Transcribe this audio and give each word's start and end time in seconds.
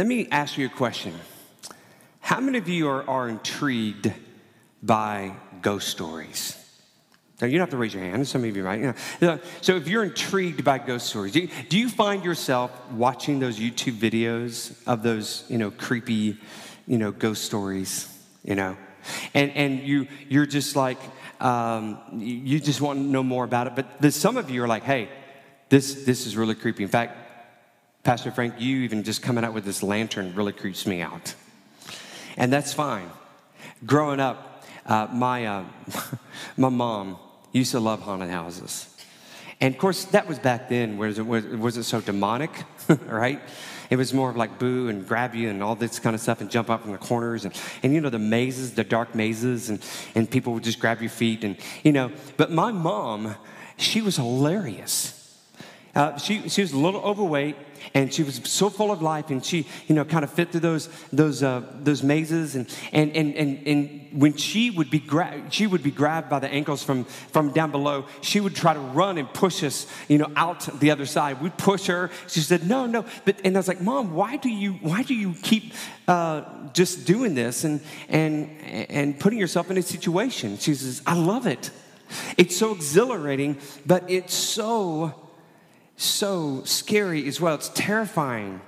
let 0.00 0.06
me 0.06 0.26
ask 0.30 0.56
you 0.56 0.64
a 0.64 0.70
question. 0.70 1.12
How 2.20 2.40
many 2.40 2.56
of 2.56 2.66
you 2.70 2.88
are, 2.88 3.06
are 3.06 3.28
intrigued 3.28 4.10
by 4.82 5.34
ghost 5.60 5.88
stories? 5.88 6.56
Now, 7.38 7.48
you 7.48 7.58
don't 7.58 7.66
have 7.66 7.70
to 7.72 7.76
raise 7.76 7.92
your 7.92 8.02
hand. 8.02 8.26
Some 8.26 8.42
of 8.42 8.56
you 8.56 8.62
might. 8.62 8.80
You 8.80 8.94
know. 9.20 9.40
So, 9.60 9.76
if 9.76 9.88
you're 9.88 10.04
intrigued 10.04 10.64
by 10.64 10.78
ghost 10.78 11.08
stories, 11.08 11.32
do 11.32 11.40
you, 11.40 11.48
do 11.68 11.78
you 11.78 11.90
find 11.90 12.24
yourself 12.24 12.70
watching 12.92 13.40
those 13.40 13.58
YouTube 13.58 13.98
videos 13.98 14.74
of 14.86 15.02
those, 15.02 15.44
you 15.50 15.58
know, 15.58 15.70
creepy, 15.70 16.38
you 16.86 16.96
know, 16.96 17.12
ghost 17.12 17.44
stories, 17.44 18.08
you 18.42 18.54
know? 18.54 18.78
And, 19.34 19.50
and 19.50 19.80
you, 19.80 20.08
you're 20.30 20.46
just 20.46 20.76
like, 20.76 20.98
um, 21.42 21.98
you 22.16 22.58
just 22.58 22.80
want 22.80 23.00
to 23.00 23.04
know 23.04 23.22
more 23.22 23.44
about 23.44 23.66
it. 23.66 23.86
But 24.00 24.14
some 24.14 24.38
of 24.38 24.48
you 24.48 24.64
are 24.64 24.68
like, 24.68 24.82
hey, 24.82 25.10
this, 25.68 26.06
this 26.06 26.26
is 26.26 26.38
really 26.38 26.54
creepy. 26.54 26.84
In 26.84 26.88
fact, 26.88 27.18
Pastor 28.02 28.30
Frank, 28.30 28.54
you 28.58 28.78
even 28.78 29.04
just 29.04 29.20
coming 29.20 29.44
out 29.44 29.52
with 29.52 29.64
this 29.64 29.82
lantern 29.82 30.34
really 30.34 30.52
creeps 30.52 30.86
me 30.86 31.02
out. 31.02 31.34
And 32.36 32.50
that's 32.50 32.72
fine. 32.72 33.10
Growing 33.84 34.20
up, 34.20 34.64
uh, 34.86 35.08
my, 35.12 35.46
uh, 35.46 35.64
my 36.56 36.70
mom 36.70 37.18
used 37.52 37.72
to 37.72 37.80
love 37.80 38.00
haunted 38.00 38.30
houses. 38.30 38.86
And 39.60 39.74
of 39.74 39.78
course, 39.78 40.06
that 40.06 40.26
was 40.26 40.38
back 40.38 40.70
then, 40.70 40.96
was 40.96 41.18
it, 41.18 41.26
was 41.26 41.76
it 41.76 41.84
so 41.84 42.00
demonic, 42.00 42.50
right? 43.06 43.40
It 43.90 43.96
was 43.96 44.14
more 44.14 44.30
of 44.30 44.36
like 44.36 44.58
boo 44.58 44.88
and 44.88 45.06
grab 45.06 45.34
you 45.34 45.50
and 45.50 45.62
all 45.62 45.74
this 45.74 45.98
kind 45.98 46.14
of 46.14 46.22
stuff 46.22 46.40
and 46.40 46.50
jump 46.50 46.70
up 46.70 46.82
from 46.82 46.92
the 46.92 46.98
corners 46.98 47.44
and, 47.44 47.54
and 47.82 47.92
you 47.92 48.00
know, 48.00 48.08
the 48.08 48.18
mazes, 48.18 48.72
the 48.72 48.84
dark 48.84 49.14
mazes, 49.14 49.68
and, 49.68 49.84
and 50.14 50.30
people 50.30 50.54
would 50.54 50.64
just 50.64 50.78
grab 50.78 51.02
your 51.02 51.10
feet 51.10 51.44
and, 51.44 51.58
you 51.82 51.92
know. 51.92 52.10
But 52.38 52.50
my 52.50 52.72
mom, 52.72 53.34
she 53.76 54.00
was 54.00 54.16
hilarious. 54.16 55.16
Uh, 55.94 56.16
she, 56.16 56.48
she 56.48 56.62
was 56.62 56.72
a 56.72 56.78
little 56.78 57.02
overweight 57.02 57.56
and 57.94 58.12
she 58.12 58.22
was 58.22 58.40
so 58.44 58.70
full 58.70 58.90
of 58.90 59.02
life 59.02 59.30
and 59.30 59.44
she 59.44 59.66
you 59.86 59.94
know 59.94 60.04
kind 60.04 60.24
of 60.24 60.30
fit 60.30 60.50
through 60.50 60.60
those 60.60 60.88
those 61.12 61.42
uh, 61.42 61.62
those 61.82 62.02
mazes. 62.02 62.54
And 62.54 62.68
and 62.92 63.16
and 63.16 63.34
and, 63.34 63.66
and 63.66 64.00
when 64.12 64.36
she 64.36 64.70
would 64.70 64.90
be 64.90 64.98
gra- 64.98 65.42
she 65.50 65.66
would 65.66 65.82
be 65.82 65.90
grabbed 65.90 66.28
by 66.28 66.38
the 66.38 66.48
ankles 66.48 66.82
from 66.82 67.04
from 67.04 67.52
down 67.52 67.70
below 67.70 68.06
she 68.20 68.40
would 68.40 68.54
try 68.54 68.74
to 68.74 68.80
run 68.80 69.18
and 69.18 69.32
push 69.32 69.62
us 69.62 69.86
you 70.08 70.18
know 70.18 70.30
out 70.36 70.68
the 70.80 70.90
other 70.90 71.06
side. 71.06 71.40
We'd 71.40 71.56
push 71.56 71.86
her. 71.86 72.10
She 72.28 72.40
said 72.40 72.66
no 72.68 72.86
no. 72.86 73.04
But 73.24 73.40
and 73.44 73.56
i 73.56 73.58
was 73.58 73.68
like 73.68 73.80
mom 73.80 74.14
why 74.14 74.36
do 74.36 74.48
you 74.48 74.72
why 74.74 75.02
do 75.02 75.14
you 75.14 75.34
keep 75.42 75.74
uh, 76.08 76.42
just 76.72 77.06
doing 77.06 77.34
this 77.34 77.64
and 77.64 77.80
and 78.08 78.60
and 78.62 79.18
putting 79.18 79.38
yourself 79.38 79.70
in 79.70 79.78
a 79.78 79.82
situation? 79.82 80.58
She 80.58 80.74
says 80.74 81.02
i 81.06 81.14
love 81.14 81.46
it. 81.46 81.70
It's 82.36 82.56
so 82.56 82.72
exhilarating 82.74 83.58
but 83.86 84.10
it's 84.10 84.34
so 84.34 85.29
so 86.00 86.62
scary 86.64 87.26
as 87.28 87.40
well. 87.40 87.54
It's 87.54 87.68
terrifying. 87.70 88.60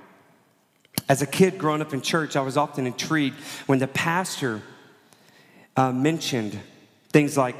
As 1.09 1.21
a 1.21 1.25
kid 1.25 1.57
growing 1.57 1.81
up 1.81 1.93
in 1.93 2.01
church, 2.01 2.35
I 2.35 2.41
was 2.41 2.57
often 2.57 2.85
intrigued 2.85 3.35
when 3.65 3.79
the 3.79 3.87
pastor 3.87 4.61
uh, 5.75 5.91
mentioned 5.91 6.59
things 7.09 7.35
like 7.35 7.55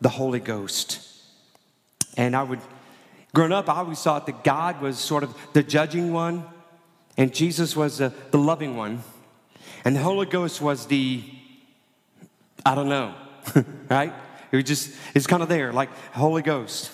the 0.00 0.10
Holy 0.10 0.40
Ghost. 0.40 1.00
And 2.16 2.36
I 2.36 2.42
would, 2.42 2.60
growing 3.34 3.52
up, 3.52 3.68
I 3.68 3.78
always 3.78 4.02
thought 4.02 4.26
that 4.26 4.44
God 4.44 4.82
was 4.82 4.98
sort 4.98 5.22
of 5.22 5.34
the 5.54 5.62
judging 5.62 6.12
one, 6.12 6.44
and 7.16 7.34
Jesus 7.34 7.74
was 7.74 7.98
the, 7.98 8.12
the 8.30 8.38
loving 8.38 8.76
one, 8.76 9.02
and 9.84 9.96
the 9.96 10.00
Holy 10.00 10.26
Ghost 10.26 10.60
was 10.60 10.86
the, 10.86 11.24
I 12.64 12.74
don't 12.74 12.88
know, 12.88 13.14
right? 13.88 14.12
It 14.52 14.56
was 14.56 14.64
just, 14.66 14.94
it's 15.14 15.26
kind 15.26 15.42
of 15.42 15.48
there, 15.48 15.72
like 15.72 15.88
Holy 16.12 16.42
Ghost. 16.42 16.92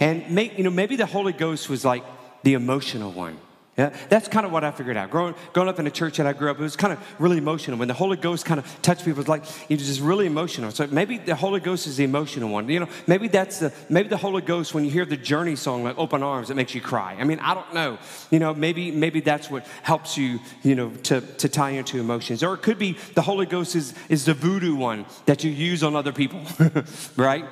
And 0.00 0.30
may, 0.30 0.54
you 0.56 0.64
know, 0.64 0.70
maybe 0.70 0.96
the 0.96 1.06
Holy 1.06 1.32
Ghost 1.32 1.68
was 1.68 1.84
like 1.84 2.04
the 2.42 2.54
emotional 2.54 3.12
one. 3.12 3.38
Yeah, 3.78 3.88
that's 4.10 4.28
kind 4.28 4.44
of 4.44 4.52
what 4.52 4.64
I 4.64 4.70
figured 4.70 4.98
out. 4.98 5.10
Growing, 5.10 5.34
growing 5.54 5.70
up 5.70 5.78
in 5.78 5.86
a 5.86 5.90
church 5.90 6.18
that 6.18 6.26
I 6.26 6.34
grew 6.34 6.50
up, 6.50 6.58
it 6.58 6.62
was 6.62 6.76
kind 6.76 6.92
of 6.92 6.98
really 7.18 7.38
emotional. 7.38 7.78
When 7.78 7.88
the 7.88 7.94
Holy 7.94 8.18
Ghost 8.18 8.44
kind 8.44 8.60
of 8.60 8.82
touched 8.82 9.00
people, 9.02 9.12
it 9.12 9.16
was 9.16 9.28
like 9.28 9.44
it 9.70 9.78
was 9.78 9.86
just 9.86 10.02
really 10.02 10.26
emotional. 10.26 10.70
So 10.72 10.86
maybe 10.88 11.16
the 11.16 11.34
Holy 11.34 11.58
Ghost 11.58 11.86
is 11.86 11.96
the 11.96 12.04
emotional 12.04 12.50
one. 12.50 12.68
You 12.68 12.80
know, 12.80 12.88
maybe 13.06 13.28
that's 13.28 13.60
the 13.60 13.72
maybe 13.88 14.10
the 14.10 14.18
Holy 14.18 14.42
Ghost 14.42 14.74
when 14.74 14.84
you 14.84 14.90
hear 14.90 15.06
the 15.06 15.16
Journey 15.16 15.56
song 15.56 15.84
like 15.84 15.96
"Open 15.96 16.22
Arms," 16.22 16.50
it 16.50 16.54
makes 16.54 16.74
you 16.74 16.82
cry. 16.82 17.16
I 17.18 17.24
mean, 17.24 17.38
I 17.38 17.54
don't 17.54 17.72
know. 17.72 17.96
You 18.30 18.40
know, 18.40 18.52
maybe 18.52 18.90
maybe 18.90 19.20
that's 19.20 19.50
what 19.50 19.66
helps 19.82 20.18
you. 20.18 20.40
You 20.62 20.74
know, 20.74 20.90
to 21.04 21.22
to 21.22 21.48
tie 21.48 21.70
into 21.70 21.98
emotions. 21.98 22.42
Or 22.42 22.52
it 22.52 22.60
could 22.60 22.78
be 22.78 22.98
the 23.14 23.22
Holy 23.22 23.46
Ghost 23.46 23.74
is 23.74 23.94
is 24.10 24.26
the 24.26 24.34
voodoo 24.34 24.74
one 24.74 25.06
that 25.24 25.44
you 25.44 25.50
use 25.50 25.82
on 25.82 25.96
other 25.96 26.12
people, 26.12 26.42
right? 27.16 27.46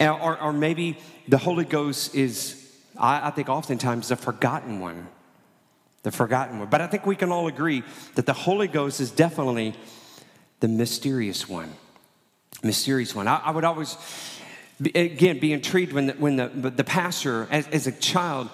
Or, 0.00 0.40
or 0.40 0.52
maybe 0.52 0.96
the 1.28 1.38
Holy 1.38 1.64
Ghost 1.64 2.14
is, 2.14 2.70
I, 2.96 3.28
I 3.28 3.30
think, 3.30 3.48
oftentimes 3.48 4.08
the 4.08 4.16
forgotten 4.16 4.80
one. 4.80 5.08
The 6.02 6.10
forgotten 6.10 6.58
one. 6.58 6.68
But 6.68 6.80
I 6.80 6.86
think 6.86 7.06
we 7.06 7.16
can 7.16 7.30
all 7.30 7.46
agree 7.48 7.82
that 8.14 8.26
the 8.26 8.32
Holy 8.32 8.68
Ghost 8.68 9.00
is 9.00 9.10
definitely 9.10 9.74
the 10.60 10.68
mysterious 10.68 11.48
one. 11.48 11.72
Mysterious 12.62 13.14
one. 13.14 13.28
I, 13.28 13.36
I 13.36 13.50
would 13.50 13.64
always, 13.64 13.96
again, 14.94 15.38
be 15.38 15.52
intrigued 15.52 15.92
when 15.92 16.06
the, 16.06 16.12
when 16.14 16.36
the, 16.36 16.48
the 16.48 16.84
pastor, 16.84 17.46
as, 17.50 17.68
as 17.68 17.86
a 17.86 17.92
child, 17.92 18.48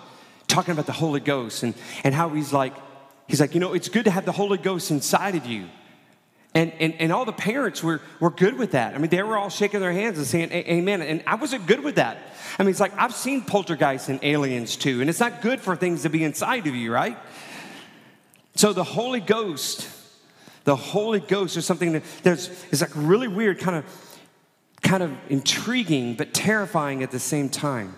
talking 0.48 0.72
about 0.72 0.86
the 0.86 0.92
Holy 0.92 1.20
Ghost 1.20 1.62
and, 1.62 1.74
and 2.02 2.14
how 2.14 2.28
he's 2.30 2.52
like, 2.52 2.74
he's 3.28 3.41
like, 3.41 3.54
you 3.54 3.60
know, 3.60 3.72
it's 3.72 3.88
good 3.88 4.04
to 4.04 4.10
have 4.10 4.24
the 4.24 4.32
Holy 4.32 4.58
Ghost 4.58 4.91
inside 4.91 5.36
of 5.36 5.46
you. 5.46 5.68
And, 6.54 6.72
and, 6.78 6.94
and 7.00 7.12
all 7.12 7.25
the 7.25 7.32
parents 7.32 7.82
were, 7.82 8.00
were 8.20 8.31
good 8.31 8.56
with 8.56 8.72
that. 8.72 8.94
I 8.94 8.98
mean, 8.98 9.10
they 9.10 9.22
were 9.25 9.37
all 9.37 9.50
shaking 9.50 9.81
their 9.81 9.92
hands 9.92 10.19
and 10.19 10.26
saying, 10.26 10.53
Amen. 10.53 11.03
And 11.03 11.22
I 11.26 11.34
wasn't 11.34 11.66
good 11.66 11.82
with 11.82 11.97
that. 11.97 12.19
I 12.59 12.62
mean, 12.62 12.70
it's 12.70 12.81
like 12.81 12.97
I've 12.97 13.15
seen 13.15 13.42
poltergeists 13.42 14.09
and 14.09 14.20
aliens 14.22 14.76
too, 14.76 15.00
and 15.00 15.10
it's 15.10 15.20
not 15.20 15.42
good 15.42 15.60
for 15.60 15.75
things 15.75 16.03
to 16.03 16.09
be 16.09 16.22
inside 16.22 16.66
of 16.66 16.75
you, 16.75 16.92
right? 16.92 17.19
So 18.54 18.72
the 18.72 18.84
Holy 18.84 19.19
Ghost, 19.19 19.88
the 20.62 20.76
Holy 20.76 21.19
Ghost 21.19 21.56
is 21.56 21.66
something 21.66 21.92
that 21.92 22.04
there's 22.22 22.48
is 22.71 22.81
like 22.81 22.92
really 22.94 23.26
weird, 23.26 23.59
kind 23.59 23.76
of 23.76 23.84
kind 24.82 25.03
of 25.03 25.12
intriguing, 25.28 26.15
but 26.15 26.32
terrifying 26.32 27.03
at 27.03 27.10
the 27.10 27.19
same 27.19 27.48
time. 27.48 27.97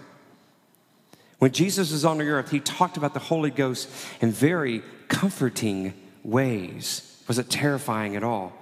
When 1.39 1.53
Jesus 1.53 1.93
was 1.93 2.07
on 2.07 2.19
the 2.19 2.25
earth, 2.25 2.51
he 2.51 2.61
talked 2.61 2.97
about 2.97 3.13
the 3.13 3.21
Holy 3.21 3.51
Ghost 3.51 3.91
in 4.23 4.33
very 4.33 4.83
comforting 5.09 5.93
ways. 6.23 7.16
Was 7.29 7.39
it 7.39 7.51
terrifying 7.51 8.17
at 8.17 8.23
all? 8.23 8.53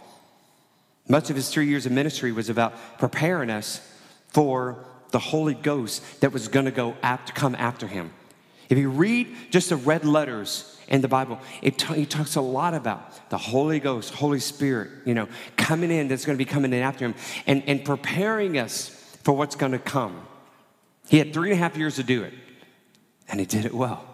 Much 1.08 1.30
of 1.30 1.36
his 1.36 1.50
three 1.50 1.66
years 1.66 1.86
of 1.86 1.92
ministry 1.92 2.32
was 2.32 2.48
about 2.48 2.98
preparing 2.98 3.50
us 3.50 3.80
for 4.28 4.84
the 5.10 5.18
Holy 5.18 5.54
Ghost 5.54 6.20
that 6.20 6.32
was 6.32 6.48
going 6.48 6.64
to 6.64 6.72
go 6.72 6.96
after, 7.02 7.32
come 7.32 7.54
after 7.54 7.86
him. 7.86 8.10
If 8.68 8.78
you 8.78 8.88
read 8.88 9.28
just 9.50 9.68
the 9.68 9.76
red 9.76 10.04
letters 10.04 10.78
in 10.88 11.02
the 11.02 11.08
Bible, 11.08 11.38
it 11.62 11.78
t- 11.78 11.94
he 11.94 12.06
talks 12.06 12.36
a 12.36 12.40
lot 12.40 12.74
about 12.74 13.30
the 13.30 13.38
Holy 13.38 13.78
Ghost, 13.78 14.14
Holy 14.14 14.40
Spirit, 14.40 14.90
you 15.04 15.14
know, 15.14 15.28
coming 15.56 15.90
in, 15.90 16.08
that's 16.08 16.24
going 16.24 16.36
to 16.36 16.44
be 16.44 16.50
coming 16.50 16.72
in 16.72 16.82
after 16.82 17.04
him, 17.04 17.14
and, 17.46 17.62
and 17.66 17.84
preparing 17.84 18.58
us 18.58 18.88
for 19.22 19.32
what's 19.32 19.56
going 19.56 19.72
to 19.72 19.78
come. 19.78 20.26
He 21.08 21.18
had 21.18 21.34
three 21.34 21.50
and 21.50 21.60
a 21.60 21.62
half 21.62 21.76
years 21.76 21.96
to 21.96 22.02
do 22.02 22.22
it, 22.22 22.32
and 23.28 23.38
he 23.38 23.46
did 23.46 23.66
it 23.66 23.74
well. 23.74 24.04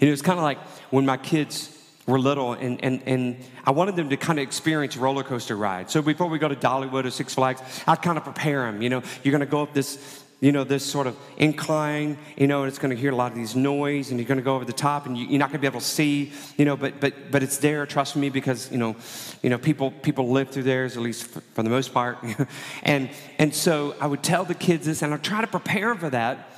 And 0.00 0.08
it 0.08 0.10
was 0.10 0.22
kind 0.22 0.38
of 0.38 0.42
like 0.42 0.58
when 0.90 1.06
my 1.06 1.18
kids 1.18 1.71
were 2.06 2.18
little, 2.18 2.54
and, 2.54 2.82
and, 2.82 3.02
and 3.06 3.36
I 3.64 3.70
wanted 3.70 3.96
them 3.96 4.10
to 4.10 4.16
kind 4.16 4.38
of 4.38 4.42
experience 4.42 4.96
roller 4.96 5.22
coaster 5.22 5.56
ride. 5.56 5.90
So 5.90 6.02
before 6.02 6.26
we 6.26 6.38
go 6.38 6.48
to 6.48 6.56
Dollywood 6.56 7.04
or 7.04 7.10
Six 7.10 7.34
Flags, 7.34 7.62
I'd 7.86 8.02
kind 8.02 8.18
of 8.18 8.24
prepare 8.24 8.62
them. 8.62 8.82
You 8.82 8.90
know, 8.90 9.02
you're 9.22 9.30
going 9.30 9.40
to 9.40 9.46
go 9.46 9.62
up 9.62 9.72
this, 9.72 10.24
you 10.40 10.50
know, 10.50 10.64
this 10.64 10.84
sort 10.84 11.06
of 11.06 11.16
incline, 11.36 12.18
you 12.36 12.48
know, 12.48 12.62
and 12.62 12.68
it's 12.68 12.80
going 12.80 12.90
to 12.90 13.00
hear 13.00 13.12
a 13.12 13.16
lot 13.16 13.30
of 13.30 13.38
these 13.38 13.54
noise, 13.54 14.10
and 14.10 14.18
you're 14.18 14.26
going 14.26 14.38
to 14.38 14.44
go 14.44 14.56
over 14.56 14.64
the 14.64 14.72
top, 14.72 15.06
and 15.06 15.16
you, 15.16 15.36
are 15.36 15.38
not 15.38 15.50
going 15.50 15.58
to 15.58 15.60
be 15.60 15.68
able 15.68 15.78
to 15.78 15.86
see, 15.86 16.32
you 16.56 16.64
know, 16.64 16.76
but 16.76 16.98
but 17.00 17.30
but 17.30 17.42
it's 17.42 17.58
there. 17.58 17.86
Trust 17.86 18.16
me, 18.16 18.30
because 18.30 18.70
you 18.72 18.78
know, 18.78 18.96
you 19.40 19.50
know, 19.50 19.58
people 19.58 19.92
people 19.92 20.30
live 20.30 20.50
through 20.50 20.64
theirs 20.64 20.96
at 20.96 21.02
least 21.04 21.24
for, 21.24 21.40
for 21.40 21.62
the 21.62 21.70
most 21.70 21.94
part, 21.94 22.18
and 22.82 23.10
and 23.38 23.54
so 23.54 23.94
I 24.00 24.08
would 24.08 24.24
tell 24.24 24.44
the 24.44 24.54
kids 24.54 24.86
this, 24.86 25.02
and 25.02 25.14
I 25.14 25.18
try 25.18 25.40
to 25.40 25.46
prepare 25.46 25.94
for 25.94 26.10
that, 26.10 26.50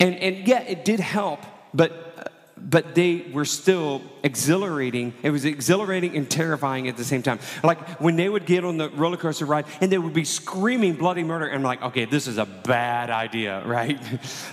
and 0.00 0.16
and 0.16 0.48
yeah, 0.48 0.62
it 0.62 0.84
did 0.84 0.98
help, 0.98 1.38
but 1.72 2.13
but 2.64 2.94
they 2.94 3.26
were 3.32 3.44
still 3.44 4.02
exhilarating. 4.22 5.12
It 5.22 5.30
was 5.30 5.44
exhilarating 5.44 6.16
and 6.16 6.28
terrifying 6.28 6.88
at 6.88 6.96
the 6.96 7.04
same 7.04 7.22
time. 7.22 7.38
Like 7.62 8.00
when 8.00 8.16
they 8.16 8.28
would 8.28 8.46
get 8.46 8.64
on 8.64 8.78
the 8.78 8.88
roller 8.90 9.18
coaster 9.18 9.44
ride 9.44 9.66
and 9.82 9.92
they 9.92 9.98
would 9.98 10.14
be 10.14 10.24
screaming 10.24 10.94
bloody 10.94 11.22
murder, 11.22 11.46
and 11.46 11.56
I'm 11.56 11.62
like, 11.62 11.82
okay, 11.82 12.06
this 12.06 12.26
is 12.26 12.38
a 12.38 12.46
bad 12.46 13.10
idea, 13.10 13.62
right? 13.66 14.00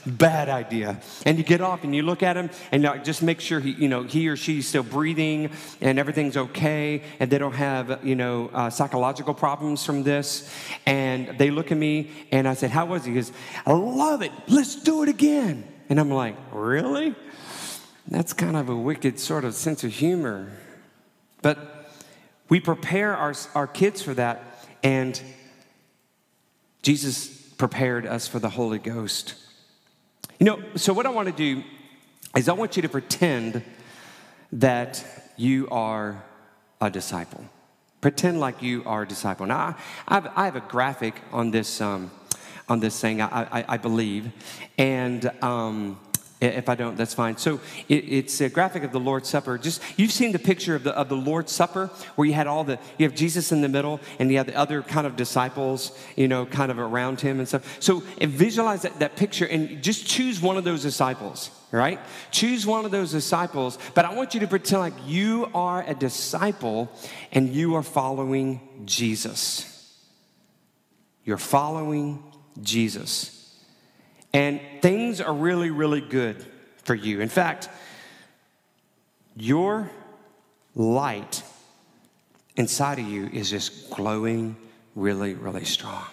bad 0.06 0.50
idea. 0.50 1.00
And 1.26 1.38
you 1.38 1.44
get 1.44 1.62
off 1.62 1.86
and 1.86 1.96
you 1.96 2.04
look 2.04 2.22
at 2.22 2.36
him 2.36 2.50
and 2.72 2.84
just 3.04 3.24
make 3.24 3.40
sure 3.40 3.62
he, 3.62 3.72
you 3.72 3.88
know, 3.88 4.04
he 4.04 4.28
or 4.28 4.36
she's 4.36 4.68
still 4.68 4.84
breathing 4.84 5.52
and 5.80 5.98
everything's 5.98 6.36
okay, 6.36 7.04
and 7.20 7.32
they 7.32 7.38
don't 7.38 7.56
have, 7.56 8.06
you 8.06 8.16
know, 8.16 8.50
uh, 8.54 8.70
psychological 8.70 9.34
problems 9.34 9.86
from 9.86 10.04
this. 10.04 10.52
And 10.86 11.38
they 11.38 11.50
look 11.50 11.72
at 11.72 11.78
me 11.78 12.12
and 12.32 12.48
I 12.48 12.56
said, 12.56 12.72
how 12.72 12.88
was 12.88 13.06
he? 13.06 13.12
He 13.12 13.16
goes, 13.16 13.32
I 13.66 13.72
love 13.72 14.22
it. 14.22 14.32
Let's 14.48 14.76
do 14.76 15.04
it 15.04 15.10
again. 15.10 15.68
And 15.90 16.00
I'm 16.00 16.10
like, 16.10 16.36
really? 16.54 17.16
That's 18.12 18.34
kind 18.34 18.58
of 18.58 18.68
a 18.68 18.76
wicked 18.76 19.22
sort 19.22 19.46
of 19.46 19.54
sense 19.54 19.86
of 19.86 19.94
humor. 19.94 20.52
But 21.42 21.90
we 22.50 22.60
prepare 22.60 23.16
our, 23.16 23.34
our 23.56 23.68
kids 23.68 24.02
for 24.02 24.14
that, 24.16 24.68
and 24.84 25.20
Jesus 26.82 27.30
prepared 27.54 28.06
us 28.06 28.28
for 28.28 28.38
the 28.38 28.50
Holy 28.50 28.80
Ghost. 28.80 29.36
You 30.40 30.46
know, 30.46 30.60
so 30.76 30.92
what 30.92 31.06
I 31.06 31.10
want 31.10 31.30
to 31.30 31.34
do 31.34 31.64
is 32.36 32.50
I 32.50 32.54
want 32.54 32.76
you 32.76 32.82
to 32.82 32.90
pretend 32.90 33.64
that 34.52 35.06
you 35.38 35.70
are 35.70 36.22
a 36.82 36.90
disciple. 36.90 37.46
Pretend 38.02 38.42
like 38.42 38.62
you 38.62 38.84
are 38.86 39.04
a 39.04 39.08
disciple. 39.08 39.46
Now, 39.46 39.78
I 40.06 40.16
have, 40.16 40.34
I 40.36 40.46
have 40.46 40.58
a 40.58 40.62
graphic 40.68 41.16
on 41.32 41.52
this, 41.52 41.80
um, 41.80 42.12
on 42.68 42.82
this 42.82 43.00
thing, 43.00 43.22
I, 43.22 43.60
I, 43.60 43.66
I 43.70 43.78
believe. 43.78 44.34
And 44.78 45.32
um, 45.42 45.98
if 46.42 46.70
I 46.70 46.76
don't, 46.76 46.98
that's 46.98 47.14
fine. 47.14 47.38
So 47.38 47.60
it, 47.88 48.06
it's 48.10 48.42
a 48.42 48.50
graphic 48.50 48.84
of 48.84 48.92
the 48.92 49.00
Lord's 49.00 49.30
Supper. 49.30 49.58
Just 49.58 49.82
you've 49.98 50.12
seen 50.12 50.32
the 50.32 50.40
picture 50.40 50.76
of 50.76 50.84
the 50.84 50.92
of 50.92 51.08
the 51.08 51.16
Lord's 51.16 51.52
Supper 51.52 51.88
where 52.16 52.28
you 52.28 52.34
had 52.34 52.48
all 52.48 52.64
the 52.64 52.80
you 52.98 53.06
have 53.08 53.16
Jesus 53.16 53.52
in 53.52 53.62
the 53.62 53.70
middle 53.70 54.00
and 54.18 54.32
you 54.32 54.38
have 54.38 54.48
the 54.48 54.56
other 54.56 54.82
kind 54.82 55.06
of 55.06 55.16
disciples, 55.16 55.98
you 56.16 56.28
know, 56.28 56.46
kind 56.46 56.72
of 56.72 56.80
around 56.80 57.22
him 57.22 57.40
and 57.40 57.48
stuff. 57.48 57.78
So 57.80 58.02
visualize 58.20 58.82
that, 58.82 59.00
that 59.00 59.16
picture 59.16 59.46
and 59.46 59.84
just 59.84 60.08
choose 60.08 60.42
one 60.42 60.58
of 60.58 60.64
those 60.64 60.82
disciples, 60.82 61.52
right? 61.72 62.00
Choose 62.32 62.66
one 62.66 62.86
of 62.86 62.92
those 62.92 63.12
disciples, 63.12 63.78
but 63.94 64.06
I 64.06 64.14
want 64.16 64.34
you 64.34 64.40
to 64.40 64.48
pretend 64.48 64.82
like 64.82 64.94
you 65.06 65.50
are 65.54 65.84
a 65.88 65.94
disciple 65.94 66.92
and 67.32 67.50
you 67.50 67.76
are 67.76 67.84
following 67.84 68.62
Jesus. 68.86 69.68
You're 71.24 71.38
following 71.38 72.24
Jesus. 72.62 73.41
And 74.34 74.62
things 74.82 75.20
are 75.20 75.34
really, 75.34 75.70
really 75.70 76.02
good 76.02 76.46
for 76.84 76.96
you. 76.96 77.22
In 77.22 77.30
fact, 77.30 77.70
your 79.36 79.90
light 80.76 81.44
inside 82.56 83.00
of 83.00 83.08
you 83.08 83.28
is 83.28 83.50
just 83.50 83.90
glowing 83.90 84.56
really, 84.96 85.34
really 85.34 85.66
strong. 85.66 86.06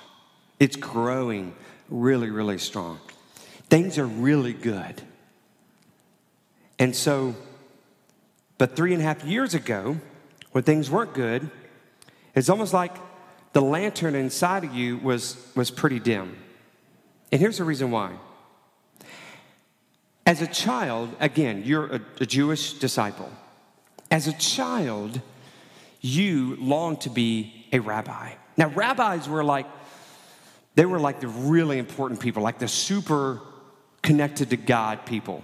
It's 0.59 0.76
growing 0.76 1.55
really, 1.88 2.31
really 2.31 2.59
strong. 2.59 2.99
Things 3.70 3.99
are 3.99 4.06
really 4.06 4.53
good. 4.53 5.00
And 6.79 6.94
so, 6.94 7.35
but 8.56 8.76
three 8.76 8.93
and 8.93 9.03
a 9.03 9.05
half 9.05 9.25
years 9.25 9.55
ago, 9.55 9.99
when 10.53 10.64
things 10.64 10.91
weren't 10.91 11.14
good, 11.14 11.50
it's 12.35 12.49
almost 12.49 12.73
like 12.73 12.97
the 13.53 13.61
lantern 13.62 14.14
inside 14.14 14.64
of 14.64 14.75
you 14.75 14.99
was, 14.99 15.37
was 15.55 15.71
pretty 15.71 15.99
dim. 15.99 16.37
And 17.30 17.40
here's 17.40 17.58
the 17.58 17.64
reason 17.64 17.90
why. 17.90 18.12
As 20.26 20.42
a 20.42 20.46
child, 20.46 21.14
again, 21.20 21.62
you're 21.64 21.86
a, 21.86 22.00
a 22.20 22.26
Jewish 22.26 22.75
disciple. 22.75 23.30
As 24.10 24.26
a 24.26 24.32
child, 24.32 25.20
you 26.00 26.56
long 26.56 26.96
to 26.98 27.10
be 27.10 27.66
a 27.72 27.78
rabbi. 27.78 28.32
Now, 28.56 28.69
rabbis 28.69 29.28
were 29.28 29.44
like, 29.44 29.66
they 30.75 30.86
were 30.86 31.00
like 31.00 31.20
the 31.20 31.28
really 31.28 31.78
important 31.78 32.20
people, 32.20 32.42
like 32.42 32.58
the 32.58 32.69
super 32.69 33.40
connected 34.02 34.50
to 34.50 34.56
God 34.56 35.06
people. 35.06 35.42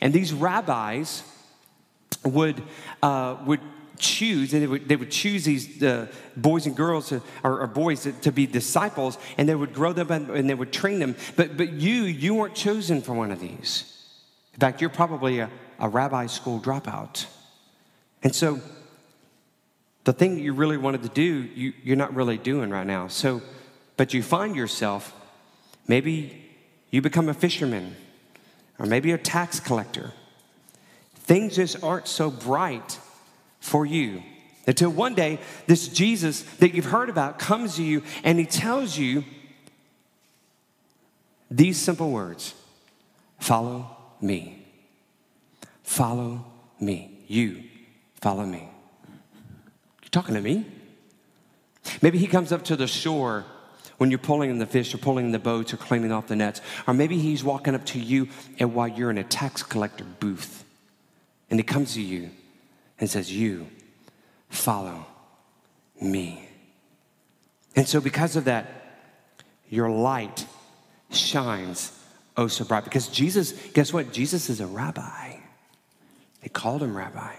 And 0.00 0.12
these 0.12 0.32
rabbis 0.32 1.22
would, 2.24 2.62
uh, 3.02 3.36
would 3.46 3.60
choose, 4.00 4.52
and 4.52 4.62
they 4.62 4.66
would, 4.66 4.88
they 4.88 4.96
would 4.96 5.10
choose 5.10 5.44
these 5.44 5.82
uh, 5.82 6.06
boys 6.36 6.66
and 6.66 6.76
girls 6.76 7.08
to, 7.08 7.22
or, 7.44 7.60
or, 7.60 7.66
boys 7.66 8.02
to, 8.02 8.12
to, 8.12 8.32
be 8.32 8.46
disciples, 8.46 9.18
and 9.38 9.48
they 9.48 9.54
would 9.54 9.72
grow 9.72 9.92
them 9.92 10.10
and, 10.10 10.30
and 10.30 10.50
they 10.50 10.54
would 10.54 10.72
train 10.72 10.98
them. 10.98 11.14
But, 11.36 11.56
but 11.56 11.72
you, 11.72 12.02
you 12.02 12.34
weren't 12.34 12.54
chosen 12.54 13.02
for 13.02 13.14
one 13.14 13.30
of 13.30 13.40
these. 13.40 13.96
In 14.54 14.60
fact, 14.60 14.80
you're 14.80 14.90
probably 14.90 15.38
a, 15.38 15.50
a 15.78 15.88
rabbi 15.88 16.26
school 16.26 16.60
dropout. 16.60 17.26
And 18.22 18.34
so, 18.34 18.60
the 20.04 20.12
thing 20.12 20.34
that 20.34 20.40
you 20.40 20.52
really 20.54 20.76
wanted 20.76 21.02
to 21.02 21.08
do, 21.10 21.22
you, 21.22 21.72
you're 21.82 21.96
not 21.96 22.14
really 22.14 22.38
doing 22.38 22.70
right 22.70 22.86
now. 22.86 23.08
So, 23.08 23.42
but 23.96 24.14
you 24.14 24.22
find 24.22 24.56
yourself, 24.56 25.14
maybe 25.86 26.44
you 26.90 27.02
become 27.02 27.28
a 27.28 27.34
fisherman, 27.34 27.96
or 28.78 28.86
maybe 28.86 29.12
a 29.12 29.18
tax 29.18 29.60
collector. 29.60 30.12
Things 31.14 31.56
just 31.56 31.82
aren't 31.84 32.08
so 32.08 32.30
bright 32.30 32.98
for 33.60 33.86
you. 33.86 34.22
Until 34.66 34.90
one 34.90 35.14
day, 35.14 35.38
this 35.66 35.88
Jesus 35.88 36.42
that 36.58 36.74
you've 36.74 36.86
heard 36.86 37.08
about 37.08 37.38
comes 37.38 37.76
to 37.76 37.82
you 37.82 38.02
and 38.24 38.38
he 38.38 38.46
tells 38.46 38.96
you 38.96 39.24
these 41.50 41.76
simple 41.76 42.10
words 42.10 42.54
Follow 43.38 43.96
me. 44.20 44.66
Follow 45.82 46.44
me. 46.78 47.24
You 47.26 47.64
follow 48.20 48.44
me. 48.44 48.68
You 50.02 50.08
talking 50.10 50.34
to 50.34 50.40
me? 50.40 50.66
Maybe 52.02 52.18
he 52.18 52.26
comes 52.26 52.52
up 52.52 52.64
to 52.64 52.76
the 52.76 52.86
shore 52.86 53.46
when 53.96 54.10
you're 54.10 54.18
pulling 54.18 54.50
in 54.50 54.58
the 54.58 54.66
fish 54.66 54.94
or 54.94 54.98
pulling 54.98 55.26
in 55.26 55.32
the 55.32 55.38
boats 55.38 55.72
or 55.72 55.78
cleaning 55.78 56.12
off 56.12 56.28
the 56.28 56.36
nets. 56.36 56.60
Or 56.86 56.94
maybe 56.94 57.18
he's 57.18 57.42
walking 57.42 57.74
up 57.74 57.84
to 57.86 57.98
you 57.98 58.28
and 58.58 58.74
while 58.74 58.88
you're 58.88 59.10
in 59.10 59.18
a 59.18 59.24
tax 59.24 59.62
collector 59.62 60.04
booth 60.04 60.64
and 61.48 61.58
he 61.58 61.64
comes 61.64 61.94
to 61.94 62.02
you 62.02 62.30
and 63.00 63.10
says, 63.10 63.32
You 63.32 63.66
follow 64.48 65.06
me. 66.00 66.46
And 67.74 67.88
so, 67.88 68.00
because 68.00 68.36
of 68.36 68.44
that, 68.44 68.66
your 69.68 69.90
light 69.90 70.46
shines 71.10 71.96
oh 72.36 72.46
so 72.46 72.64
bright. 72.64 72.84
Because 72.84 73.08
Jesus, 73.08 73.52
guess 73.72 73.92
what? 73.92 74.12
Jesus 74.12 74.50
is 74.50 74.60
a 74.60 74.66
rabbi. 74.66 75.36
They 76.42 76.48
called 76.48 76.82
him 76.82 76.96
rabbi. 76.96 77.34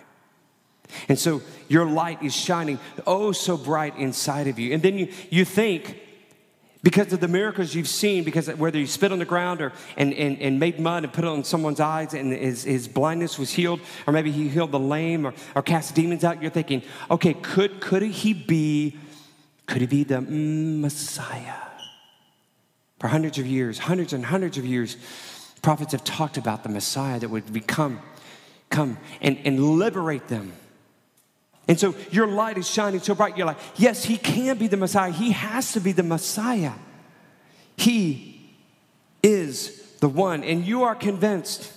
And 1.07 1.17
so 1.17 1.41
your 1.69 1.85
light 1.85 2.21
is 2.21 2.35
shining 2.35 2.79
oh 3.07 3.31
so 3.31 3.57
bright 3.57 3.97
inside 3.97 4.47
of 4.47 4.59
you. 4.59 4.73
And 4.73 4.83
then 4.83 4.97
you, 4.97 5.07
you 5.29 5.45
think, 5.45 6.01
because 6.83 7.13
of 7.13 7.19
the 7.19 7.27
miracles 7.27 7.75
you've 7.75 7.87
seen, 7.87 8.23
because 8.23 8.47
whether 8.47 8.79
you 8.79 8.87
spit 8.87 9.11
on 9.11 9.19
the 9.19 9.25
ground 9.25 9.61
or 9.61 9.71
and, 9.97 10.13
and, 10.13 10.39
and 10.41 10.59
made 10.59 10.79
mud 10.79 11.03
and 11.03 11.13
put 11.13 11.23
it 11.23 11.27
on 11.27 11.43
someone's 11.43 11.79
eyes 11.79 12.13
and 12.13 12.33
his, 12.33 12.63
his 12.63 12.87
blindness 12.87 13.37
was 13.37 13.51
healed, 13.51 13.79
or 14.07 14.13
maybe 14.13 14.31
he 14.31 14.49
healed 14.49 14.71
the 14.71 14.79
lame 14.79 15.25
or, 15.25 15.33
or 15.53 15.61
cast 15.61 15.93
demons 15.93 16.23
out, 16.23 16.41
you're 16.41 16.49
thinking, 16.49 16.81
okay, 17.11 17.33
could, 17.35 17.81
could 17.81 18.01
he 18.01 18.33
be, 18.33 18.97
could 19.67 19.81
he 19.81 19.87
be 19.87 20.03
the 20.03 20.21
Messiah? 20.21 21.53
For 22.99 23.07
hundreds 23.07 23.37
of 23.37 23.45
years, 23.45 23.79
hundreds 23.79 24.13
and 24.13 24.25
hundreds 24.25 24.57
of 24.57 24.65
years, 24.65 24.97
prophets 25.61 25.91
have 25.91 26.03
talked 26.03 26.37
about 26.37 26.63
the 26.63 26.69
Messiah 26.69 27.19
that 27.19 27.29
would 27.29 27.51
become, 27.53 27.99
come 28.69 28.97
and, 29.21 29.37
and 29.45 29.59
liberate 29.77 30.27
them. 30.27 30.53
And 31.67 31.79
so 31.79 31.95
your 32.11 32.27
light 32.27 32.57
is 32.57 32.69
shining 32.69 32.99
so 32.99 33.15
bright, 33.15 33.37
you're 33.37 33.47
like, 33.47 33.59
yes, 33.75 34.03
he 34.03 34.17
can 34.17 34.57
be 34.57 34.67
the 34.67 34.77
Messiah. 34.77 35.11
He 35.11 35.31
has 35.31 35.73
to 35.73 35.79
be 35.79 35.91
the 35.91 36.03
Messiah. 36.03 36.73
He 37.77 38.55
is 39.23 39.95
the 39.99 40.09
one, 40.09 40.43
and 40.43 40.65
you 40.65 40.83
are 40.83 40.95
convinced. 40.95 41.71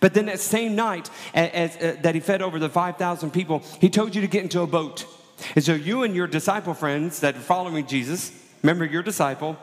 But 0.00 0.14
then 0.14 0.26
that 0.26 0.40
same 0.40 0.76
night 0.76 1.10
as, 1.34 1.74
as, 1.74 1.76
uh, 1.76 2.00
that 2.02 2.14
he 2.14 2.20
fed 2.20 2.42
over 2.42 2.58
the 2.58 2.68
5,000 2.68 3.30
people, 3.30 3.62
he 3.80 3.88
told 3.88 4.14
you 4.14 4.20
to 4.20 4.26
get 4.26 4.42
into 4.42 4.60
a 4.60 4.66
boat. 4.66 5.06
And 5.54 5.64
so 5.64 5.74
you 5.74 6.02
and 6.02 6.14
your 6.14 6.26
disciple 6.26 6.74
friends 6.74 7.20
that 7.20 7.36
are 7.36 7.40
following 7.40 7.86
Jesus, 7.86 8.32
remember 8.62 8.84
your 8.84 9.02
disciple, 9.02 9.56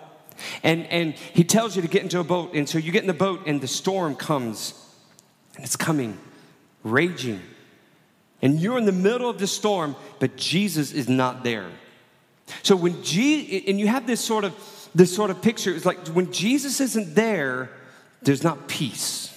and, 0.63 0.85
and 0.87 1.13
he 1.13 1.43
tells 1.43 1.75
you 1.75 1.81
to 1.81 1.87
get 1.87 2.03
into 2.03 2.19
a 2.19 2.23
boat. 2.23 2.53
And 2.53 2.67
so 2.67 2.77
you 2.77 2.91
get 2.91 3.03
in 3.03 3.07
the 3.07 3.13
boat, 3.13 3.41
and 3.45 3.61
the 3.61 3.67
storm 3.67 4.15
comes, 4.15 4.73
and 5.55 5.63
it's 5.63 5.75
coming, 5.75 6.19
raging 6.83 7.41
and 8.41 8.59
you're 8.59 8.77
in 8.77 8.85
the 8.85 8.91
middle 8.91 9.29
of 9.29 9.37
the 9.37 9.47
storm, 9.47 9.95
but 10.19 10.35
Jesus 10.35 10.93
is 10.93 11.07
not 11.07 11.43
there. 11.43 11.69
So 12.63 12.75
when 12.75 13.03
Je- 13.03 13.63
and 13.67 13.79
you 13.79 13.87
have 13.87 14.07
this 14.07 14.19
sort 14.19 14.43
of 14.43 14.53
this 14.93 15.15
sort 15.15 15.29
of 15.29 15.41
picture, 15.41 15.73
it's 15.73 15.85
like 15.85 16.05
when 16.09 16.33
Jesus 16.33 16.81
isn't 16.81 17.15
there, 17.15 17.69
there's 18.21 18.43
not 18.43 18.67
peace. 18.67 19.29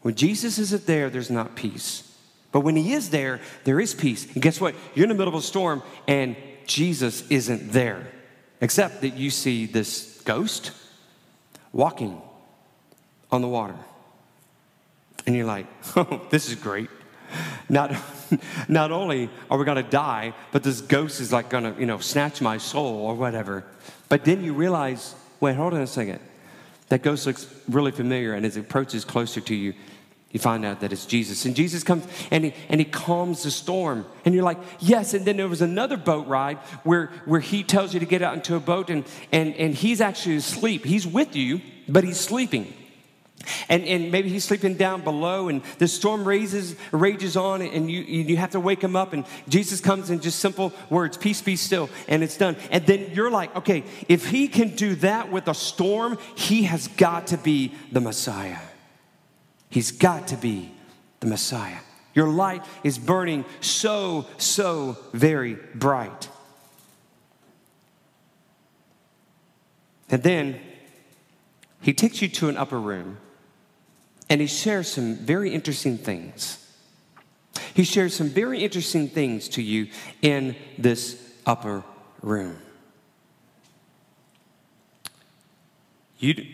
When 0.00 0.14
Jesus 0.14 0.58
isn't 0.58 0.86
there, 0.86 1.10
there's 1.10 1.30
not 1.30 1.56
peace. 1.56 2.02
But 2.52 2.60
when 2.60 2.74
he 2.74 2.94
is 2.94 3.10
there, 3.10 3.40
there 3.64 3.80
is 3.80 3.92
peace. 3.92 4.32
And 4.32 4.40
guess 4.40 4.58
what? 4.60 4.74
You're 4.94 5.04
in 5.04 5.08
the 5.10 5.14
middle 5.14 5.34
of 5.34 5.38
a 5.38 5.42
storm 5.42 5.82
and 6.08 6.36
Jesus 6.66 7.28
isn't 7.28 7.72
there. 7.72 8.06
Except 8.62 9.02
that 9.02 9.10
you 9.10 9.28
see 9.28 9.66
this 9.66 10.22
ghost 10.24 10.70
walking 11.72 12.22
on 13.30 13.42
the 13.42 13.48
water. 13.48 13.76
And 15.26 15.36
you're 15.36 15.44
like, 15.44 15.66
oh, 15.96 16.22
this 16.30 16.48
is 16.48 16.54
great 16.54 16.88
not, 17.68 17.94
not 18.68 18.92
only 18.92 19.30
are 19.50 19.58
we 19.58 19.64
going 19.64 19.82
to 19.82 19.90
die, 19.90 20.34
but 20.52 20.62
this 20.62 20.80
ghost 20.80 21.20
is 21.20 21.32
like 21.32 21.48
going 21.48 21.64
to, 21.64 21.80
you 21.80 21.86
know, 21.86 21.98
snatch 21.98 22.40
my 22.40 22.58
soul 22.58 22.96
or 22.96 23.14
whatever. 23.14 23.64
But 24.08 24.24
then 24.24 24.42
you 24.42 24.54
realize, 24.54 25.14
wait, 25.40 25.56
hold 25.56 25.74
on 25.74 25.80
a 25.80 25.86
second. 25.86 26.20
That 26.88 27.02
ghost 27.02 27.26
looks 27.26 27.52
really 27.68 27.90
familiar, 27.90 28.34
and 28.34 28.46
as 28.46 28.56
it 28.56 28.60
approaches 28.60 29.04
closer 29.04 29.40
to 29.40 29.54
you, 29.54 29.74
you 30.30 30.40
find 30.40 30.64
out 30.64 30.80
that 30.80 30.92
it's 30.92 31.06
Jesus. 31.06 31.46
And 31.46 31.56
Jesus 31.56 31.82
comes 31.82 32.06
and 32.30 32.44
he, 32.44 32.54
and 32.68 32.80
he 32.80 32.84
calms 32.84 33.44
the 33.44 33.50
storm. 33.50 34.04
And 34.24 34.34
you're 34.34 34.44
like, 34.44 34.58
yes. 34.80 35.14
And 35.14 35.24
then 35.24 35.38
there 35.38 35.48
was 35.48 35.62
another 35.62 35.96
boat 35.96 36.26
ride 36.26 36.58
where, 36.82 37.06
where 37.24 37.40
he 37.40 37.62
tells 37.62 37.94
you 37.94 38.00
to 38.00 38.06
get 38.06 38.22
out 38.22 38.34
into 38.34 38.54
a 38.54 38.60
boat, 38.60 38.90
and, 38.90 39.04
and, 39.32 39.54
and 39.54 39.74
he's 39.74 40.00
actually 40.00 40.36
asleep. 40.36 40.84
He's 40.84 41.06
with 41.06 41.34
you, 41.34 41.60
but 41.88 42.04
he's 42.04 42.20
sleeping. 42.20 42.72
And, 43.68 43.84
and 43.84 44.10
maybe 44.10 44.28
he's 44.28 44.44
sleeping 44.44 44.74
down 44.74 45.02
below, 45.02 45.48
and 45.48 45.62
the 45.78 45.88
storm 45.88 46.26
raises, 46.26 46.76
rages 46.92 47.36
on, 47.36 47.62
and 47.62 47.90
you, 47.90 48.00
you 48.00 48.36
have 48.36 48.50
to 48.50 48.60
wake 48.60 48.82
him 48.82 48.96
up. 48.96 49.12
And 49.12 49.24
Jesus 49.48 49.80
comes 49.80 50.10
in 50.10 50.20
just 50.20 50.38
simple 50.38 50.72
words 50.90 51.16
Peace 51.16 51.42
be 51.42 51.56
still, 51.56 51.90
and 52.08 52.22
it's 52.22 52.36
done. 52.36 52.56
And 52.70 52.86
then 52.86 53.10
you're 53.12 53.30
like, 53.30 53.54
okay, 53.56 53.84
if 54.08 54.28
he 54.28 54.48
can 54.48 54.76
do 54.76 54.94
that 54.96 55.30
with 55.30 55.48
a 55.48 55.54
storm, 55.54 56.18
he 56.34 56.64
has 56.64 56.88
got 56.88 57.28
to 57.28 57.36
be 57.36 57.74
the 57.92 58.00
Messiah. 58.00 58.58
He's 59.70 59.92
got 59.92 60.28
to 60.28 60.36
be 60.36 60.72
the 61.20 61.26
Messiah. 61.26 61.78
Your 62.14 62.28
light 62.28 62.64
is 62.82 62.98
burning 62.98 63.44
so, 63.60 64.26
so 64.38 64.96
very 65.12 65.58
bright. 65.74 66.30
And 70.08 70.22
then 70.22 70.60
he 71.82 71.92
takes 71.92 72.22
you 72.22 72.28
to 72.28 72.48
an 72.48 72.56
upper 72.56 72.80
room 72.80 73.18
and 74.28 74.40
he 74.40 74.46
shares 74.46 74.88
some 74.88 75.14
very 75.14 75.54
interesting 75.54 75.98
things. 75.98 76.62
He 77.74 77.84
shares 77.84 78.14
some 78.14 78.28
very 78.28 78.60
interesting 78.64 79.08
things 79.08 79.48
to 79.50 79.62
you 79.62 79.88
in 80.22 80.56
this 80.78 81.22
upper 81.44 81.84
room. 82.22 82.58
You, 86.18 86.46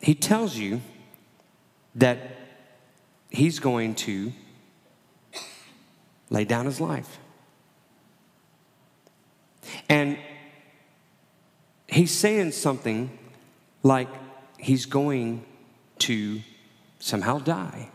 he 0.00 0.14
tells 0.14 0.56
you 0.56 0.80
that 1.94 2.18
he's 3.30 3.58
going 3.58 3.94
to 3.94 4.32
lay 6.30 6.44
down 6.44 6.64
his 6.64 6.80
life. 6.80 7.18
And 9.88 10.18
he's 11.86 12.10
saying 12.10 12.52
something 12.52 13.18
like 13.82 14.08
he's 14.58 14.86
going 14.86 15.44
to 16.00 16.40
somehow 16.98 17.38
die. 17.38 17.88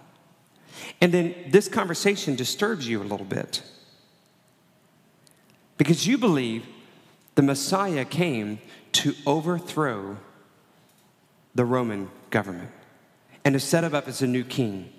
And 1.00 1.14
then 1.14 1.36
this 1.50 1.68
conversation 1.68 2.36
disturbs 2.36 2.88
you 2.88 3.02
a 3.02 3.04
little 3.04 3.26
bit 3.26 3.62
because 5.78 6.08
you 6.08 6.18
believe 6.18 6.66
the 7.36 7.42
Messiah 7.42 8.06
came 8.06 8.60
to 8.94 9.14
overthrow 9.26 10.18
the 11.56 11.66
Roman 11.66 12.10
government 12.30 12.72
and 13.46 13.54
to 13.54 13.60
set 13.60 13.84
him 13.84 13.94
up 13.94 14.08
as 14.08 14.22
a 14.22 14.28
new 14.28 14.44
king. 14.44 14.92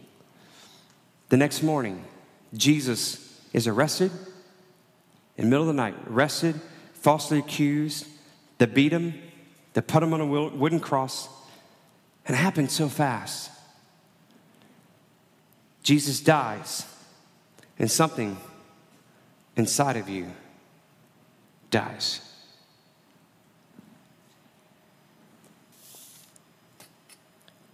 The 1.31 1.37
next 1.37 1.63
morning, 1.63 2.05
Jesus 2.55 3.41
is 3.53 3.67
arrested 3.67 4.11
in 5.37 5.45
the 5.45 5.51
middle 5.51 5.63
of 5.63 5.69
the 5.69 5.81
night, 5.83 5.97
arrested, 6.09 6.61
falsely 6.95 7.39
accused. 7.39 8.07
They 8.59 8.67
beat 8.67 8.93
him, 8.93 9.15
they 9.73 9.81
put 9.81 10.03
him 10.03 10.13
on 10.13 10.21
a 10.21 10.27
wooden 10.27 10.81
cross, 10.81 11.29
it 12.27 12.35
happened 12.35 12.71
so 12.71 12.89
fast. 12.89 13.51
Jesus 15.83 16.21
dies, 16.21 16.87
and 17.79 17.91
something 17.91 18.39
inside 19.57 19.97
of 19.97 20.09
you 20.09 20.31
dies. 21.71 22.21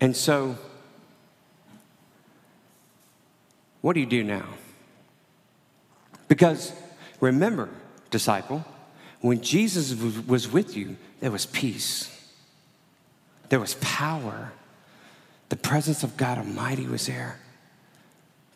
And 0.00 0.16
so, 0.16 0.56
what 3.82 3.92
do 3.92 4.00
you 4.00 4.06
do 4.06 4.24
now? 4.24 4.46
Because 6.26 6.72
remember, 7.20 7.68
disciple, 8.10 8.64
when 9.20 9.42
Jesus 9.42 9.94
was 10.26 10.50
with 10.50 10.76
you, 10.76 10.96
there 11.20 11.30
was 11.30 11.44
peace, 11.44 12.09
there 13.50 13.60
was 13.60 13.74
power. 13.74 14.52
The 15.50 15.56
presence 15.56 16.02
of 16.02 16.16
God 16.16 16.38
Almighty 16.38 16.86
was 16.86 17.06
there. 17.06 17.38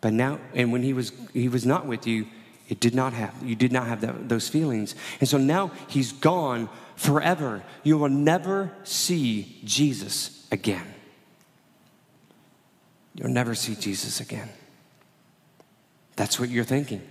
But 0.00 0.12
now, 0.12 0.38
and 0.54 0.72
when 0.72 0.82
he 0.82 0.92
was, 0.92 1.12
he 1.32 1.48
was 1.48 1.66
not 1.66 1.86
with 1.86 2.06
you, 2.06 2.26
it 2.68 2.80
did 2.80 2.94
not 2.94 3.12
have, 3.12 3.34
you 3.42 3.54
did 3.54 3.72
not 3.72 3.86
have 3.86 4.00
that, 4.00 4.28
those 4.28 4.48
feelings. 4.48 4.94
And 5.20 5.28
so 5.28 5.36
now 5.36 5.70
he's 5.88 6.12
gone 6.12 6.68
forever. 6.96 7.62
You 7.82 7.98
will 7.98 8.08
never 8.08 8.72
see 8.84 9.60
Jesus 9.64 10.46
again. 10.50 10.86
You'll 13.14 13.30
never 13.30 13.54
see 13.54 13.74
Jesus 13.74 14.20
again. 14.20 14.48
That's 16.16 16.38
what 16.38 16.48
you're 16.48 16.64
thinking. 16.64 17.02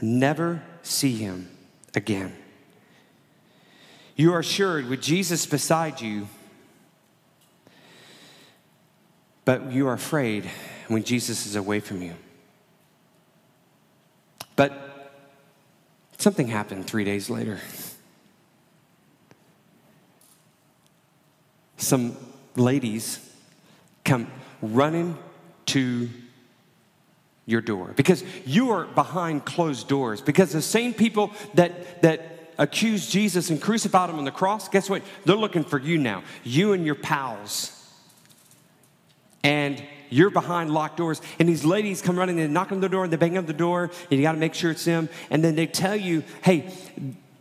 Never 0.00 0.62
see 0.82 1.16
him 1.16 1.48
again. 1.94 2.36
You 4.20 4.34
are 4.34 4.40
assured 4.40 4.86
with 4.90 5.00
Jesus 5.00 5.46
beside 5.46 6.02
you, 6.02 6.28
but 9.46 9.72
you 9.72 9.88
are 9.88 9.94
afraid 9.94 10.44
when 10.88 11.04
Jesus 11.04 11.46
is 11.46 11.56
away 11.56 11.80
from 11.80 12.02
you. 12.02 12.12
But 14.56 15.14
something 16.18 16.48
happened 16.48 16.86
three 16.86 17.02
days 17.02 17.30
later. 17.30 17.60
Some 21.78 22.14
ladies 22.56 23.26
come 24.04 24.30
running 24.60 25.16
to 25.64 26.10
your 27.46 27.62
door 27.62 27.94
because 27.96 28.22
you 28.44 28.72
are 28.72 28.84
behind 28.84 29.46
closed 29.46 29.88
doors 29.88 30.20
because 30.20 30.52
the 30.52 30.60
same 30.60 30.92
people 30.92 31.30
that 31.54 32.02
that 32.02 32.39
accused 32.60 33.10
Jesus 33.10 33.50
and 33.50 33.60
crucified 33.60 34.10
him 34.10 34.18
on 34.18 34.24
the 34.24 34.30
cross 34.30 34.68
guess 34.68 34.88
what 34.88 35.02
they're 35.24 35.34
looking 35.34 35.64
for 35.64 35.78
you 35.78 35.98
now 35.98 36.22
you 36.44 36.72
and 36.74 36.86
your 36.86 36.94
pals 36.94 37.76
and 39.42 39.82
you're 40.10 40.30
behind 40.30 40.70
locked 40.70 40.98
doors 40.98 41.22
and 41.38 41.48
these 41.48 41.64
ladies 41.64 42.02
come 42.02 42.18
running 42.18 42.38
and 42.38 42.52
knock 42.52 42.70
on 42.70 42.80
the 42.80 42.88
door 42.88 43.04
and 43.04 43.12
they 43.12 43.16
bang 43.16 43.38
on 43.38 43.46
the 43.46 43.52
door 43.52 43.90
and 44.10 44.20
you 44.20 44.22
got 44.22 44.32
to 44.32 44.38
make 44.38 44.54
sure 44.54 44.70
it's 44.70 44.84
them 44.84 45.08
and 45.30 45.42
then 45.42 45.56
they 45.56 45.66
tell 45.66 45.96
you 45.96 46.22
hey 46.44 46.70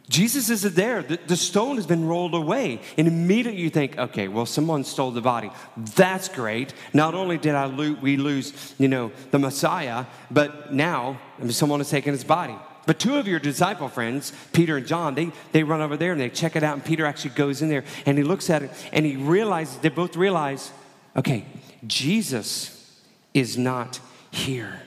Jesus 0.10 0.50
isn't 0.50 0.76
there. 0.76 1.04
The, 1.04 1.20
the, 1.28 1.38
stone 1.38 1.76
has 1.76 1.86
been 1.86 2.08
rolled 2.08 2.34
away. 2.34 2.82
And 2.98 3.08
immediately 3.08 3.62
you 3.62 3.70
think, 3.70 3.96
okay, 3.96 4.28
well, 4.28 4.48
someone 4.48 4.84
stole 4.84 5.12
the 5.12 5.22
body. 5.22 5.52
That's 5.78 6.28
great. 6.28 6.74
Not 6.94 7.14
only 7.14 7.38
did 7.38 7.54
I 7.54 7.66
lo- 7.66 7.96
we 8.02 8.18
lose, 8.18 8.74
you 8.80 8.88
know, 8.88 9.12
the 9.30 9.38
Messiah, 9.38 10.08
but 10.32 10.74
now 10.74 11.20
someone 11.50 11.80
has 11.80 11.92
taken 11.92 12.12
his 12.12 12.24
body. 12.24 12.56
But 12.90 12.98
two 12.98 13.18
of 13.18 13.28
your 13.28 13.38
disciple 13.38 13.88
friends, 13.88 14.34
Peter 14.52 14.78
and 14.78 14.88
John, 14.88 15.14
they, 15.14 15.32
they 15.52 15.62
run 15.62 15.80
over 15.80 15.96
there 15.96 16.12
and 16.12 16.20
they 16.20 16.28
check 16.28 16.56
it 16.56 16.64
out. 16.64 16.74
And 16.74 16.84
Peter 16.84 17.06
actually 17.06 17.36
goes 17.36 17.62
in 17.62 17.70
there 17.70 17.84
and 18.08 18.18
he 18.18 18.24
looks 18.24 18.50
at 18.50 18.64
it 18.64 18.72
and 18.92 19.06
he 19.06 19.16
realizes, 19.16 19.78
they 19.78 19.90
both 19.90 20.16
realize, 20.16 20.72
okay, 21.16 21.46
Jesus 21.86 23.00
is 23.32 23.60
not 23.60 24.00
here. 24.32 24.82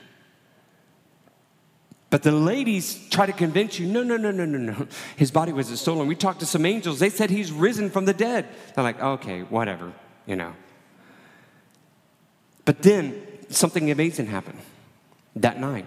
But 2.09 2.23
the 2.23 2.33
ladies 2.33 3.07
try 3.07 3.25
to 3.25 3.31
convince 3.31 3.79
you 3.79 3.87
no, 3.87 4.03
no, 4.03 4.17
no, 4.17 4.31
no, 4.31 4.43
no, 4.43 4.57
no. 4.57 4.87
His 5.15 5.31
body 5.31 5.53
wasn't 5.53 5.79
stolen. 5.79 6.05
We 6.05 6.15
talked 6.15 6.41
to 6.41 6.45
some 6.45 6.65
angels. 6.65 6.99
They 6.99 7.09
said 7.09 7.29
he's 7.29 7.53
risen 7.53 7.89
from 7.89 8.03
the 8.03 8.13
dead. 8.13 8.49
They're 8.75 8.83
like, 8.83 9.01
okay, 9.01 9.43
whatever, 9.43 9.93
you 10.25 10.35
know. 10.35 10.53
But 12.65 12.81
then 12.81 13.25
something 13.47 13.89
amazing 13.89 14.25
happened 14.25 14.59
that 15.37 15.57
night. 15.57 15.85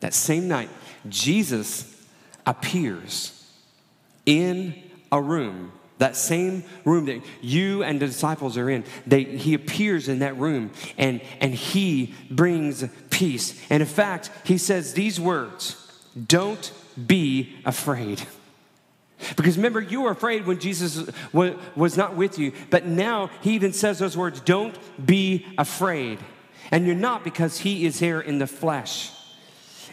That 0.00 0.14
same 0.14 0.46
night, 0.46 0.70
Jesus 1.10 2.06
appears 2.46 3.34
in 4.26 4.74
a 5.10 5.20
room 5.20 5.72
that 5.98 6.16
same 6.16 6.64
room 6.84 7.06
that 7.06 7.20
you 7.40 7.82
and 7.82 8.00
the 8.00 8.06
disciples 8.06 8.56
are 8.56 8.70
in, 8.70 8.84
they, 9.06 9.24
he 9.24 9.54
appears 9.54 10.08
in 10.08 10.20
that 10.20 10.36
room 10.36 10.70
and, 10.96 11.20
and 11.40 11.54
he 11.54 12.14
brings 12.30 12.84
peace. 13.10 13.60
And 13.68 13.82
in 13.82 13.88
fact, 13.88 14.30
he 14.44 14.58
says 14.58 14.94
these 14.94 15.20
words 15.20 15.76
Don't 16.26 16.72
be 17.06 17.56
afraid. 17.64 18.22
Because 19.36 19.56
remember, 19.56 19.80
you 19.80 20.02
were 20.02 20.12
afraid 20.12 20.46
when 20.46 20.60
Jesus 20.60 21.10
was 21.32 21.96
not 21.96 22.14
with 22.14 22.38
you, 22.38 22.52
but 22.70 22.86
now 22.86 23.30
he 23.40 23.54
even 23.54 23.72
says 23.72 23.98
those 23.98 24.16
words 24.16 24.40
Don't 24.40 24.78
be 25.04 25.46
afraid. 25.58 26.18
And 26.70 26.86
you're 26.86 26.94
not 26.94 27.24
because 27.24 27.58
he 27.58 27.86
is 27.86 27.98
here 27.98 28.20
in 28.20 28.38
the 28.38 28.46
flesh. 28.46 29.10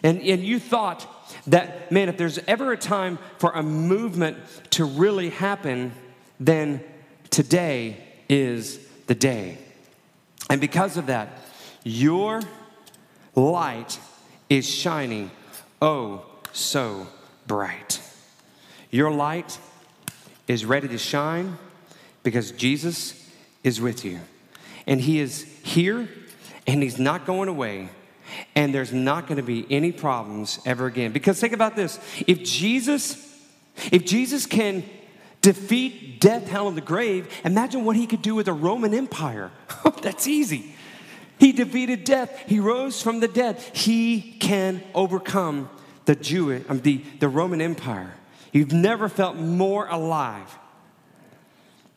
And, 0.06 0.22
and 0.22 0.44
you 0.44 0.60
thought 0.60 1.12
that, 1.48 1.92
man, 1.92 2.10
if 2.10 2.18
there's 2.18 2.38
ever 2.48 2.72
a 2.72 2.78
time 2.78 3.18
for 3.40 3.50
a 3.50 3.64
movement 3.64 4.38
to 4.70 4.86
really 4.86 5.32
happen, 5.32 5.94
then 6.40 6.84
today 7.32 7.98
is 8.30 8.78
the 9.08 9.16
day. 9.16 9.58
And 10.48 10.62
because 10.62 10.98
of 10.98 11.08
that, 11.08 11.30
your 11.84 12.44
light 13.34 14.00
is 14.48 14.70
shining 14.70 15.32
oh 15.82 16.24
so 16.52 17.08
bright. 17.48 18.00
Your 18.92 19.10
light 19.10 19.58
is 20.48 20.66
ready 20.66 20.88
to 20.88 21.00
shine 21.00 21.58
because 22.22 22.52
Jesus 22.52 23.28
is 23.64 23.82
with 23.82 24.06
you. 24.06 24.20
And 24.86 25.02
He 25.02 25.20
is 25.20 25.42
here 25.64 26.08
and 26.68 26.84
He's 26.84 27.00
not 27.00 27.26
going 27.26 27.50
away 27.50 27.90
and 28.56 28.74
there's 28.74 28.94
not 28.94 29.28
going 29.28 29.38
to 29.38 29.44
be 29.44 29.66
any 29.70 29.92
problems 29.92 30.60
ever 30.66 30.86
again. 30.86 31.12
Because 31.12 31.40
think 31.40 31.54
about 31.54 31.76
this 31.76 32.00
if 32.28 32.44
Jesus, 32.44 33.16
if 33.92 34.06
Jesus 34.06 34.46
can 34.46 34.84
defeat 35.42 36.20
death, 36.20 36.48
hell, 36.48 36.68
and 36.68 36.78
the 36.78 36.82
grave, 36.82 37.28
imagine 37.44 37.86
what 37.86 37.96
he 37.96 38.08
could 38.08 38.22
do 38.22 38.36
with 38.36 38.48
the 38.48 38.54
Roman 38.54 38.94
Empire. 38.94 39.52
That's 40.02 40.28
easy. 40.28 40.74
He 41.38 41.52
defeated 41.52 42.04
death, 42.04 42.44
he 42.48 42.60
rose 42.60 43.02
from 43.02 43.20
the 43.20 43.28
dead. 43.28 43.60
He 43.74 44.38
can 44.40 44.82
overcome 44.94 45.70
the 46.06 46.16
Jewish, 46.16 46.64
um, 46.70 46.80
the, 46.80 47.04
the 47.20 47.28
Roman 47.28 47.62
Empire. 47.62 48.14
You've 48.52 48.72
never 48.72 49.10
felt 49.10 49.36
more 49.36 49.88
alive. 49.88 50.58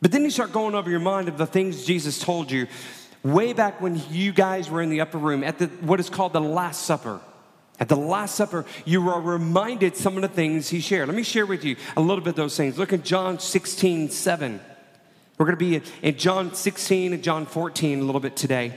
But 0.01 0.11
then 0.11 0.23
you 0.23 0.29
start 0.29 0.51
going 0.51 0.75
over 0.75 0.89
your 0.89 0.99
mind 0.99 1.29
of 1.29 1.37
the 1.37 1.45
things 1.45 1.85
Jesus 1.85 2.19
told 2.19 2.51
you 2.51 2.67
way 3.23 3.53
back 3.53 3.81
when 3.81 4.01
you 4.09 4.31
guys 4.31 4.69
were 4.69 4.81
in 4.81 4.89
the 4.89 5.01
upper 5.01 5.17
room 5.17 5.43
at 5.43 5.59
the, 5.59 5.67
what 5.67 5.99
is 5.99 6.09
called 6.09 6.33
the 6.33 6.41
Last 6.41 6.83
Supper. 6.83 7.19
At 7.79 7.87
the 7.87 7.95
Last 7.95 8.35
Supper, 8.35 8.65
you 8.83 9.01
were 9.01 9.19
reminded 9.21 9.95
some 9.95 10.15
of 10.17 10.21
the 10.21 10.27
things 10.27 10.69
he 10.69 10.81
shared. 10.81 11.07
Let 11.07 11.15
me 11.15 11.23
share 11.23 11.45
with 11.45 11.63
you 11.63 11.77
a 11.95 12.01
little 12.01 12.23
bit 12.23 12.31
of 12.31 12.35
those 12.35 12.57
things. 12.57 12.77
Look 12.77 12.91
at 12.91 13.03
John 13.03 13.39
16, 13.39 14.09
7. 14.09 14.59
We're 15.37 15.45
going 15.45 15.57
to 15.57 15.79
be 15.79 15.81
in 16.01 16.17
John 16.17 16.53
16 16.53 17.13
and 17.13 17.23
John 17.23 17.45
14 17.45 18.01
a 18.01 18.03
little 18.03 18.19
bit 18.19 18.35
today. 18.35 18.73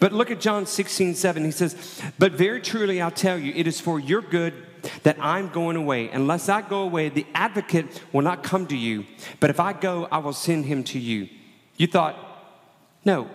But 0.00 0.12
look 0.12 0.32
at 0.32 0.40
John 0.40 0.66
16, 0.66 1.14
7. 1.14 1.44
He 1.44 1.50
says, 1.52 2.02
But 2.18 2.32
very 2.32 2.60
truly 2.60 3.00
I'll 3.00 3.10
tell 3.12 3.38
you, 3.38 3.52
it 3.54 3.68
is 3.68 3.80
for 3.80 4.00
your 4.00 4.22
good 4.22 4.54
that 5.04 5.16
I'm 5.20 5.48
going 5.48 5.76
away. 5.76 6.10
Unless 6.10 6.48
I 6.48 6.62
go 6.62 6.82
away, 6.82 7.08
the 7.08 7.26
advocate 7.34 8.02
will 8.12 8.22
not 8.22 8.42
come 8.42 8.66
to 8.68 8.76
you. 8.76 9.04
But 9.38 9.50
if 9.50 9.60
I 9.60 9.72
go, 9.72 10.08
I 10.10 10.18
will 10.18 10.32
send 10.32 10.64
him 10.64 10.82
to 10.84 10.98
you. 10.98 11.28
You 11.76 11.86
thought, 11.86 12.16
no. 13.04 13.28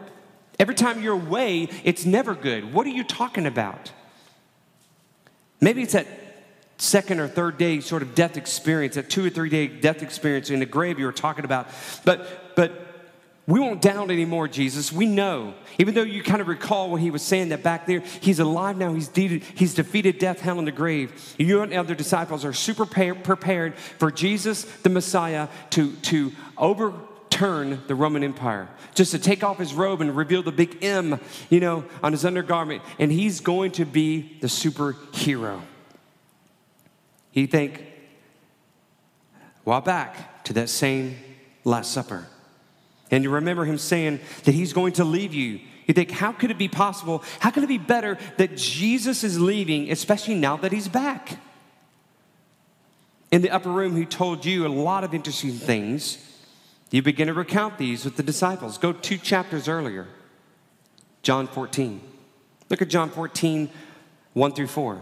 Every 0.61 0.75
time 0.75 1.01
you're 1.01 1.15
away, 1.15 1.69
it's 1.83 2.05
never 2.05 2.35
good. 2.35 2.71
What 2.71 2.85
are 2.85 2.91
you 2.91 3.03
talking 3.03 3.47
about? 3.47 3.91
Maybe 5.59 5.81
it's 5.81 5.93
that 5.93 6.05
second 6.77 7.19
or 7.19 7.27
third 7.27 7.57
day 7.57 7.79
sort 7.79 8.03
of 8.03 8.13
death 8.13 8.37
experience, 8.37 8.93
that 8.93 9.09
two 9.09 9.25
or 9.25 9.31
three 9.31 9.49
day 9.49 9.65
death 9.65 10.03
experience 10.03 10.51
in 10.51 10.59
the 10.59 10.67
grave 10.67 10.99
you 10.99 11.07
were 11.07 11.11
talking 11.11 11.45
about. 11.45 11.67
But, 12.05 12.55
but 12.55 13.09
we 13.47 13.59
won't 13.59 13.81
doubt 13.81 14.11
anymore, 14.11 14.47
Jesus. 14.47 14.91
We 14.91 15.07
know. 15.07 15.55
Even 15.79 15.95
though 15.95 16.03
you 16.03 16.21
kind 16.21 16.41
of 16.41 16.47
recall 16.47 16.91
when 16.91 17.01
he 17.01 17.09
was 17.09 17.23
saying 17.23 17.49
that 17.49 17.63
back 17.63 17.87
there, 17.87 18.01
he's 18.19 18.37
alive 18.37 18.77
now. 18.77 18.93
He's, 18.93 19.07
de- 19.07 19.39
he's 19.39 19.73
defeated 19.73 20.19
death, 20.19 20.41
hell, 20.41 20.59
and 20.59 20.67
the 20.67 20.71
grave. 20.71 21.33
You 21.39 21.63
and 21.63 21.71
the 21.71 21.77
other 21.77 21.95
disciples 21.95 22.45
are 22.45 22.53
super 22.53 22.85
prepared 22.85 23.73
for 23.75 24.11
Jesus, 24.11 24.65
the 24.83 24.91
Messiah, 24.91 25.47
to, 25.71 25.91
to 25.93 26.31
overturn 27.41 27.81
the 27.87 27.95
Roman 27.95 28.23
Empire. 28.23 28.67
Just 28.93 29.11
to 29.11 29.19
take 29.19 29.43
off 29.43 29.57
his 29.57 29.73
robe 29.73 30.01
and 30.01 30.15
reveal 30.15 30.43
the 30.43 30.51
big 30.51 30.83
M, 30.83 31.19
you 31.49 31.59
know, 31.59 31.85
on 32.03 32.11
his 32.11 32.25
undergarment. 32.25 32.81
And 32.99 33.11
he's 33.11 33.39
going 33.39 33.71
to 33.73 33.85
be 33.85 34.37
the 34.41 34.47
superhero. 34.47 35.61
You 37.33 37.47
think, 37.47 37.83
well, 39.65 39.81
back 39.81 40.43
to 40.45 40.53
that 40.53 40.69
same 40.69 41.17
Last 41.63 41.91
Supper. 41.91 42.27
And 43.09 43.23
you 43.23 43.29
remember 43.29 43.65
him 43.65 43.77
saying 43.77 44.19
that 44.43 44.53
he's 44.53 44.73
going 44.73 44.93
to 44.93 45.03
leave 45.03 45.33
you. 45.33 45.59
You 45.85 45.93
think, 45.93 46.11
how 46.11 46.31
could 46.31 46.51
it 46.51 46.57
be 46.57 46.67
possible? 46.67 47.23
How 47.39 47.49
could 47.49 47.63
it 47.63 47.67
be 47.67 47.77
better 47.77 48.17
that 48.37 48.55
Jesus 48.55 49.23
is 49.23 49.39
leaving, 49.39 49.91
especially 49.91 50.35
now 50.35 50.57
that 50.57 50.71
he's 50.71 50.87
back? 50.87 51.39
In 53.31 53.41
the 53.41 53.49
upper 53.49 53.69
room, 53.69 53.95
he 53.95 54.05
told 54.05 54.45
you 54.45 54.65
a 54.65 54.69
lot 54.69 55.03
of 55.03 55.13
interesting 55.13 55.51
things. 55.51 56.17
You 56.91 57.01
begin 57.01 57.27
to 57.27 57.33
recount 57.33 57.77
these 57.77 58.03
with 58.03 58.17
the 58.17 58.23
disciples. 58.23 58.77
Go 58.77 58.91
two 58.91 59.17
chapters 59.17 59.67
earlier, 59.67 60.07
John 61.23 61.47
14. 61.47 62.01
Look 62.69 62.81
at 62.81 62.89
John 62.89 63.09
14, 63.09 63.69
1 64.33 64.53
through 64.53 64.67
4. 64.67 65.01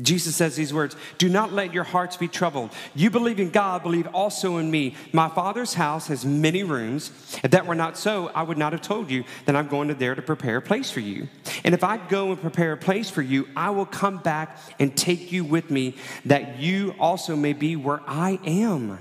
Jesus 0.00 0.34
says 0.34 0.56
these 0.56 0.72
words 0.72 0.96
Do 1.18 1.28
not 1.28 1.52
let 1.52 1.74
your 1.74 1.84
hearts 1.84 2.16
be 2.16 2.28
troubled. 2.28 2.70
You 2.94 3.10
believe 3.10 3.38
in 3.38 3.50
God, 3.50 3.82
believe 3.82 4.06
also 4.08 4.56
in 4.56 4.70
me. 4.70 4.94
My 5.12 5.28
Father's 5.28 5.74
house 5.74 6.06
has 6.06 6.24
many 6.24 6.62
rooms. 6.62 7.10
If 7.42 7.50
that 7.50 7.66
were 7.66 7.74
not 7.74 7.98
so, 7.98 8.28
I 8.28 8.42
would 8.42 8.56
not 8.56 8.72
have 8.72 8.80
told 8.80 9.10
you 9.10 9.24
that 9.44 9.56
I'm 9.56 9.68
going 9.68 9.88
to 9.88 9.94
there 9.94 10.14
to 10.14 10.22
prepare 10.22 10.56
a 10.56 10.62
place 10.62 10.90
for 10.90 11.00
you. 11.00 11.28
And 11.64 11.74
if 11.74 11.84
I 11.84 11.98
go 11.98 12.30
and 12.30 12.40
prepare 12.40 12.72
a 12.72 12.78
place 12.78 13.10
for 13.10 13.20
you, 13.20 13.46
I 13.54 13.70
will 13.70 13.86
come 13.86 14.18
back 14.18 14.58
and 14.78 14.96
take 14.96 15.32
you 15.32 15.44
with 15.44 15.70
me, 15.70 15.96
that 16.24 16.58
you 16.58 16.94
also 16.98 17.36
may 17.36 17.52
be 17.52 17.76
where 17.76 18.00
I 18.06 18.38
am. 18.46 19.00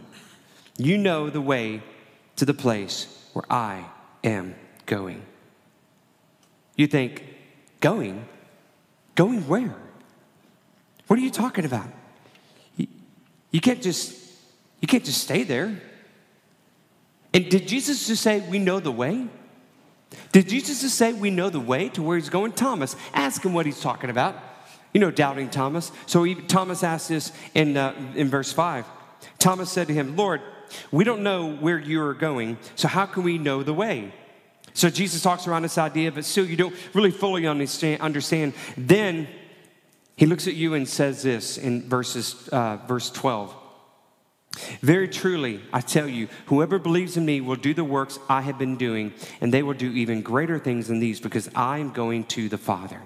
You 0.78 0.98
know 0.98 1.30
the 1.30 1.42
way 1.42 1.82
to 2.40 2.46
the 2.46 2.54
place 2.54 3.08
where 3.34 3.44
I 3.50 3.84
am 4.24 4.56
going. 4.86 5.22
You 6.78 6.88
think, 6.88 7.22
going? 7.82 8.26
Going 9.16 9.46
where? 9.46 9.76
What 11.08 11.20
are 11.20 11.22
you 11.22 11.32
talking 11.32 11.66
about? 11.66 11.88
You, 13.52 13.60
can't 13.60 13.82
just 13.82 14.16
you 14.80 14.88
can't 14.88 15.04
just 15.04 15.22
stay 15.22 15.44
there. 15.44 15.82
And 17.34 17.50
did 17.50 17.68
Jesus 17.68 18.08
just 18.08 18.24
say 18.24 18.40
we 18.40 18.58
know 18.58 18.80
the 18.80 18.92
way? 18.92 19.28
Did 20.32 20.48
Jesus 20.48 20.82
just 20.82 20.96
say 20.96 21.12
we 21.12 21.32
know 21.32 21.50
the 21.50 21.60
way 21.60 21.90
to 21.90 22.02
where 22.02 22.16
he's 22.16 22.30
going? 22.30 22.54
Thomas, 22.54 22.96
ask 23.14 23.44
him 23.44 23.54
what 23.54 23.66
he's 23.66 23.82
talking 23.82 24.10
about. 24.10 24.36
You 24.94 25.02
know, 25.02 25.12
doubting 25.12 25.50
Thomas. 25.50 25.92
So 26.06 26.24
he, 26.24 26.36
Thomas 26.36 26.84
asked 26.84 27.10
this 27.10 27.34
in, 27.54 27.76
uh, 27.76 27.94
in 28.16 28.30
verse 28.30 28.54
5. 28.54 28.86
Thomas 29.40 29.70
said 29.70 29.88
to 29.88 29.94
him, 29.94 30.16
Lord, 30.16 30.42
we 30.92 31.04
don't 31.04 31.24
know 31.24 31.54
where 31.56 31.80
you 31.80 32.02
are 32.02 32.14
going, 32.14 32.58
so 32.76 32.88
how 32.88 33.06
can 33.06 33.24
we 33.24 33.38
know 33.38 33.64
the 33.64 33.74
way? 33.74 34.14
So 34.74 34.90
Jesus 34.90 35.22
talks 35.22 35.48
around 35.48 35.64
this 35.64 35.78
idea, 35.78 36.12
but 36.12 36.26
still 36.26 36.46
you 36.46 36.56
don't 36.56 36.76
really 36.94 37.12
fully 37.12 37.48
understand. 37.48 38.54
Then 38.78 39.28
he 40.16 40.26
looks 40.26 40.48
at 40.48 40.54
you 40.54 40.74
and 40.74 40.88
says 40.88 41.24
this 41.24 41.58
in 41.58 41.88
verses, 41.90 42.48
uh, 42.50 42.78
verse 42.88 43.10
12. 43.10 43.56
Very 44.82 45.08
truly, 45.08 45.62
I 45.72 45.82
tell 45.82 46.08
you, 46.08 46.28
whoever 46.48 46.80
believes 46.80 47.18
in 47.18 47.26
me 47.26 47.40
will 47.40 47.56
do 47.56 47.74
the 47.74 47.84
works 47.84 48.20
I 48.28 48.42
have 48.42 48.58
been 48.58 48.78
doing, 48.78 49.14
and 49.42 49.54
they 49.54 49.64
will 49.64 49.74
do 49.74 49.92
even 49.92 50.22
greater 50.22 50.60
things 50.60 50.88
than 50.88 51.00
these 51.00 51.20
because 51.20 51.50
I 51.56 51.78
am 51.78 51.92
going 51.92 52.26
to 52.26 52.50
the 52.50 52.58
Father. 52.58 53.02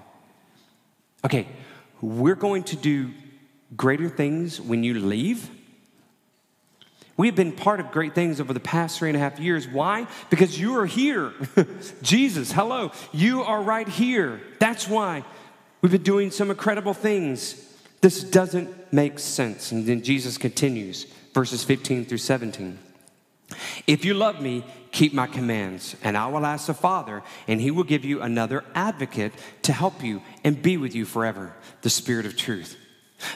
Okay, 1.24 1.46
we're 2.00 2.34
going 2.34 2.64
to 2.64 2.76
do 2.76 3.10
greater 3.76 4.08
things 4.08 4.60
when 4.60 4.84
you 4.84 4.94
leave. 4.94 5.50
We 7.16 7.28
have 7.28 7.36
been 7.36 7.52
part 7.52 7.80
of 7.80 7.92
great 7.92 8.14
things 8.14 8.40
over 8.40 8.52
the 8.52 8.60
past 8.60 8.98
three 8.98 9.08
and 9.08 9.16
a 9.16 9.20
half 9.20 9.38
years. 9.38 9.68
Why? 9.68 10.06
Because 10.30 10.58
you 10.58 10.78
are 10.78 10.86
here. 10.86 11.32
Jesus, 12.02 12.50
hello. 12.50 12.90
You 13.12 13.42
are 13.42 13.62
right 13.62 13.88
here. 13.88 14.40
That's 14.58 14.88
why. 14.88 15.24
We've 15.80 15.92
been 15.92 16.02
doing 16.02 16.30
some 16.30 16.50
incredible 16.50 16.94
things. 16.94 17.60
This 18.00 18.24
doesn't 18.24 18.92
make 18.92 19.18
sense. 19.18 19.70
And 19.70 19.86
then 19.86 20.02
Jesus 20.02 20.38
continues, 20.38 21.04
verses 21.32 21.62
15 21.62 22.06
through 22.06 22.18
17. 22.18 22.78
If 23.86 24.04
you 24.04 24.14
love 24.14 24.40
me, 24.40 24.64
keep 24.90 25.12
my 25.12 25.26
commands, 25.26 25.94
and 26.02 26.16
I 26.16 26.26
will 26.26 26.46
ask 26.46 26.66
the 26.66 26.74
Father, 26.74 27.22
and 27.46 27.60
he 27.60 27.70
will 27.70 27.84
give 27.84 28.04
you 28.04 28.22
another 28.22 28.64
advocate 28.74 29.32
to 29.62 29.72
help 29.72 30.02
you 30.02 30.22
and 30.42 30.60
be 30.60 30.76
with 30.76 30.94
you 30.94 31.04
forever, 31.04 31.54
the 31.82 31.90
Spirit 31.90 32.26
of 32.26 32.36
truth. 32.36 32.76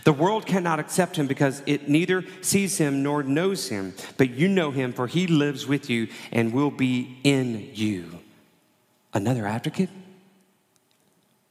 The 0.05 0.12
world 0.12 0.46
cannot 0.46 0.79
accept 0.79 1.16
him 1.16 1.27
because 1.27 1.62
it 1.66 1.88
neither 1.88 2.24
sees 2.40 2.79
him 2.79 3.03
nor 3.03 3.22
knows 3.22 3.68
him, 3.68 3.94
but 4.16 4.31
you 4.31 4.48
know 4.48 4.70
him, 4.70 4.92
for 4.92 5.07
he 5.07 5.27
lives 5.27 5.66
with 5.66 5.88
you 5.90 6.09
and 6.33 6.53
will 6.53 6.70
be 6.70 7.18
in 7.24 7.70
you. 7.74 8.18
Another 9.12 9.46
advocate? 9.46 9.90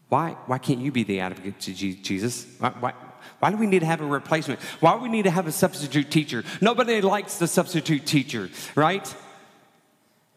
Why, 0.10 0.32
why 0.46 0.58
can't 0.58 0.80
you 0.80 0.92
be 0.92 1.04
the 1.04 1.20
advocate 1.20 1.60
to 1.62 1.74
Jesus? 1.74 2.48
Why, 2.60 2.70
why, 2.80 2.94
why 3.40 3.52
do 3.52 3.58
we 3.58 3.68
need 3.68 3.80
to 3.80 3.86
have 3.86 4.02
a 4.02 4.06
replacement? 4.06 4.62
Why 4.80 4.96
do 4.96 5.02
we 5.02 5.10
need 5.10 5.24
to 5.24 5.32
have 5.32 5.48
a 5.48 5.52
substitute 5.52 6.10
teacher? 6.10 6.44
Nobody 6.62 7.02
likes 7.02 7.38
the 7.38 7.48
substitute 7.48 8.06
teacher, 8.06 8.50
right? 8.76 9.14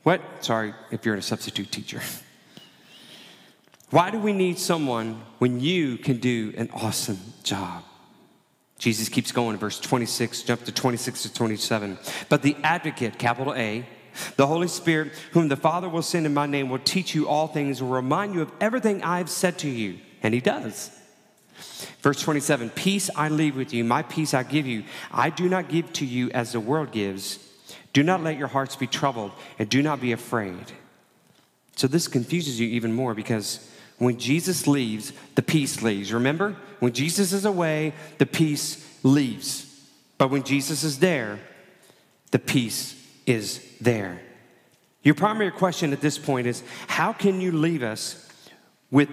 What? 0.03 0.21
Sorry 0.41 0.75
if 0.91 1.05
you're 1.05 1.15
a 1.15 1.23
substitute 1.23 1.71
teacher. 1.71 2.01
Why 3.91 4.11
do 4.11 4.19
we 4.19 4.33
need 4.33 4.59
someone 4.59 5.21
when 5.39 5.61
you 5.61 5.99
can 5.99 6.19
do 6.19 6.53
an 6.57 6.71
awesome 6.73 7.19
job? 7.43 7.85
Jesus 8.81 9.11
keeps 9.11 9.31
going 9.31 9.53
in 9.53 9.59
verse 9.59 9.79
26, 9.79 10.43
jump 10.43 10.65
to 10.65 10.73
26 10.73 11.25
to 11.25 11.35
27. 11.35 11.99
But 12.31 12.41
the 12.41 12.57
advocate, 12.63 13.19
capital 13.19 13.55
A, 13.55 13.85
the 14.37 14.47
Holy 14.47 14.69
Spirit, 14.69 15.13
whom 15.33 15.49
the 15.49 15.57
Father 15.57 15.87
will 15.87 16.01
send 16.01 16.25
in 16.25 16.33
my 16.33 16.47
name, 16.47 16.71
will 16.71 16.79
teach 16.79 17.15
you 17.15 17.29
all 17.29 17.47
things, 17.47 17.83
will 17.83 17.91
remind 17.91 18.35
you 18.35 18.41
of 18.41 18.51
everything 18.59 19.03
I've 19.03 19.29
said 19.29 19.59
to 19.59 19.69
you. 19.69 19.99
And 20.23 20.33
he 20.33 20.41
does. 20.41 20.91
Verse 22.01 22.23
27 22.23 22.71
Peace 22.71 23.11
I 23.15 23.29
leave 23.29 23.55
with 23.55 23.75
you, 23.75 23.85
my 23.85 24.03
peace 24.03 24.33
I 24.33 24.45
give 24.45 24.67
you. 24.67 24.85
I 25.13 25.29
do 25.29 25.47
not 25.47 25.69
give 25.69 25.93
to 25.95 26.07
you 26.07 26.31
as 26.31 26.53
the 26.53 26.61
world 26.61 26.91
gives. 26.91 27.39
Do 27.93 28.03
not 28.03 28.23
let 28.23 28.39
your 28.39 28.49
hearts 28.49 28.77
be 28.77 28.87
troubled, 28.87 29.33
and 29.59 29.69
do 29.69 29.83
not 29.83 30.01
be 30.01 30.13
afraid. 30.13 30.73
So 31.77 31.87
this 31.87 32.09
confuses 32.09 32.59
you 32.59 32.67
even 32.69 32.95
more 32.95 33.15
because 33.15 33.70
when 34.01 34.19
Jesus 34.19 34.67
leaves, 34.67 35.13
the 35.35 35.43
peace 35.43 35.83
leaves. 35.83 36.11
Remember? 36.11 36.57
When 36.79 36.95
Jesus 36.95 37.35
is 37.35 37.45
away, 37.45 37.93
the 38.17 38.25
peace 38.25 38.83
leaves. 39.03 39.67
But 40.17 40.31
when 40.31 40.43
Jesus 40.43 40.85
is 40.85 41.01
there, 41.01 41.39
the 42.31 42.39
peace 42.39 42.95
is 43.27 43.63
there. 43.79 44.23
Your 45.03 45.15
primary 45.15 45.51
question 45.51 45.93
at 45.93 46.01
this 46.01 46.17
point 46.17 46.47
is 46.47 46.63
how 46.87 47.13
can 47.13 47.43
you 47.43 47.53
leave 47.53 47.83
us 47.83 48.27
with 48.91 49.11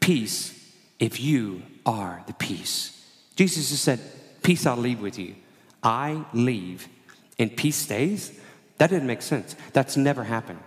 peace 0.00 0.74
if 0.98 1.18
you 1.18 1.62
are 1.86 2.22
the 2.26 2.34
peace? 2.34 3.02
Jesus 3.34 3.70
just 3.70 3.82
said, 3.82 3.98
Peace 4.42 4.66
I'll 4.66 4.76
leave 4.76 5.00
with 5.00 5.18
you. 5.18 5.36
I 5.82 6.22
leave 6.34 6.86
and 7.38 7.56
peace 7.56 7.76
stays? 7.76 8.38
That 8.76 8.90
didn't 8.90 9.06
make 9.06 9.22
sense. 9.22 9.56
That's 9.72 9.96
never 9.96 10.24
happened. 10.24 10.60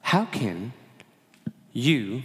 How 0.00 0.26
can 0.26 0.74
you, 1.72 2.22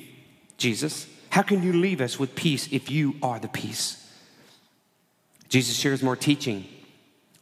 Jesus, 0.58 1.08
how 1.30 1.42
can 1.42 1.64
you 1.64 1.74
leave 1.74 2.02
us 2.02 2.18
with 2.18 2.36
peace 2.36 2.68
if 2.72 2.90
you 2.90 3.16
are 3.22 3.40
the 3.40 3.48
peace? 3.48 4.02
Jesus 5.50 5.76
shares 5.76 6.02
more 6.02 6.16
teaching. 6.16 6.66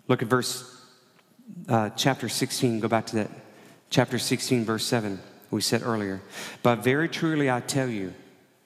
Look 0.08 0.22
at 0.22 0.28
verse 0.28 0.70
uh, 1.70 1.90
chapter 1.92 2.30
16, 2.30 2.80
go 2.80 2.88
back 2.88 3.06
to 3.08 3.16
that 3.18 3.32
chapter 3.90 4.18
16, 4.18 4.66
verse 4.66 4.86
7, 4.86 5.20
we 5.52 5.62
said 5.62 5.84
earlier. 5.84 6.22
But 6.64 6.78
very 6.78 7.08
truly 7.08 7.50
I 7.50 7.60
tell 7.60 7.88
you, 7.88 8.14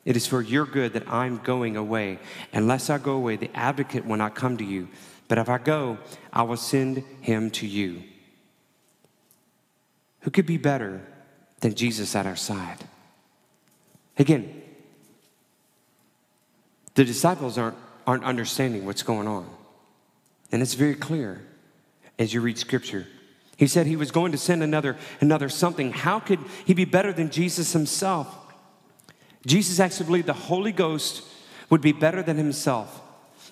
it 0.05 0.15
is 0.15 0.25
for 0.25 0.41
your 0.41 0.65
good 0.65 0.93
that 0.93 1.07
I'm 1.09 1.39
going 1.39 1.75
away. 1.75 2.19
Unless 2.53 2.89
I 2.89 2.97
go 2.97 3.11
away, 3.11 3.35
the 3.35 3.51
advocate 3.53 4.05
will 4.05 4.15
not 4.15 4.35
come 4.35 4.55
to 4.57 4.63
you. 4.63 4.87
But 5.27 5.37
if 5.37 5.49
I 5.49 5.57
go, 5.57 5.97
I 6.31 6.43
will 6.43 6.55
send 6.55 7.03
him 7.19 7.51
to 7.51 7.67
you. 7.67 8.03
Who 10.21 10.31
could 10.31 10.45
be 10.45 10.57
better 10.57 11.01
than 11.59 11.75
Jesus 11.75 12.15
at 12.15 12.25
our 12.25 12.37
side? 12.37 12.85
Again, 14.19 14.61
the 16.95 17.05
disciples 17.05 17.57
aren't, 17.57 17.77
aren't 18.05 18.23
understanding 18.23 18.85
what's 18.85 19.03
going 19.03 19.27
on. 19.27 19.47
And 20.51 20.61
it's 20.61 20.73
very 20.73 20.95
clear 20.95 21.41
as 22.17 22.33
you 22.33 22.41
read 22.41 22.57
scripture. 22.57 23.07
He 23.57 23.67
said 23.67 23.87
he 23.87 23.95
was 23.95 24.11
going 24.11 24.31
to 24.31 24.37
send 24.37 24.63
another, 24.63 24.97
another 25.19 25.49
something. 25.49 25.91
How 25.91 26.19
could 26.19 26.39
he 26.65 26.73
be 26.73 26.85
better 26.85 27.13
than 27.13 27.29
Jesus 27.29 27.73
himself? 27.73 28.27
Jesus 29.45 29.79
actually 29.79 30.05
believed 30.07 30.27
the 30.27 30.33
Holy 30.33 30.71
Ghost 30.71 31.23
would 31.69 31.81
be 31.81 31.91
better 31.91 32.23
than 32.23 32.37
himself. 32.37 33.01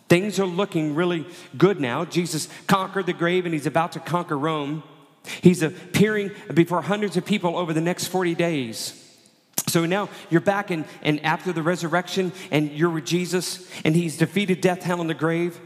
Things 0.08 0.40
are 0.40 0.46
looking 0.46 0.96
really 0.96 1.26
good 1.58 1.80
now. 1.80 2.06
Jesus 2.06 2.48
conquered 2.68 3.08
the 3.08 3.14
grave 3.14 3.46
and 3.46 3.54
he's 3.54 3.66
about 3.66 3.94
to 3.94 4.00
conquer 4.00 4.38
Rome. 4.38 4.84
He's 5.42 5.64
appearing 5.64 6.32
before 6.54 6.82
hundreds 6.84 7.18
of 7.18 7.26
people 7.26 7.58
over 7.58 7.74
the 7.74 7.82
next 7.82 8.08
40 8.08 8.36
days. 8.36 9.05
So 9.68 9.86
now 9.86 10.10
you're 10.30 10.42
back 10.42 10.70
and, 10.70 10.86
and 11.02 11.24
after 11.26 11.52
the 11.52 11.64
resurrection 11.64 12.32
and 12.52 12.72
you're 12.72 12.90
with 12.90 13.06
Jesus 13.06 13.70
and 13.84 13.96
he's 13.96 14.18
defeated 14.18 14.62
death, 14.62 14.84
hell, 14.84 15.02
and 15.02 15.10
the 15.10 15.16
grave. 15.16 15.60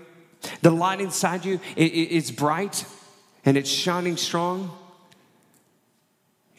The 0.61 0.71
light 0.71 1.01
inside 1.01 1.43
you 1.43 1.59
is 1.75 2.31
bright 2.31 2.85
and 3.45 3.57
it's 3.57 3.69
shining 3.69 4.17
strong. 4.17 4.71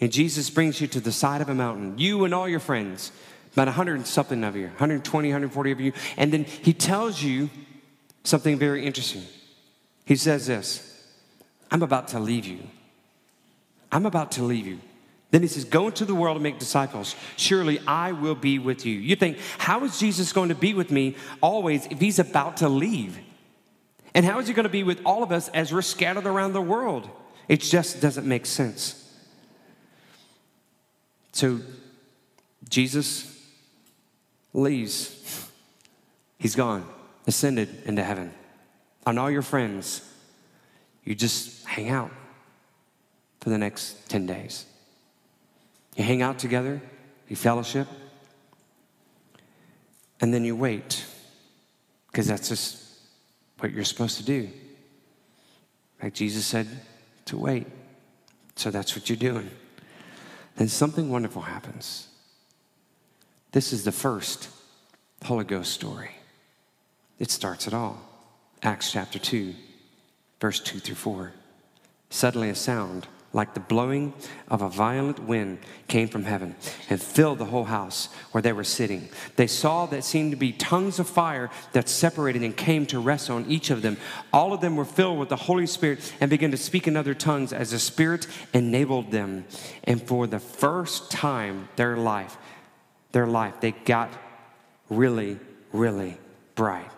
And 0.01 0.13
Jesus 0.13 0.49
brings 0.51 0.81
you 0.81 0.87
to 0.89 1.01
the 1.01 1.13
side 1.13 1.41
of 1.41 1.49
a 1.49 1.55
mountain, 1.55 1.99
you 1.99 2.25
and 2.25 2.35
all 2.35 2.49
your 2.49 2.61
friends, 2.61 3.13
about 3.53 3.69
100 3.69 3.95
and 3.97 4.07
something 4.07 4.45
of 4.45 4.57
you, 4.57 4.67
120, 4.67 5.29
140 5.29 5.71
of 5.73 5.81
you. 5.81 5.93
And 6.17 6.33
then 6.33 6.45
he 6.45 6.73
tells 6.73 7.23
you 7.23 7.51
something 8.25 8.59
very 8.59 8.87
interesting. 8.87 9.25
He 10.05 10.17
says 10.17 10.47
this 10.47 10.87
I'm 11.71 11.83
about 11.83 12.09
to 12.09 12.21
leave 12.21 12.47
you. 12.47 12.61
I'm 13.93 14.07
about 14.07 14.33
to 14.33 14.43
leave 14.43 14.67
you. 14.67 14.81
Then 15.31 15.43
he 15.43 15.49
says, 15.49 15.65
Go 15.65 15.87
into 15.87 16.05
the 16.05 16.15
world 16.15 16.37
and 16.37 16.43
make 16.43 16.59
disciples. 16.59 17.15
Surely 17.37 17.81
I 17.87 18.13
will 18.13 18.35
be 18.35 18.59
with 18.59 18.85
you. 18.85 18.99
You 18.99 19.17
think, 19.17 19.39
how 19.59 19.85
is 19.85 19.99
Jesus 19.99 20.33
going 20.33 20.49
to 20.49 20.55
be 20.55 20.75
with 20.75 20.91
me 20.91 21.17
always 21.41 21.87
if 21.87 22.01
he's 22.01 22.19
about 22.19 22.59
to 22.59 22.69
leave? 22.69 23.19
And 24.15 24.27
how 24.27 24.41
is 24.41 24.49
he 24.49 24.55
going 24.55 24.65
to 24.65 24.69
be 24.69 24.83
with 24.83 25.01
all 25.05 25.23
of 25.23 25.31
us 25.31 25.49
as 25.51 25.73
we're 25.73 25.83
scattered 25.83 26.27
around 26.27 26.53
the 26.53 26.61
world? 26.61 27.09
It 27.47 27.61
just 27.61 28.01
doesn't 28.01 28.27
make 28.27 28.45
sense. 28.45 28.97
So 31.33 31.61
Jesus 32.69 33.41
leaves. 34.53 35.49
He's 36.39 36.57
gone, 36.57 36.87
ascended 37.27 37.69
into 37.85 38.03
heaven. 38.03 38.33
And 39.07 39.19
all 39.19 39.31
your 39.31 39.43
friends, 39.43 40.03
you 41.05 41.15
just 41.15 41.65
hang 41.67 41.89
out 41.89 42.11
for 43.41 43.51
the 43.51 43.59
next 43.59 44.09
10 44.09 44.27
days. 44.27 44.67
You 45.97 46.05
hang 46.05 46.23
out 46.23 46.39
together, 46.39 46.81
you 47.29 47.37
fellowship, 47.37 47.89
and 50.21 50.33
then 50.33 50.45
you 50.45 50.55
wait, 50.55 51.05
because 52.07 52.27
that's 52.27 52.49
just 52.49 52.85
what 53.59 53.73
you're 53.73 53.85
supposed 53.85 54.19
to 54.19 54.25
do. 54.25 54.49
Like 56.03 56.15
Jesus 56.15 56.47
said 56.47 56.67
to 57.27 57.37
wait. 57.37 57.67
So 58.57 58.71
that's 58.71 58.95
what 58.95 59.09
you're 59.09 59.17
doing. 59.17 59.51
Then 60.57 60.69
something 60.69 61.11
wonderful 61.11 61.43
happens. 61.43 62.09
This 63.53 63.73
is 63.73 63.85
the 63.85 63.93
first 63.93 64.49
Holy 65.25 65.45
Ghost 65.45 65.73
story. 65.73 66.11
It 67.19 67.31
starts 67.31 67.67
it 67.67 67.75
all. 67.75 68.01
Acts 68.63 68.93
chapter 68.93 69.19
2, 69.19 69.55
verse 70.41 70.61
2 70.61 70.79
through 70.79 70.95
4. 70.95 71.33
Suddenly 72.11 72.51
a 72.51 72.55
sound 72.55 73.07
like 73.33 73.55
the 73.55 73.61
blowing 73.61 74.13
of 74.49 74.61
a 74.61 74.69
violent 74.69 75.21
wind 75.21 75.59
came 75.87 76.09
from 76.09 76.25
heaven 76.25 76.57
and 76.89 77.01
filled 77.01 77.39
the 77.39 77.45
whole 77.45 77.65
house 77.65 78.09
where 78.33 78.43
they 78.43 78.53
were 78.53 78.65
sitting. 78.65 79.09
They 79.37 79.47
saw 79.47 79.87
that 79.87 80.03
seemed 80.03 80.33
to 80.33 80.37
be 80.37 80.53
tongues 80.53 80.99
of 80.99 81.09
fire 81.09 81.49
that 81.73 81.89
separated 81.89 82.43
and 82.43 82.57
came 82.57 82.87
to 82.87 82.99
rest 82.99 83.31
on 83.31 83.47
each 83.47 83.71
of 83.71 83.83
them. 83.83 83.99
All 84.33 84.53
of 84.53 84.61
them 84.61 84.75
were 84.75 84.85
filled 84.85 85.19
with 85.19 85.29
the 85.29 85.37
Holy 85.37 85.67
Spirit 85.67 86.13
and 86.21 86.29
began 86.29 86.51
to 86.51 86.57
speak 86.57 86.89
in 86.89 86.97
other 86.97 87.15
tongues 87.15 87.53
as 87.53 87.71
the 87.71 87.79
Spirit 87.79 88.27
enabled 88.53 89.13
them. 89.13 89.45
And 89.85 90.03
for 90.03 90.27
the 90.27 90.41
first 90.41 91.11
time 91.11 91.69
their 91.77 91.97
life, 91.97 92.37
their 93.13 93.27
life, 93.27 93.55
they 93.61 93.73
got 93.73 94.11
really, 94.89 95.39
really 95.73 96.19
bright 96.57 96.91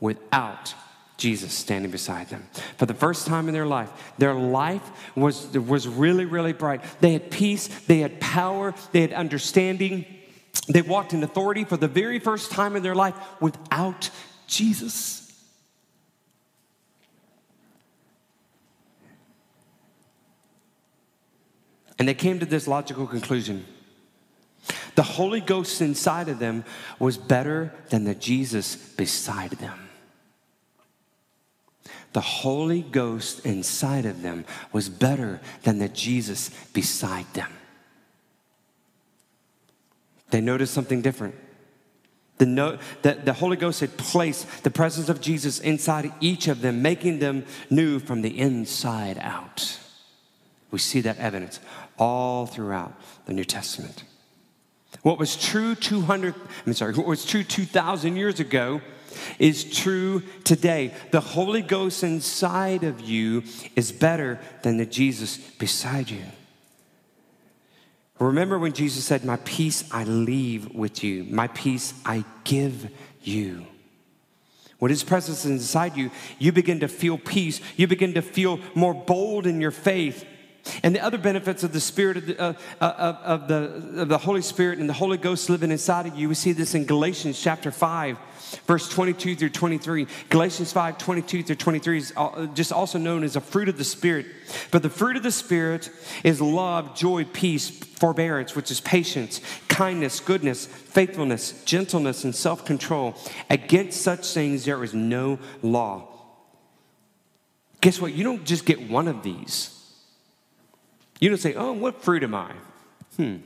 without 0.00 0.74
Jesus 1.18 1.52
standing 1.52 1.90
beside 1.90 2.28
them. 2.28 2.46
For 2.76 2.86
the 2.86 2.94
first 2.94 3.26
time 3.26 3.48
in 3.48 3.54
their 3.54 3.66
life, 3.66 3.90
their 4.18 4.34
life 4.34 4.88
was, 5.16 5.48
was 5.52 5.86
really, 5.86 6.24
really 6.24 6.52
bright. 6.52 6.80
They 7.00 7.12
had 7.12 7.30
peace, 7.30 7.66
they 7.86 7.98
had 7.98 8.20
power, 8.20 8.72
they 8.92 9.02
had 9.02 9.12
understanding. 9.12 10.06
They 10.68 10.80
walked 10.80 11.12
in 11.12 11.22
authority 11.22 11.64
for 11.64 11.76
the 11.76 11.88
very 11.88 12.20
first 12.20 12.52
time 12.52 12.76
in 12.76 12.82
their 12.82 12.94
life 12.94 13.14
without 13.40 14.10
Jesus. 14.46 15.24
And 21.98 22.06
they 22.06 22.14
came 22.14 22.38
to 22.38 22.46
this 22.46 22.68
logical 22.68 23.06
conclusion 23.06 23.66
the 24.94 25.02
Holy 25.04 25.40
Ghost 25.40 25.80
inside 25.80 26.28
of 26.28 26.40
them 26.40 26.64
was 26.98 27.16
better 27.16 27.72
than 27.90 28.02
the 28.02 28.16
Jesus 28.16 28.74
beside 28.74 29.52
them. 29.52 29.87
The 32.12 32.20
Holy 32.20 32.82
Ghost 32.82 33.44
inside 33.44 34.06
of 34.06 34.22
them 34.22 34.44
was 34.72 34.88
better 34.88 35.40
than 35.62 35.78
the 35.78 35.88
Jesus 35.88 36.50
beside 36.72 37.26
them. 37.34 37.50
They 40.30 40.40
noticed 40.40 40.74
something 40.74 41.02
different. 41.02 41.34
The, 42.38 42.46
no, 42.46 42.78
the, 43.02 43.14
the 43.14 43.32
Holy 43.32 43.56
Ghost 43.56 43.80
had 43.80 43.96
placed 43.96 44.62
the 44.62 44.70
presence 44.70 45.08
of 45.08 45.20
Jesus 45.20 45.58
inside 45.58 46.12
each 46.20 46.48
of 46.48 46.60
them, 46.60 46.82
making 46.82 47.18
them 47.18 47.44
new 47.68 47.98
from 47.98 48.22
the 48.22 48.38
inside 48.38 49.18
out. 49.18 49.78
We 50.70 50.78
see 50.78 51.00
that 51.00 51.18
evidence 51.18 51.60
all 51.98 52.46
throughout 52.46 52.94
the 53.26 53.32
New 53.32 53.44
Testament. 53.44 54.04
What 55.08 55.18
was 55.18 55.38
true 55.38 55.74
200, 55.74 56.34
I'm 56.66 56.74
sorry, 56.74 56.92
what 56.92 57.06
was 57.06 57.24
true 57.24 57.42
2,000 57.42 58.14
years 58.14 58.40
ago 58.40 58.82
is 59.38 59.64
true 59.64 60.22
today. 60.44 60.92
The 61.12 61.20
Holy 61.20 61.62
Ghost 61.62 62.04
inside 62.04 62.84
of 62.84 63.00
you 63.00 63.44
is 63.74 63.90
better 63.90 64.38
than 64.60 64.76
the 64.76 64.84
Jesus 64.84 65.38
beside 65.38 66.10
you. 66.10 66.24
Remember 68.18 68.58
when 68.58 68.74
Jesus 68.74 69.06
said, 69.06 69.24
My 69.24 69.38
peace 69.46 69.82
I 69.90 70.04
leave 70.04 70.74
with 70.74 71.02
you, 71.02 71.24
my 71.24 71.46
peace 71.46 71.94
I 72.04 72.26
give 72.44 72.90
you. 73.22 73.64
When 74.78 74.90
His 74.90 75.04
presence 75.04 75.46
is 75.46 75.50
inside 75.50 75.96
you, 75.96 76.10
you 76.38 76.52
begin 76.52 76.80
to 76.80 76.88
feel 76.88 77.16
peace. 77.16 77.62
You 77.78 77.86
begin 77.86 78.12
to 78.12 78.20
feel 78.20 78.60
more 78.74 78.92
bold 78.92 79.46
in 79.46 79.58
your 79.58 79.70
faith. 79.70 80.26
And 80.82 80.94
the 80.94 81.00
other 81.00 81.18
benefits 81.18 81.62
of 81.62 81.72
the 81.72 81.80
Spirit 81.80 82.16
of 82.16 82.26
the, 82.26 82.40
uh, 82.40 82.52
uh, 82.80 83.16
of, 83.24 83.48
the, 83.48 84.00
of 84.02 84.08
the 84.08 84.18
Holy 84.18 84.42
Spirit 84.42 84.78
and 84.78 84.88
the 84.88 84.94
Holy 84.94 85.18
Ghost 85.18 85.50
living 85.50 85.70
inside 85.70 86.06
of 86.06 86.16
you, 86.16 86.28
we 86.28 86.34
see 86.34 86.52
this 86.52 86.74
in 86.74 86.84
Galatians 86.84 87.40
chapter 87.40 87.70
5, 87.70 88.18
verse 88.66 88.88
22 88.88 89.36
through 89.36 89.50
23. 89.50 90.06
Galatians 90.28 90.72
5, 90.72 90.98
22 90.98 91.42
through 91.42 91.56
23 91.56 91.98
is 91.98 92.12
just 92.54 92.72
also 92.72 92.98
known 92.98 93.24
as 93.24 93.36
a 93.36 93.40
fruit 93.40 93.68
of 93.68 93.78
the 93.78 93.84
Spirit. 93.84 94.26
But 94.70 94.82
the 94.82 94.90
fruit 94.90 95.16
of 95.16 95.22
the 95.22 95.32
Spirit 95.32 95.90
is 96.24 96.40
love, 96.40 96.94
joy, 96.96 97.24
peace, 97.24 97.70
forbearance, 97.70 98.54
which 98.54 98.70
is 98.70 98.80
patience, 98.80 99.40
kindness, 99.68 100.20
goodness, 100.20 100.66
faithfulness, 100.66 101.62
gentleness, 101.64 102.24
and 102.24 102.34
self 102.34 102.64
control. 102.64 103.16
Against 103.50 104.00
such 104.00 104.32
things 104.32 104.64
there 104.64 104.82
is 104.84 104.94
no 104.94 105.38
law. 105.62 106.08
Guess 107.80 108.00
what? 108.00 108.12
You 108.12 108.24
don't 108.24 108.44
just 108.44 108.64
get 108.64 108.88
one 108.88 109.08
of 109.08 109.22
these. 109.22 109.77
You 111.20 111.28
don't 111.28 111.38
say, 111.38 111.54
oh, 111.54 111.72
what 111.72 112.02
fruit 112.02 112.22
am 112.22 112.34
I? 112.34 112.52
Hmm. 113.16 113.36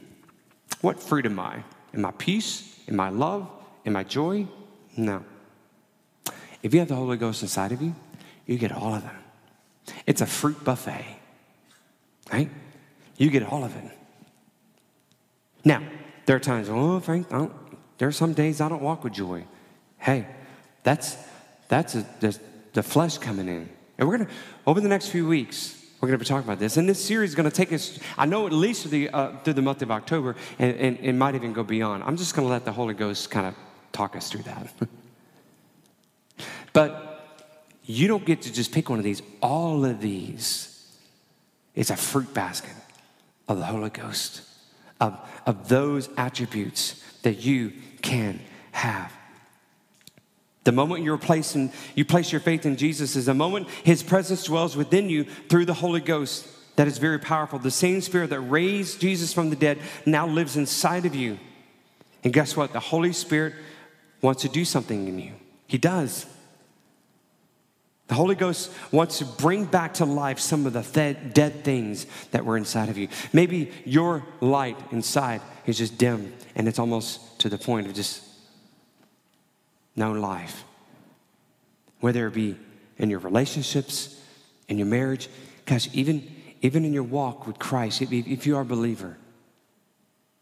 What 0.80 1.00
fruit 1.00 1.26
am 1.26 1.38
I? 1.38 1.62
Am 1.94 2.04
I 2.04 2.11
peace? 2.12 2.78
Am 2.88 3.00
I 3.00 3.08
love? 3.08 3.48
Am 3.87 3.96
I 3.96 4.04
joy? 4.04 4.46
No. 4.96 5.24
If 6.62 6.74
you 6.74 6.80
have 6.80 6.88
the 6.88 6.94
Holy 6.94 7.16
Ghost 7.16 7.42
inside 7.42 7.72
of 7.72 7.80
you, 7.82 7.94
you 8.46 8.58
get 8.58 8.72
all 8.72 8.94
of 8.94 9.02
them. 9.02 9.16
It's 10.06 10.20
a 10.20 10.26
fruit 10.26 10.62
buffet, 10.64 11.04
right? 12.32 12.48
You 13.16 13.30
get 13.30 13.42
all 13.42 13.64
of 13.64 13.74
it. 13.76 13.98
Now, 15.64 15.82
there 16.26 16.37
are 16.37 16.40
times, 16.40 16.68
oh, 16.70 17.00
Frank, 17.00 17.28
there 17.98 18.08
are 18.08 18.12
some 18.12 18.32
days 18.32 18.61
I 18.61 18.68
don't 18.68 18.82
walk 18.82 19.04
with 19.04 19.12
joy. 19.12 19.44
Hey, 19.98 20.26
that's 20.82 21.16
that's 21.68 21.94
a, 21.94 22.06
the, 22.20 22.38
the 22.72 22.82
flesh 22.82 23.18
coming 23.18 23.48
in. 23.48 23.68
And 23.98 24.08
we're 24.08 24.18
gonna 24.18 24.30
over 24.66 24.80
the 24.80 24.88
next 24.88 25.08
few 25.08 25.26
weeks, 25.26 25.82
We're 26.03 26.09
going 26.09 26.19
to 26.19 26.25
be 26.25 26.29
talking 26.29 26.49
about 26.49 26.59
this. 26.59 26.77
And 26.77 26.88
this 26.88 27.03
series 27.03 27.31
is 27.31 27.37
going 27.37 27.49
to 27.49 27.55
take 27.55 27.73
us, 27.73 27.97
I 28.19 28.27
know, 28.27 28.45
at 28.49 28.53
least 28.53 28.83
through 28.83 28.91
the, 28.91 29.11
uh, 29.11 29.37
through 29.45 29.53
the 29.53 29.62
month 29.62 29.83
of 29.83 29.93
October, 29.93 30.35
and, 30.59 30.75
and 30.77 30.99
it 30.99 31.12
might 31.12 31.37
even 31.37 31.53
go 31.53 31.62
beyond. 31.62 32.03
I'm 32.03 32.17
just 32.17 32.35
going 32.35 32.45
to 32.45 32.51
let 32.51 32.65
the 32.65 32.73
Holy 32.73 32.93
Ghost 32.93 33.31
kind 33.31 33.47
of 33.47 33.55
talk 33.93 34.17
us 34.17 34.29
through 34.29 34.43
that. 34.43 34.67
but 36.73 37.47
you 37.85 38.09
don't 38.09 38.25
get 38.25 38.43
to 38.43 38.53
just 38.53 38.73
pick 38.73 38.91
one 38.91 38.99
of 38.99 39.05
these. 39.05 39.23
All 39.41 39.85
of 39.85 40.01
these 40.01 40.93
is 41.77 41.88
a 41.91 41.97
fruit 41.97 42.35
basket 42.35 42.75
of 43.47 43.59
the 43.59 43.67
Holy 43.67 43.91
Ghost, 43.91 44.43
of, 45.01 45.17
of 45.47 45.69
those 45.69 46.09
attributes 46.17 47.01
that 47.23 47.45
you 47.45 47.75
can 48.03 48.41
have. 48.73 49.12
The 50.64 50.72
moment 50.72 51.03
you're 51.03 51.18
placing, 51.18 51.72
you 51.94 52.05
place 52.05 52.31
your 52.31 52.40
faith 52.40 52.64
in 52.66 52.77
Jesus 52.77 53.16
is 53.16 53.27
the 53.27 53.35
moment 53.35 53.68
his 53.83 54.03
presence 54.03 54.44
dwells 54.44 54.77
within 54.77 55.09
you 55.09 55.25
through 55.25 55.64
the 55.64 55.75
Holy 55.75 56.01
Ghost. 56.01 56.46
That 56.77 56.87
is 56.87 56.98
very 56.98 57.18
powerful. 57.18 57.59
The 57.59 57.70
same 57.70 58.01
spirit 58.01 58.31
that 58.31 58.40
raised 58.40 59.01
Jesus 59.01 59.33
from 59.33 59.51
the 59.51 59.57
dead 59.57 59.79
now 60.07 60.27
lives 60.27 60.57
inside 60.57 61.05
of 61.05 61.14
you. 61.14 61.38
And 62.25 62.33
guess 62.33 62.57
what? 62.57 62.72
The 62.72 62.81
Holy 62.81 63.12
Spirit 63.12 63.55
wants 64.20 64.42
to 64.42 64.48
do 64.48 64.64
something 64.64 65.09
in 65.09 65.18
you. 65.18 65.33
He 65.66 65.79
does. 65.79 66.27
The 68.07 68.14
Holy 68.14 68.35
Ghost 68.35 68.70
wants 68.92 69.18
to 69.18 69.25
bring 69.25 69.64
back 69.64 69.94
to 69.94 70.05
life 70.05 70.38
some 70.38 70.66
of 70.66 70.75
the 70.75 70.83
th- 70.83 71.16
dead 71.33 71.64
things 71.64 72.07
that 72.31 72.44
were 72.44 72.57
inside 72.57 72.88
of 72.88 72.98
you. 72.98 73.09
Maybe 73.33 73.72
your 73.85 74.25
light 74.40 74.77
inside 74.92 75.40
is 75.66 75.79
just 75.79 75.98
dim 75.98 76.33
and 76.55 76.68
it's 76.68 76.79
almost 76.79 77.40
to 77.40 77.48
the 77.48 77.59
point 77.59 77.87
of 77.87 77.94
just 77.94 78.22
no 79.96 80.12
life. 80.12 80.64
Whether 82.00 82.26
it 82.26 82.35
be 82.35 82.57
in 82.98 83.11
your 83.11 83.20
relationships, 83.20 84.20
in 84.68 84.78
your 84.78 84.87
marriage, 84.87 85.28
guys, 85.66 85.88
even, 85.94 86.31
even 86.61 86.85
in 86.85 86.92
your 86.92 87.02
walk 87.02 87.46
with 87.46 87.59
Christ, 87.59 88.02
if, 88.02 88.12
if 88.12 88.46
you 88.46 88.57
are 88.57 88.62
a 88.62 88.64
believer, 88.64 89.16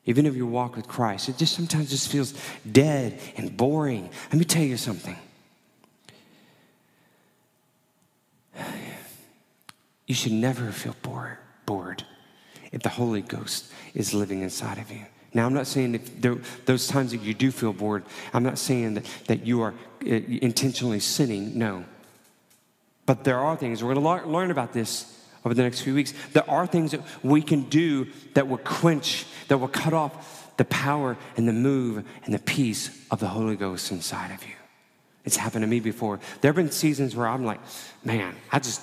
even 0.07 0.27
if 0.27 0.35
you 0.35 0.47
walk 0.47 0.77
with 0.77 0.89
Christ, 0.89 1.29
it 1.29 1.37
just 1.37 1.55
sometimes 1.55 1.91
just 1.91 2.11
feels 2.11 2.35
dead 2.71 3.21
and 3.37 3.57
boring. 3.57 4.11
Let 4.33 4.39
me 4.39 4.45
tell 4.45 4.63
you 4.63 4.77
something. 4.77 5.17
You 10.07 10.15
should 10.15 10.33
never 10.33 10.73
feel 10.73 10.97
bored, 11.03 11.39
bored 11.67 12.05
if 12.73 12.83
the 12.83 12.89
Holy 12.89 13.23
Ghost 13.23 13.71
is 13.95 14.13
living 14.13 14.43
inside 14.43 14.79
of 14.79 14.91
you. 14.91 15.07
Now, 15.33 15.47
I'm 15.47 15.55
not 15.55 15.67
saying 15.67 15.95
if 15.95 16.21
there, 16.21 16.37
those 16.67 16.89
times 16.89 17.13
that 17.13 17.23
you 17.23 17.35
do 17.35 17.51
feel 17.51 17.73
bored, 17.73 18.05
I'm 18.33 18.43
not 18.43 18.59
saying 18.59 18.95
that, 18.95 19.05
that 19.27 19.47
you 19.47 19.63
are 19.63 19.75
uh, 20.05 20.09
intentionally 20.09 21.01
sinning. 21.01 21.57
No. 21.57 21.85
But 23.07 23.25
there 23.25 23.39
are 23.39 23.57
things, 23.57 23.83
we're 23.83 23.95
going 23.95 24.23
to 24.23 24.29
learn 24.29 24.51
about 24.51 24.73
this 24.73 25.17
over 25.45 25.55
the 25.55 25.63
next 25.63 25.83
few 25.83 25.95
weeks. 25.95 26.13
There 26.33 26.49
are 26.51 26.67
things 26.67 26.91
that 26.91 27.01
we 27.23 27.43
can 27.43 27.63
do 27.63 28.09
that 28.35 28.49
will 28.49 28.59
quench, 28.59 29.27
that 29.49 29.59
will 29.59 29.69
cut 29.69 29.93
off 29.93 30.57
the 30.57 30.65
power 30.67 31.17
and 31.37 31.49
the 31.49 31.53
move 31.53 32.05
and 32.25 32.35
the 32.35 32.39
peace 32.39 32.91
of 33.11 33.21
the 33.21 33.29
Holy 33.29 33.57
Ghost 33.57 33.91
inside 33.93 34.33
of 34.33 34.43
you. 34.43 34.55
It's 35.25 35.37
happened 35.37 35.63
to 35.63 35.69
me 35.69 35.81
before. 35.81 36.19
There 36.41 36.51
have 36.51 36.57
been 36.57 36.71
seasons 36.71 37.15
where 37.15 37.27
I'm 37.27 37.45
like, 37.45 37.61
man, 38.05 38.35
I 38.51 38.59
just, 38.59 38.81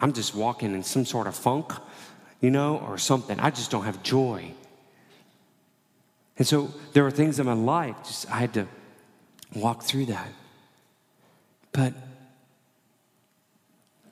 I'm 0.00 0.12
just 0.12 0.34
walking 0.34 0.74
in 0.74 0.82
some 0.82 1.04
sort 1.04 1.26
of 1.26 1.34
funk, 1.34 1.72
you 2.40 2.50
know, 2.50 2.78
or 2.78 2.98
something. 2.98 3.38
I 3.40 3.50
just 3.50 3.70
don't 3.70 3.84
have 3.84 4.02
joy. 4.02 4.52
And 6.38 6.46
so 6.46 6.72
there 6.92 7.02
were 7.02 7.10
things 7.10 7.40
in 7.40 7.46
my 7.46 7.52
life, 7.52 7.96
just 8.04 8.30
I 8.30 8.38
had 8.38 8.54
to 8.54 8.68
walk 9.54 9.82
through 9.82 10.06
that. 10.06 10.28
But 11.72 11.92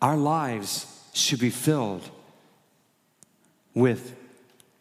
our 0.02 0.16
lives 0.16 0.86
should 1.14 1.38
be 1.38 1.50
filled 1.50 2.10
with 3.74 4.14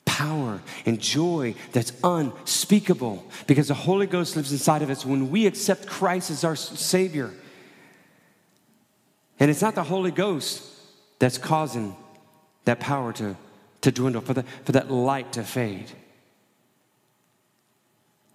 power 0.06 0.62
and 0.86 1.00
joy 1.00 1.56
that's 1.72 1.92
unspeakable 2.04 3.24
because 3.48 3.68
the 3.68 3.74
Holy 3.74 4.08
Ghost 4.08 4.36
lives 4.36 4.52
inside 4.52 4.82
of 4.82 4.90
us 4.90 5.06
when 5.06 5.30
we 5.30 5.46
accept 5.46 5.86
Christ 5.88 6.32
as 6.32 6.44
our 6.44 6.56
Savior. 6.56 7.32
And 9.40 9.52
it's 9.52 9.62
not 9.62 9.76
the 9.76 9.84
Holy 9.84 10.12
Ghost 10.12 10.64
that's 11.20 11.38
causing 11.38 11.96
that 12.64 12.80
power 12.80 13.14
to, 13.14 13.36
to 13.82 13.92
dwindle, 13.92 14.22
for, 14.22 14.34
the, 14.34 14.44
for 14.64 14.72
that 14.72 14.90
light 14.90 15.34
to 15.34 15.44
fade. 15.44 15.92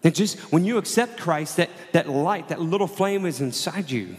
That 0.02 0.14
just 0.14 0.38
when 0.52 0.64
you 0.64 0.78
accept 0.78 1.18
Christ, 1.18 1.58
that, 1.58 1.70
that 1.92 2.08
light, 2.08 2.48
that 2.48 2.60
little 2.60 2.86
flame 2.86 3.26
is 3.26 3.40
inside 3.40 3.90
you. 3.90 4.16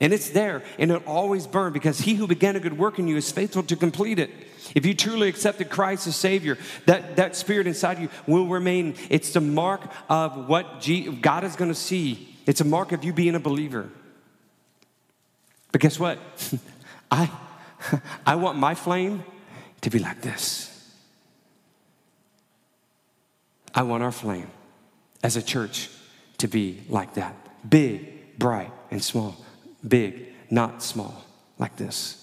And 0.00 0.14
it's 0.14 0.30
there, 0.30 0.62
and 0.78 0.90
it'll 0.90 1.06
always 1.06 1.46
burn 1.46 1.74
because 1.74 1.98
he 1.98 2.14
who 2.14 2.26
began 2.26 2.56
a 2.56 2.60
good 2.60 2.78
work 2.78 2.98
in 2.98 3.06
you 3.06 3.18
is 3.18 3.30
faithful 3.30 3.62
to 3.64 3.76
complete 3.76 4.18
it. 4.18 4.30
If 4.74 4.86
you 4.86 4.94
truly 4.94 5.28
accepted 5.28 5.68
Christ 5.68 6.06
as 6.06 6.16
Savior, 6.16 6.56
that, 6.86 7.16
that 7.16 7.36
spirit 7.36 7.66
inside 7.66 7.98
you 7.98 8.08
will 8.26 8.46
remain. 8.46 8.94
It's 9.10 9.34
the 9.34 9.42
mark 9.42 9.82
of 10.08 10.48
what 10.48 10.86
God 11.20 11.44
is 11.44 11.54
going 11.54 11.70
to 11.70 11.74
see. 11.74 12.34
It's 12.46 12.62
a 12.62 12.64
mark 12.64 12.92
of 12.92 13.04
you 13.04 13.12
being 13.12 13.34
a 13.34 13.40
believer. 13.40 13.90
But 15.70 15.82
guess 15.82 15.98
what? 15.98 16.18
I, 17.10 17.30
I 18.26 18.36
want 18.36 18.58
my 18.58 18.74
flame 18.74 19.22
to 19.82 19.90
be 19.90 19.98
like 19.98 20.22
this. 20.22 20.69
I 23.74 23.82
want 23.82 24.02
our 24.02 24.12
flame 24.12 24.50
as 25.22 25.36
a 25.36 25.42
church 25.42 25.88
to 26.38 26.48
be 26.48 26.82
like 26.88 27.14
that 27.14 27.34
big, 27.68 28.38
bright, 28.38 28.72
and 28.90 29.02
small. 29.02 29.36
Big, 29.86 30.26
not 30.50 30.82
small, 30.82 31.24
like 31.58 31.76
this. 31.76 32.16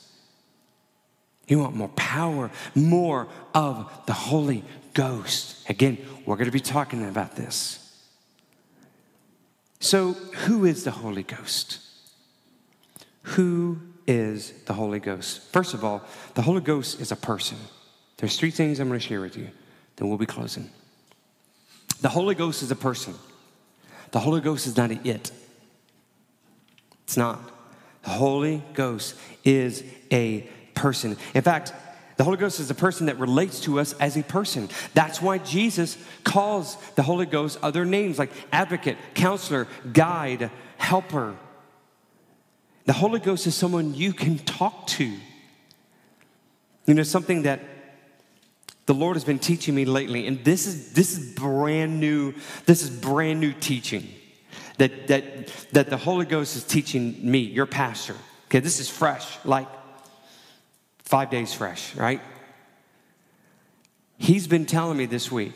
You 1.48 1.60
want 1.60 1.76
more 1.76 1.90
power, 1.90 2.52
more 2.76 3.28
of 3.54 3.90
the 4.06 4.14
Holy 4.14 4.64
Ghost. 4.94 5.70
Again, 5.70 5.98
we're 6.26 6.36
going 6.36 6.46
to 6.46 6.52
be 6.52 6.60
talking 6.60 7.08
about 7.08 7.36
this. 7.36 7.84
So, 9.80 10.14
who 10.14 10.66
is 10.66 10.84
the 10.84 10.92
Holy 10.92 11.24
Ghost? 11.24 11.80
Who 13.22 13.80
is 14.08 14.52
the 14.66 14.74
Holy 14.74 15.00
Ghost? 15.00 15.42
First 15.52 15.74
of 15.74 15.86
all, 15.86 16.04
the 16.34 16.42
Holy 16.42 16.62
Ghost 16.62 17.00
is 17.00 17.12
a 17.12 17.16
person. 17.16 17.58
There's 18.18 18.38
three 18.38 18.52
things 18.52 18.80
I'm 18.80 18.88
going 18.88 19.00
to 19.00 19.06
share 19.06 19.22
with 19.22 19.38
you, 19.38 19.50
then 19.96 20.10
we'll 20.10 20.18
be 20.18 20.26
closing. 20.26 20.70
The 22.02 22.10
Holy 22.10 22.36
Ghost 22.36 22.64
is 22.64 22.72
a 22.72 22.76
person. 22.76 23.16
The 24.12 24.20
Holy 24.20 24.42
Ghost 24.42 24.68
is 24.68 24.78
not 24.78 24.92
an 24.92 25.02
it. 25.04 25.32
It's 27.04 27.18
not. 27.18 27.40
The 28.04 28.10
Holy 28.10 28.64
Ghost 28.74 29.16
is 29.44 29.84
a 30.12 30.48
person. 30.76 31.18
In 31.34 31.42
fact, 31.42 31.74
the 32.18 32.24
Holy 32.24 32.38
Ghost 32.38 32.60
is 32.60 32.70
a 32.72 32.76
person 32.76 33.08
that 33.08 33.20
relates 33.20 33.60
to 33.62 33.80
us 33.80 33.94
as 33.94 34.18
a 34.18 34.24
person. 34.24 34.70
That's 34.94 35.22
why 35.22 35.38
Jesus 35.38 35.98
calls 36.24 36.76
the 36.96 37.04
Holy 37.04 37.26
Ghost 37.26 37.60
other 37.62 37.86
names 37.86 38.18
like 38.18 38.32
advocate, 38.52 38.98
counselor, 39.14 39.68
guide, 39.94 40.50
helper. 40.78 41.36
The 42.86 42.94
Holy 42.94 43.20
Ghost 43.20 43.46
is 43.46 43.56
someone 43.56 43.94
you 43.94 44.14
can 44.14 44.40
talk 44.40 44.88
to. 44.88 45.14
You 46.86 46.94
know, 46.94 47.04
something 47.04 47.44
that 47.44 47.60
the 48.88 48.94
Lord 48.94 49.18
has 49.18 49.26
been 49.26 49.38
teaching 49.38 49.76
me 49.76 49.86
lately, 49.86 50.28
and 50.28 50.44
this 50.44 50.66
is 50.66 50.94
this 50.94 51.16
is 51.16 51.34
brand 51.34 52.00
new, 52.00 52.34
this 52.66 52.82
is 52.82 52.90
brand 52.90 53.40
new 53.40 53.54
teaching 53.54 54.08
that 54.78 55.08
that 55.08 55.48
that 55.74 55.90
the 55.90 55.98
Holy 55.98 56.26
Ghost 56.26 56.56
is 56.56 56.64
teaching 56.64 57.20
me, 57.22 57.40
your 57.40 57.66
pastor. 57.66 58.16
Okay, 58.46 58.60
this 58.60 58.80
is 58.80 58.90
fresh, 58.90 59.38
like 59.44 59.68
five 61.00 61.30
days 61.30 61.54
fresh, 61.54 61.96
right? 61.96 62.22
He's 64.18 64.48
been 64.48 64.66
telling 64.66 64.98
me 64.98 65.06
this 65.06 65.30
week. 65.30 65.54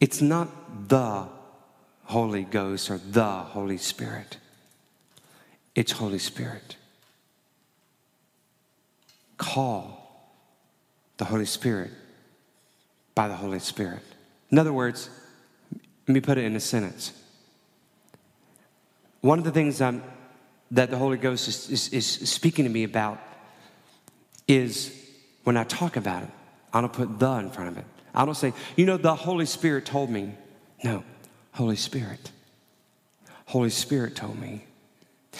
It's 0.00 0.22
not 0.22 0.88
the 0.88 1.28
Holy 2.04 2.44
Ghost 2.44 2.90
or 2.90 2.98
the 2.98 3.24
Holy 3.24 3.76
Spirit. 3.76 4.38
It's 5.74 5.92
Holy 5.92 6.18
Spirit. 6.18 6.76
Call 9.36 10.01
the 11.16 11.24
Holy 11.24 11.46
Spirit 11.46 11.90
by 13.14 13.28
the 13.28 13.34
Holy 13.34 13.58
Spirit. 13.58 14.02
In 14.50 14.58
other 14.58 14.72
words, 14.72 15.08
let 16.06 16.14
me 16.14 16.20
put 16.20 16.38
it 16.38 16.44
in 16.44 16.56
a 16.56 16.60
sentence. 16.60 17.12
One 19.20 19.38
of 19.38 19.44
the 19.44 19.52
things 19.52 19.80
I'm, 19.80 20.02
that 20.72 20.90
the 20.90 20.98
Holy 20.98 21.16
Ghost 21.16 21.48
is, 21.48 21.70
is, 21.70 21.88
is 21.90 22.30
speaking 22.30 22.64
to 22.64 22.70
me 22.70 22.84
about 22.84 23.20
is 24.48 24.98
when 25.44 25.56
I 25.56 25.64
talk 25.64 25.96
about 25.96 26.24
it, 26.24 26.30
I 26.72 26.80
don't 26.80 26.92
put 26.92 27.18
the 27.18 27.30
in 27.32 27.50
front 27.50 27.70
of 27.70 27.78
it. 27.78 27.84
I 28.14 28.24
don't 28.24 28.34
say, 28.34 28.52
you 28.76 28.86
know, 28.86 28.96
the 28.96 29.14
Holy 29.14 29.46
Spirit 29.46 29.86
told 29.86 30.10
me. 30.10 30.34
No, 30.84 31.04
Holy 31.52 31.76
Spirit. 31.76 32.30
Holy 33.46 33.70
Spirit 33.70 34.16
told 34.16 34.38
me. 34.38 34.64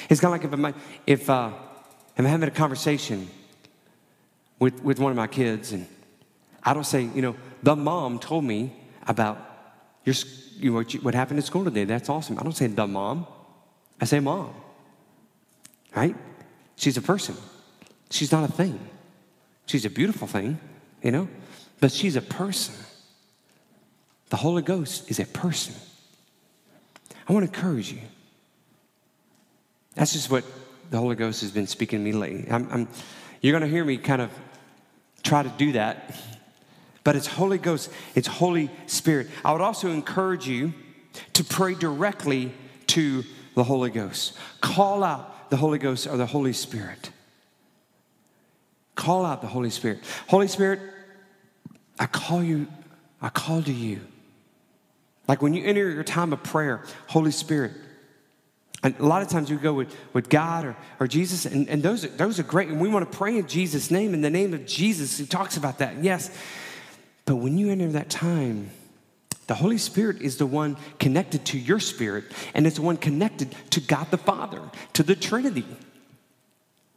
It's 0.08 0.20
kind 0.20 0.34
of 0.34 0.40
like 0.40 0.44
if 0.44 0.52
I'm, 0.52 0.82
if, 1.06 1.30
uh, 1.30 1.50
if 2.14 2.18
I'm 2.18 2.24
having 2.24 2.48
a 2.48 2.52
conversation 2.52 3.28
with, 4.58 4.82
with 4.82 4.98
one 4.98 5.10
of 5.10 5.16
my 5.16 5.26
kids, 5.26 5.72
and 5.72 5.86
I 6.62 6.74
don't 6.74 6.84
say, 6.84 7.02
you 7.02 7.22
know, 7.22 7.36
the 7.62 7.76
mom 7.76 8.18
told 8.18 8.44
me 8.44 8.72
about 9.06 9.38
your, 10.04 10.14
you 10.56 10.74
what, 10.74 10.94
you, 10.94 11.00
what 11.00 11.14
happened 11.14 11.38
at 11.38 11.44
school 11.44 11.64
today. 11.64 11.84
That's 11.84 12.08
awesome. 12.08 12.38
I 12.38 12.42
don't 12.42 12.56
say 12.56 12.66
the 12.66 12.86
mom. 12.86 13.26
I 14.00 14.04
say 14.04 14.20
mom. 14.20 14.54
Right? 15.94 16.16
She's 16.76 16.96
a 16.96 17.02
person. 17.02 17.36
She's 18.10 18.32
not 18.32 18.48
a 18.48 18.52
thing. 18.52 18.78
She's 19.66 19.84
a 19.84 19.90
beautiful 19.90 20.26
thing, 20.26 20.58
you 21.02 21.10
know, 21.10 21.28
but 21.80 21.92
she's 21.92 22.16
a 22.16 22.22
person. 22.22 22.74
The 24.30 24.36
Holy 24.36 24.62
Ghost 24.62 25.10
is 25.10 25.20
a 25.20 25.26
person. 25.26 25.74
I 27.28 27.32
want 27.32 27.50
to 27.50 27.54
encourage 27.54 27.92
you. 27.92 28.00
That's 29.94 30.12
just 30.12 30.30
what 30.30 30.44
the 30.90 30.98
Holy 30.98 31.16
Ghost 31.16 31.42
has 31.42 31.50
been 31.50 31.66
speaking 31.66 32.00
to 32.00 32.04
me 32.04 32.12
lately. 32.12 32.50
I'm, 32.50 32.68
I'm, 32.70 32.88
you're 33.42 33.52
going 33.52 33.68
to 33.68 33.68
hear 33.68 33.84
me 33.84 33.98
kind 33.98 34.22
of 34.22 34.30
try 35.22 35.42
to 35.42 35.48
do 35.50 35.72
that, 35.72 36.16
but 37.04 37.16
it's 37.16 37.26
Holy 37.26 37.58
Ghost, 37.58 37.90
it's 38.14 38.28
Holy 38.28 38.70
Spirit. 38.86 39.28
I 39.44 39.52
would 39.52 39.60
also 39.60 39.90
encourage 39.90 40.48
you 40.48 40.72
to 41.34 41.44
pray 41.44 41.74
directly 41.74 42.52
to 42.88 43.24
the 43.54 43.64
Holy 43.64 43.90
Ghost. 43.90 44.36
Call 44.60 45.04
out 45.04 45.50
the 45.50 45.56
Holy 45.56 45.78
Ghost 45.78 46.06
or 46.06 46.16
the 46.16 46.26
Holy 46.26 46.52
Spirit. 46.52 47.10
Call 48.94 49.24
out 49.24 49.40
the 49.40 49.48
Holy 49.48 49.70
Spirit. 49.70 50.00
Holy 50.28 50.48
Spirit, 50.48 50.80
I 51.98 52.06
call 52.06 52.42
you, 52.42 52.68
I 53.20 53.28
call 53.28 53.62
to 53.62 53.72
you. 53.72 54.00
Like 55.28 55.42
when 55.42 55.54
you 55.54 55.64
enter 55.64 55.90
your 55.90 56.04
time 56.04 56.32
of 56.32 56.42
prayer, 56.42 56.84
Holy 57.08 57.30
Spirit. 57.30 57.72
And 58.82 58.98
a 58.98 59.06
lot 59.06 59.22
of 59.22 59.28
times 59.28 59.50
we 59.50 59.56
go 59.56 59.72
with, 59.72 59.94
with 60.12 60.28
God 60.28 60.64
or, 60.64 60.76
or 60.98 61.06
Jesus, 61.06 61.46
and, 61.46 61.68
and 61.68 61.82
those, 61.82 62.04
are, 62.04 62.08
those 62.08 62.40
are 62.40 62.42
great. 62.42 62.68
And 62.68 62.80
we 62.80 62.88
want 62.88 63.10
to 63.10 63.16
pray 63.16 63.38
in 63.38 63.46
Jesus' 63.46 63.90
name, 63.90 64.12
in 64.12 64.22
the 64.22 64.30
name 64.30 64.54
of 64.54 64.66
Jesus. 64.66 65.18
He 65.18 65.26
talks 65.26 65.56
about 65.56 65.78
that, 65.78 66.02
yes. 66.02 66.36
But 67.24 67.36
when 67.36 67.56
you 67.58 67.70
enter 67.70 67.88
that 67.92 68.10
time, 68.10 68.70
the 69.46 69.54
Holy 69.54 69.78
Spirit 69.78 70.20
is 70.20 70.36
the 70.36 70.46
one 70.46 70.76
connected 70.98 71.44
to 71.46 71.58
your 71.58 71.78
spirit, 71.78 72.24
and 72.54 72.66
it's 72.66 72.76
the 72.76 72.82
one 72.82 72.96
connected 72.96 73.54
to 73.70 73.80
God 73.80 74.10
the 74.10 74.18
Father, 74.18 74.60
to 74.94 75.02
the 75.02 75.14
Trinity. 75.14 75.66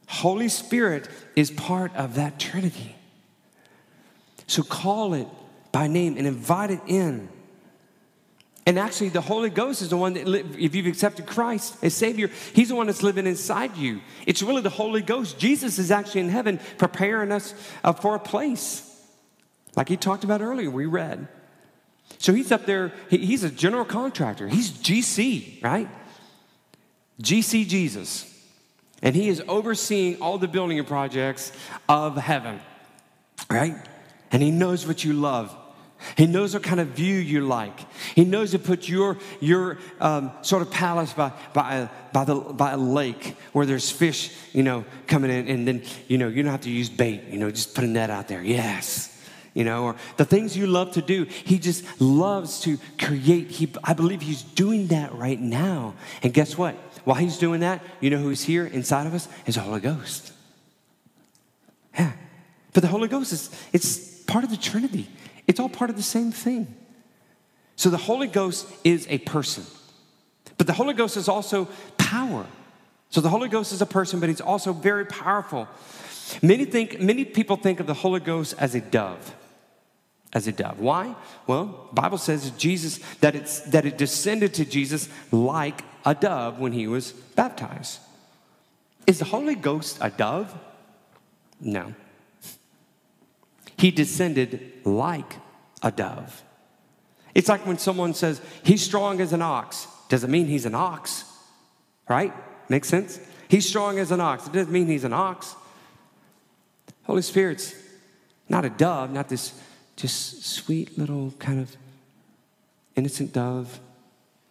Holy 0.08 0.50
Spirit 0.50 1.08
is 1.36 1.52
part 1.52 1.95
of 1.95 2.15
that 2.15 2.39
Trinity. 2.39 2.95
So 4.48 4.63
call 4.63 5.13
it 5.13 5.28
by 5.71 5.88
name 5.88 6.17
and 6.17 6.26
invite 6.26 6.71
it 6.71 6.82
in. 6.88 7.30
And 8.67 8.80
actually, 8.80 9.10
the 9.10 9.21
Holy 9.21 9.51
Ghost 9.51 9.84
is 9.84 9.89
the 9.89 9.97
one 9.97 10.13
that, 10.13 10.28
if 10.58 10.73
you've 10.73 10.88
accepted 10.88 11.28
Christ 11.28 11.78
as 11.84 11.93
Savior, 11.93 12.32
He's 12.54 12.69
the 12.69 12.75
one 12.75 12.88
that's 12.88 13.04
living 13.04 13.28
inside 13.28 13.78
you. 13.78 14.01
It's 14.25 14.41
really 14.41 14.63
the 14.63 14.71
Holy 14.71 15.01
Ghost. 15.01 15.38
Jesus 15.38 15.78
is 15.78 15.91
actually 15.91 16.21
in 16.21 16.30
heaven 16.30 16.60
preparing 16.80 17.32
us 17.32 17.54
uh, 17.84 17.93
for 17.93 18.15
a 18.15 18.19
place. 18.19 18.91
Like 19.75 19.88
He 19.88 19.97
talked 19.97 20.23
about 20.23 20.41
earlier, 20.41 20.71
we 20.71 20.88
read. 20.88 21.28
So 22.17 22.34
He's 22.34 22.51
up 22.51 22.65
there, 22.65 22.91
He's 23.10 23.43
a 23.43 23.51
general 23.51 23.86
contractor. 23.86 24.47
He's 24.47 24.71
GC, 24.71 25.63
right? 25.63 25.88
GC 27.21 27.67
Jesus. 27.67 28.32
And 29.04 29.15
He 29.15 29.30
is 29.30 29.43
overseeing 29.47 30.19
all 30.23 30.39
the 30.39 30.47
building 30.47 30.84
projects 30.86 31.51
of 31.88 32.17
heaven, 32.17 32.60
right? 33.47 33.75
And 34.32 34.41
He 34.41 34.49
knows 34.49 34.88
what 34.88 35.04
you 35.04 35.13
love. 35.13 35.56
He 36.18 36.28
knows 36.28 36.54
what 36.54 36.64
kind 36.64 36.80
of 36.80 36.90
view 36.90 37.16
you 37.16 37.42
like. 37.42 37.80
He 38.14 38.26
knows 38.26 38.52
to 38.52 38.60
put 38.60 38.88
your, 38.88 39.18
your 39.40 39.78
um, 40.00 40.32
sort 40.42 40.62
of 40.62 40.70
palace 40.70 41.14
by, 41.14 41.32
by, 41.54 41.90
by, 42.14 42.26
the, 42.26 42.36
by 42.36 42.72
a 42.72 42.78
lake 42.78 43.36
where 43.54 43.66
there's 43.66 43.90
fish, 43.90 44.32
you 44.54 44.62
know, 44.62 44.86
coming 45.08 45.32
in, 45.32 45.48
and 45.48 45.68
then, 45.68 45.84
you 46.08 46.18
know, 46.18 46.28
you 46.28 46.44
don't 46.44 46.52
have 46.52 46.62
to 46.62 46.70
use 46.70 46.90
bait, 46.90 47.24
you 47.30 47.38
know, 47.38 47.50
just 47.50 47.74
put 47.74 47.84
a 47.84 47.88
net 47.88 48.10
out 48.10 48.28
there. 48.28 48.44
Yes. 48.44 49.12
You 49.54 49.64
know, 49.64 49.86
or 49.86 49.96
the 50.18 50.26
things 50.26 50.58
you 50.58 50.68
love 50.68 50.92
to 50.92 51.02
do, 51.02 51.24
he 51.24 51.60
just 51.60 52.02
loves 52.02 52.60
to 52.62 52.78
create. 53.00 53.50
He, 53.50 53.72
I 53.84 53.94
believe 53.94 54.22
he's 54.22 54.44
doing 54.44 54.88
that 54.88 55.16
right 55.16 55.40
now. 55.40 55.96
And 56.22 56.34
guess 56.34 56.58
what? 56.58 56.76
While 57.06 57.18
he's 57.18 57.38
doing 57.38 57.62
that, 57.62 57.82
you 58.02 58.10
know 58.10 58.18
who's 58.18 58.44
here 58.44 58.66
inside 58.66 59.08
of 59.08 59.14
us? 59.14 59.30
Is 59.46 59.56
the 59.56 59.62
Holy 59.62 59.80
Ghost. 59.80 60.34
Yeah. 61.98 62.12
But 62.74 62.82
the 62.82 62.90
Holy 62.90 63.08
Ghost 63.08 63.32
is 63.32 63.50
it's 63.72 64.24
part 64.24 64.44
of 64.44 64.50
the 64.50 64.58
Trinity. 64.58 65.08
It's 65.48 65.60
all 65.60 65.70
part 65.70 65.90
of 65.90 65.96
the 65.96 66.04
same 66.04 66.32
thing. 66.32 66.74
So 67.76 67.90
the 67.90 67.98
Holy 67.98 68.28
Ghost 68.28 68.68
is 68.84 69.06
a 69.10 69.20
person. 69.20 69.66
But 70.58 70.68
the 70.68 70.74
Holy 70.74 70.94
Ghost 70.94 71.18
is 71.18 71.28
also 71.28 71.68
power. 71.98 72.46
So 73.10 73.22
the 73.22 73.30
Holy 73.30 73.50
Ghost 73.50 73.72
is 73.72 73.82
a 73.82 73.86
person, 73.86 74.20
but 74.20 74.30
he's 74.30 74.42
also 74.42 74.74
very 74.74 75.06
powerful. 75.06 75.68
Many 76.42 76.66
think 76.66 77.00
many 77.00 77.26
people 77.26 77.58
think 77.58 77.80
of 77.80 77.88
the 77.88 77.94
Holy 77.94 78.20
Ghost 78.20 78.56
as 78.58 78.76
a 78.76 78.82
dove. 78.82 79.36
As 80.34 80.48
a 80.48 80.52
dove. 80.52 80.80
Why? 80.80 81.16
Well, 81.48 81.90
Bible 81.94 82.18
says 82.18 82.50
Jesus 82.52 83.00
that 83.20 83.36
it's 83.36 83.62
that 83.62 83.86
it 83.86 83.98
descended 83.98 84.54
to 84.56 84.66
Jesus 84.66 85.08
like 85.32 85.82
a 86.06 86.16
dove 86.16 86.60
when 86.60 86.72
he 86.72 86.88
was 86.88 87.12
baptized. 87.12 88.00
Is 89.08 89.20
the 89.20 89.26
Holy 89.26 89.56
Ghost 89.56 89.98
a 90.02 90.10
dove? 90.10 90.54
No. 91.60 91.94
He 93.86 93.91
descended 93.91 94.82
like 94.84 95.36
a 95.84 95.91
dove. 95.91 96.43
It's 97.36 97.48
like 97.48 97.67
when 97.67 97.78
someone 97.78 98.15
says, 98.15 98.41
he's 98.63 98.82
strong 98.82 99.21
as 99.21 99.32
an 99.32 99.43
ox. 99.43 99.86
Doesn't 100.10 100.32
mean 100.32 100.48
he's 100.48 100.65
an 100.65 100.74
ox, 100.74 101.24
right? 102.10 102.34
Makes 102.67 102.88
sense? 102.88 103.19
He's 103.48 103.69
strong 103.69 104.00
as 104.00 104.10
an 104.10 104.19
ox. 104.19 104.48
It 104.48 104.54
doesn't 104.54 104.74
mean 104.74 104.88
he's 104.88 105.04
an 105.04 105.13
ox. 105.13 105.56
Holy 107.04 107.21
Spirit's 107.21 107.76
not 108.50 108.65
a 108.65 108.71
dove, 108.71 109.12
not 109.12 109.30
this 109.30 109.54
just 109.98 110.43
sweet 110.43 110.98
little 110.98 111.36
kind 111.38 111.60
of 111.60 111.78
innocent 112.95 113.34
dove. 113.34 113.80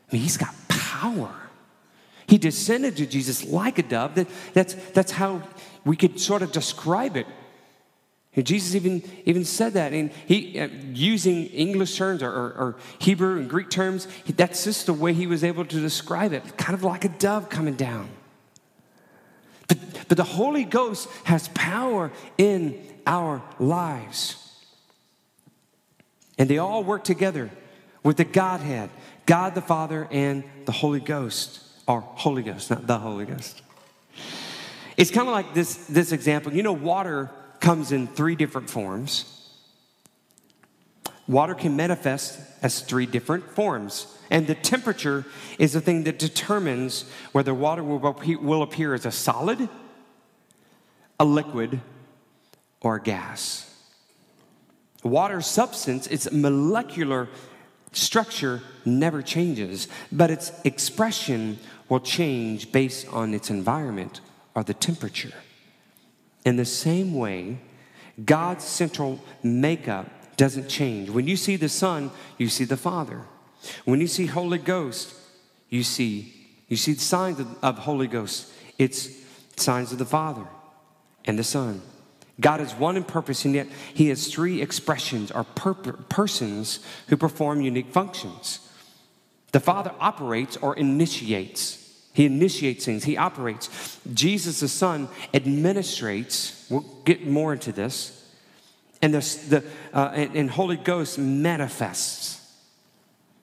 I 0.09 0.15
mean, 0.15 0.23
he's 0.23 0.37
got 0.37 0.55
power. 0.69 1.35
He 2.29 2.39
descended 2.39 2.97
to 2.99 3.07
Jesus 3.07 3.45
like 3.45 3.81
a 3.81 3.83
dove. 3.83 4.15
That, 4.15 4.29
that's, 4.53 4.75
that's 4.93 5.11
how 5.11 5.43
we 5.85 5.97
could 5.97 6.21
sort 6.21 6.43
of 6.43 6.53
describe 6.53 7.17
it. 7.17 7.27
And 8.37 8.45
Jesus 8.45 8.75
even, 8.75 9.03
even 9.25 9.45
said 9.45 9.75
that. 9.75 9.93
And 9.93 10.11
he, 10.27 10.59
uh, 10.59 10.69
using 10.93 11.47
English 11.47 11.97
terms 11.97 12.23
or, 12.23 12.31
or, 12.31 12.53
or, 12.53 12.77
Hebrew 12.99 13.39
and 13.39 13.49
Greek 13.49 13.71
terms, 13.71 14.09
that's 14.37 14.65
just 14.65 14.87
the 14.87 14.93
way 14.93 15.13
he 15.13 15.27
was 15.27 15.45
able 15.45 15.65
to 15.65 15.81
describe 15.81 16.33
it, 16.33 16.57
kind 16.57 16.75
of 16.75 16.83
like 16.83 17.05
a 17.05 17.09
dove 17.09 17.49
coming 17.49 17.75
down. 17.75 18.09
But, 19.69 19.79
but 20.09 20.17
the 20.17 20.25
Holy 20.25 20.65
Ghost 20.65 21.09
has 21.25 21.49
power 21.49 22.11
in 22.37 22.81
our 23.07 23.43
lives. 23.59 24.37
And 26.37 26.51
they 26.51 26.59
all 26.59 26.83
work 26.83 27.05
together 27.05 27.51
with 28.03 28.17
the 28.17 28.25
Godhead 28.25 28.91
God 29.27 29.55
the 29.55 29.63
Father 29.63 30.07
and 30.11 30.45
the 30.67 30.73
Holy 30.73 31.01
Ghost, 31.01 31.61
or 31.87 32.01
Holy 32.01 32.43
Ghost, 32.43 32.71
not 32.71 32.87
the 32.87 32.99
Holy 32.99 33.25
Ghost. 33.25 33.63
It's 34.97 35.11
kind 35.11 35.27
of 35.27 35.33
like 35.33 35.55
this, 35.55 35.87
this 35.87 36.13
example. 36.13 36.53
You 36.53 36.63
know, 36.63 36.73
water 36.73 37.31
comes 37.65 37.93
in 37.93 38.07
three 38.07 38.35
different 38.35 38.69
forms. 38.69 39.25
Water 41.27 41.55
can 41.55 41.75
manifest 41.75 42.39
as 42.63 42.83
three 42.83 43.07
different 43.07 43.51
forms. 43.53 44.07
And 44.31 44.47
the 44.47 44.55
temperature 44.55 45.25
is 45.59 45.73
the 45.73 45.81
thing 45.81 46.05
that 46.05 46.19
determines 46.19 47.07
whether 47.33 47.55
water 47.55 47.83
will 47.83 48.63
appear 48.63 48.93
as 48.93 49.07
a 49.07 49.11
solid, 49.11 49.67
a 51.19 51.25
liquid, 51.25 51.81
or 52.83 52.97
a 52.97 53.03
gas. 53.03 53.75
Water 55.03 55.41
substance, 55.41 56.07
its 56.09 56.31
molecular 56.31 57.31
structure 57.93 58.61
never 58.85 59.23
changes, 59.23 59.89
but 60.13 60.31
its 60.31 60.53
expression 60.65 61.59
will 61.89 62.01
change 62.01 62.73
based 62.73 63.09
on 63.09 63.33
its 63.33 63.49
environment 63.49 64.21
or 64.55 64.63
the 64.65 64.75
temperature. 64.75 65.33
In 66.45 66.57
the 66.57 66.65
same 66.65 67.15
way, 67.15 67.59
God's 68.25 68.65
central 68.65 69.21
makeup 69.43 70.37
doesn't 70.37 70.69
change. 70.69 71.11
When 71.11 71.27
you 71.27 71.37
see 71.37 71.57
the 71.57 71.69
Son, 71.69 72.11
you 72.39 72.49
see 72.49 72.65
the 72.65 72.77
Father. 72.77 73.23
When 73.85 74.01
you 74.01 74.07
see 74.07 74.27
Holy 74.27 74.59
Ghost, 74.59 75.15
you 75.71 75.83
see 75.83 76.33
you 76.69 76.77
see 76.77 76.95
the 76.95 77.01
signs 77.01 77.41
of, 77.41 77.47
of 77.63 77.79
Holy 77.79 78.07
Ghost. 78.07 78.53
It's 78.79 79.09
signs 79.57 79.93
of 79.93 79.99
the 79.99 80.05
Father 80.05 80.47
and 81.25 81.39
the 81.39 81.45
Son. 81.45 81.83
God 82.41 82.61
is 82.61 82.73
one 82.73 82.97
in 82.97 83.05
purpose, 83.05 83.45
and 83.45 83.55
yet 83.55 83.69
He 83.93 84.09
has 84.09 84.27
three 84.27 84.61
expressions 84.61 85.31
or 85.31 85.45
per- 85.45 85.75
persons 85.75 86.81
who 87.09 87.17
perform 87.17 87.61
unique 87.61 87.93
functions. 87.93 88.61
The 89.53 89.61
Father 89.61 89.93
operates 90.01 90.57
or 90.57 90.75
initiates. 90.75 91.84
He 92.15 92.27
initiates 92.27 92.85
things, 92.85 93.05
he 93.05 93.17
operates. 93.17 93.99
Jesus, 94.15 94.61
the 94.61 94.69
Son, 94.69 95.09
administrates. 95.35 96.71
We'll 96.71 96.87
get 97.05 97.27
more 97.27 97.53
into 97.53 97.73
this. 97.73 98.25
And, 99.03 99.13
the, 99.13 99.19
the, 99.49 99.65
uh, 99.93 100.13
and, 100.15 100.37
and 100.37 100.51
Holy 100.51 100.77
Ghost 100.77 101.19
manifests. 101.19 102.41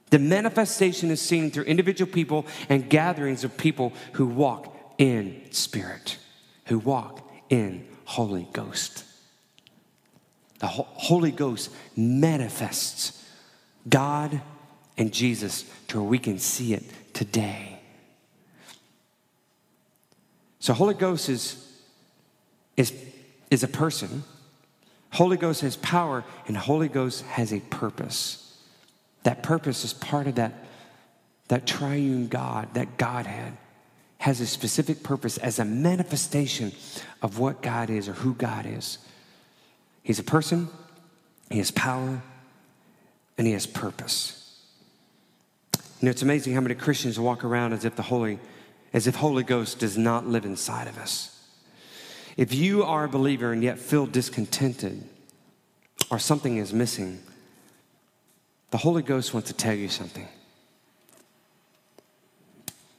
The 0.10 0.20
manifestation 0.20 1.12
is 1.12 1.22
seen 1.22 1.52
through 1.52 1.66
individual 1.66 2.12
people 2.12 2.46
and 2.70 2.90
gatherings 2.90 3.44
of 3.44 3.58
people 3.58 3.92
who 4.14 4.26
walk 4.26 4.74
in 4.98 5.42
spirit, 5.52 6.18
who 6.66 6.80
walk 6.80 7.30
in 7.50 7.86
Holy 8.06 8.48
Ghost. 8.54 9.04
The 10.60 10.68
Holy 10.68 11.32
Ghost 11.32 11.72
manifests 11.98 13.22
God 13.90 14.42
and 14.98 15.12
Jesus 15.12 15.66
to 15.90 16.00
where 16.00 16.10
we 16.10 16.20
can 16.20 16.40
see 16.40 16.74
it 16.74 16.84
today. 17.14 17.71
So 20.62 20.74
Holy 20.74 20.94
Ghost 20.94 21.28
is, 21.28 21.70
is 22.78 22.94
is 23.52 23.64
a 23.64 23.68
person, 23.68 24.24
Holy 25.12 25.38
Ghost 25.38 25.62
has 25.62 25.76
power, 25.76 26.24
and 26.48 26.58
Holy 26.58 26.88
Ghost 26.88 27.24
has 27.26 27.52
a 27.52 27.60
purpose. 27.60 28.58
That 29.24 29.44
purpose 29.44 29.84
is 29.84 29.94
part 29.94 30.26
of 30.26 30.36
that, 30.36 30.54
that 31.50 31.68
triune 31.68 32.30
God, 32.30 32.74
that 32.74 32.98
Godhead, 32.98 33.58
has 34.20 34.40
a 34.40 34.48
specific 34.48 35.04
purpose 35.04 35.38
as 35.38 35.60
a 35.60 35.66
manifestation 35.66 36.72
of 37.22 37.40
what 37.40 37.62
God 37.62 37.90
is 37.90 38.08
or 38.08 38.14
who 38.14 38.34
God 38.36 38.66
is. 38.66 39.00
He's 40.02 40.20
a 40.20 40.24
person, 40.24 40.70
He 41.50 41.58
has 41.58 41.72
power, 41.72 42.22
and 43.38 43.46
He 43.46 43.54
has 43.54 43.68
purpose. 43.68 44.38
You 45.74 46.06
know, 46.06 46.12
it's 46.12 46.22
amazing 46.22 46.54
how 46.54 46.62
many 46.62 46.76
Christians 46.76 47.20
walk 47.20 47.44
around 47.44 47.74
as 47.74 47.84
if 47.84 47.96
the 47.96 48.02
Holy, 48.02 48.40
as 48.94 49.08
if 49.08 49.16
Holy 49.16 49.44
Ghost 49.44 49.80
does 49.80 49.98
not 49.98 50.28
live 50.28 50.46
inside 50.46 50.88
of 50.88 50.98
us. 50.98 51.38
If 52.38 52.54
you 52.54 52.84
are 52.84 53.06
a 53.06 53.10
believer 53.10 53.52
and 53.52 53.64
yet 53.64 53.80
feel 53.80 54.06
discontented 54.06 55.04
or 56.10 56.20
something 56.20 56.58
is 56.58 56.74
missing, 56.74 57.22
the 58.72 58.78
Holy 58.78 59.02
Ghost 59.02 59.34
wants 59.34 59.50
to 59.50 59.56
tell 59.56 59.74
you 59.74 59.90
something. 59.90 60.28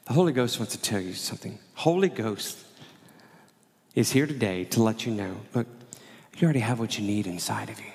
The 0.06 0.12
Holy 0.12 0.32
Ghost 0.32 0.58
wants 0.58 0.76
to 0.76 0.82
tell 0.82 1.00
you 1.00 1.14
something. 1.14 1.58
Holy 1.74 2.08
Ghost 2.08 2.58
is 3.94 4.12
here 4.12 4.26
today 4.26 4.64
to 4.64 4.82
let 4.82 5.06
you 5.06 5.12
know 5.12 5.36
look, 5.54 5.66
you 6.36 6.44
already 6.44 6.60
have 6.60 6.78
what 6.78 6.98
you 6.98 7.04
need 7.04 7.26
inside 7.26 7.70
of 7.70 7.78
you. 7.78 7.92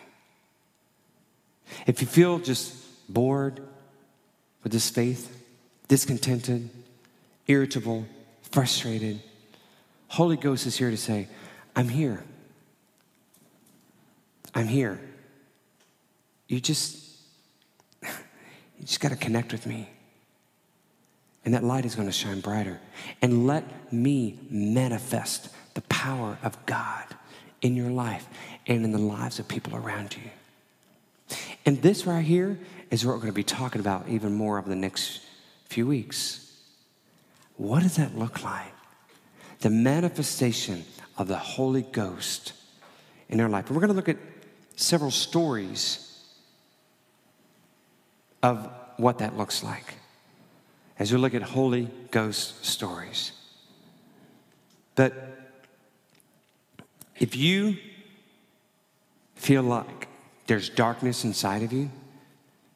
If 1.85 2.01
you 2.01 2.07
feel 2.07 2.39
just 2.39 2.75
bored 3.09 3.61
with 4.63 4.71
this 4.71 4.89
faith, 4.89 5.45
discontented, 5.87 6.69
irritable, 7.47 8.05
frustrated, 8.51 9.21
Holy 10.07 10.37
Ghost 10.37 10.65
is 10.65 10.77
here 10.77 10.89
to 10.89 10.97
say, 10.97 11.27
I'm 11.75 11.89
here. 11.89 12.23
I'm 14.55 14.67
here. 14.67 14.99
You 16.47 16.59
just, 16.59 17.03
you 18.03 18.85
just 18.85 18.99
got 18.99 19.09
to 19.09 19.15
connect 19.15 19.51
with 19.51 19.65
me. 19.65 19.89
And 21.45 21.53
that 21.53 21.63
light 21.63 21.85
is 21.85 21.95
going 21.95 22.07
to 22.07 22.13
shine 22.13 22.41
brighter. 22.41 22.79
And 23.21 23.47
let 23.47 23.93
me 23.93 24.39
manifest 24.49 25.49
the 25.75 25.81
power 25.81 26.37
of 26.43 26.65
God 26.65 27.05
in 27.61 27.75
your 27.75 27.89
life 27.89 28.27
and 28.65 28.83
in 28.83 28.91
the 28.91 28.97
lives 28.97 29.39
of 29.39 29.47
people 29.47 29.75
around 29.75 30.15
you. 30.15 31.37
And 31.65 31.81
this 31.81 32.05
right 32.05 32.23
here 32.23 32.57
is 32.91 33.05
what 33.05 33.13
we're 33.13 33.21
going 33.21 33.31
to 33.31 33.35
be 33.35 33.43
talking 33.43 33.79
about 33.79 34.07
even 34.07 34.33
more 34.33 34.57
over 34.57 34.69
the 34.69 34.75
next 34.75 35.21
few 35.65 35.85
weeks. 35.85 36.46
What 37.57 37.83
does 37.83 37.97
that 37.97 38.17
look 38.17 38.43
like? 38.43 38.71
the 39.59 39.69
manifestation 39.69 40.85
of 41.17 41.27
the 41.27 41.37
Holy 41.37 41.81
Ghost 41.81 42.53
in 43.29 43.39
our 43.41 43.49
life. 43.49 43.67
And 43.67 43.75
we're 43.75 43.81
going 43.81 43.89
to 43.89 43.95
look 43.95 44.09
at 44.09 44.17
several 44.75 45.11
stories 45.11 46.03
of 48.43 48.69
what 48.97 49.19
that 49.19 49.35
looks 49.35 49.63
like 49.63 49.95
as 50.99 51.11
we 51.11 51.17
look 51.17 51.33
at 51.33 51.41
Holy 51.41 51.89
Ghost 52.11 52.65
stories. 52.65 53.31
But 54.95 55.13
if 57.19 57.35
you 57.35 57.77
feel 59.35 59.63
like 59.63 60.07
there's 60.47 60.69
darkness 60.69 61.23
inside 61.23 61.63
of 61.63 61.73
you, 61.73 61.89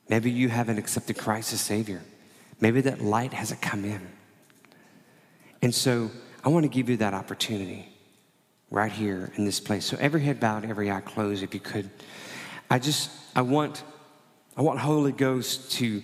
maybe 0.09 0.31
you 0.31 0.49
haven't 0.49 0.77
accepted 0.77 1.17
Christ 1.17 1.53
as 1.53 1.61
Savior, 1.61 2.01
maybe 2.59 2.81
that 2.81 3.01
light 3.01 3.33
hasn't 3.33 3.61
come 3.61 3.85
in. 3.85 4.01
And 5.61 5.73
so 5.73 6.11
I 6.43 6.49
want 6.49 6.63
to 6.63 6.69
give 6.69 6.89
you 6.89 6.97
that 6.97 7.13
opportunity 7.13 7.87
right 8.71 8.91
here 8.91 9.31
in 9.35 9.45
this 9.45 9.59
place. 9.59 9.85
So 9.85 9.97
every 9.99 10.21
head 10.21 10.39
bowed, 10.39 10.65
every 10.65 10.89
eye 10.89 11.01
closed, 11.01 11.43
if 11.43 11.53
you 11.53 11.59
could. 11.59 11.89
I 12.69 12.79
just, 12.79 13.11
I 13.35 13.41
want, 13.41 13.83
I 14.55 14.61
want 14.61 14.79
Holy 14.79 15.11
Ghost 15.11 15.71
to, 15.73 16.01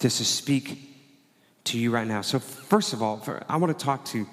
to 0.00 0.10
speak 0.10 0.88
to 1.64 1.78
you 1.78 1.90
right 1.90 2.06
now. 2.06 2.22
So 2.22 2.38
first 2.38 2.92
of 2.92 3.02
all, 3.02 3.18
for, 3.18 3.44
I 3.48 3.58
want 3.58 3.78
to 3.78 3.84
talk 3.84 4.04
to 4.06 4.26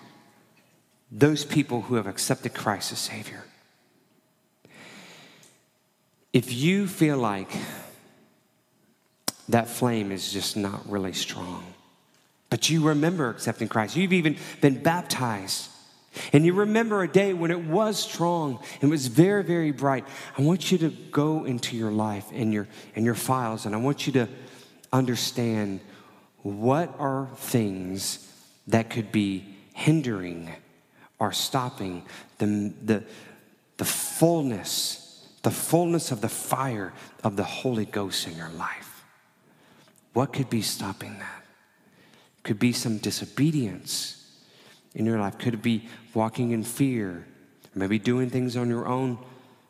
those 1.12 1.44
people 1.44 1.82
who 1.82 1.96
have 1.96 2.08
accepted 2.08 2.54
Christ 2.54 2.92
as 2.92 3.00
Savior. 3.00 3.44
If 6.32 6.54
you 6.54 6.88
feel 6.88 7.18
like 7.18 7.52
that 9.50 9.68
flame 9.68 10.12
is 10.12 10.32
just 10.32 10.56
not 10.56 10.88
really 10.90 11.14
strong, 11.14 11.64
but 12.50 12.70
you 12.70 12.88
remember 12.88 13.30
accepting 13.30 13.68
Christ. 13.68 13.96
You've 13.96 14.14
even 14.14 14.38
been 14.62 14.82
baptized. 14.82 15.70
And 16.34 16.44
you 16.46 16.54
remember 16.54 17.04
a 17.04 17.08
day 17.08 17.34
when 17.34 17.52
it 17.52 17.64
was 17.64 18.00
strong 18.00 18.60
and 18.82 18.90
was 18.90 19.08
very, 19.08 19.44
very 19.44 19.72
bright. 19.72 20.06
I 20.38 20.42
want 20.42 20.72
you 20.72 20.78
to 20.80 20.90
go 20.90 21.46
into 21.46 21.78
your 21.78 21.92
life 21.92 22.26
and 22.34 22.52
your, 22.52 22.68
and 22.96 23.06
your 23.06 23.16
files, 23.16 23.66
and 23.66 23.76
I 23.76 23.78
want 23.78 24.08
you 24.08 24.14
to 24.14 24.28
understand 24.92 25.82
what 26.42 26.94
are 27.00 27.30
things 27.36 28.28
that 28.68 28.90
could 28.90 29.12
be 29.12 29.46
hindering 29.74 30.50
or 31.20 31.32
stopping 31.32 32.04
the, 32.38 32.74
the, 32.84 33.04
the 33.78 33.86
fullness, 33.86 35.28
the 35.44 35.52
fullness 35.52 36.12
of 36.12 36.22
the 36.22 36.30
fire 36.30 36.94
of 37.24 37.36
the 37.36 37.44
Holy 37.44 37.86
Ghost 37.86 38.28
in 38.28 38.36
your 38.36 38.50
life. 38.50 39.06
What 40.14 40.34
could 40.34 40.50
be 40.50 40.62
stopping 40.62 41.20
that? 41.20 41.39
Could 42.50 42.58
be 42.58 42.74
some 42.74 42.98
disobedience 42.98 44.26
in 44.96 45.06
your 45.06 45.20
life. 45.20 45.38
Could 45.38 45.62
be 45.62 45.88
walking 46.16 46.50
in 46.50 46.64
fear? 46.64 47.28
Maybe 47.76 48.00
doing 48.00 48.32
things 48.32 48.58
on 48.58 48.70
your 48.70 48.88
own 48.88 49.20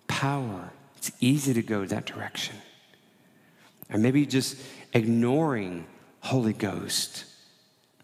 power. 0.08 0.72
It's 0.96 1.12
easy 1.20 1.54
to 1.56 1.62
go 1.62 1.84
that 1.84 2.06
direction. 2.06 2.56
Or 3.92 4.00
maybe 4.00 4.26
just 4.26 4.56
ignoring 4.94 5.88
Holy 6.22 6.54
Ghost, 6.54 7.26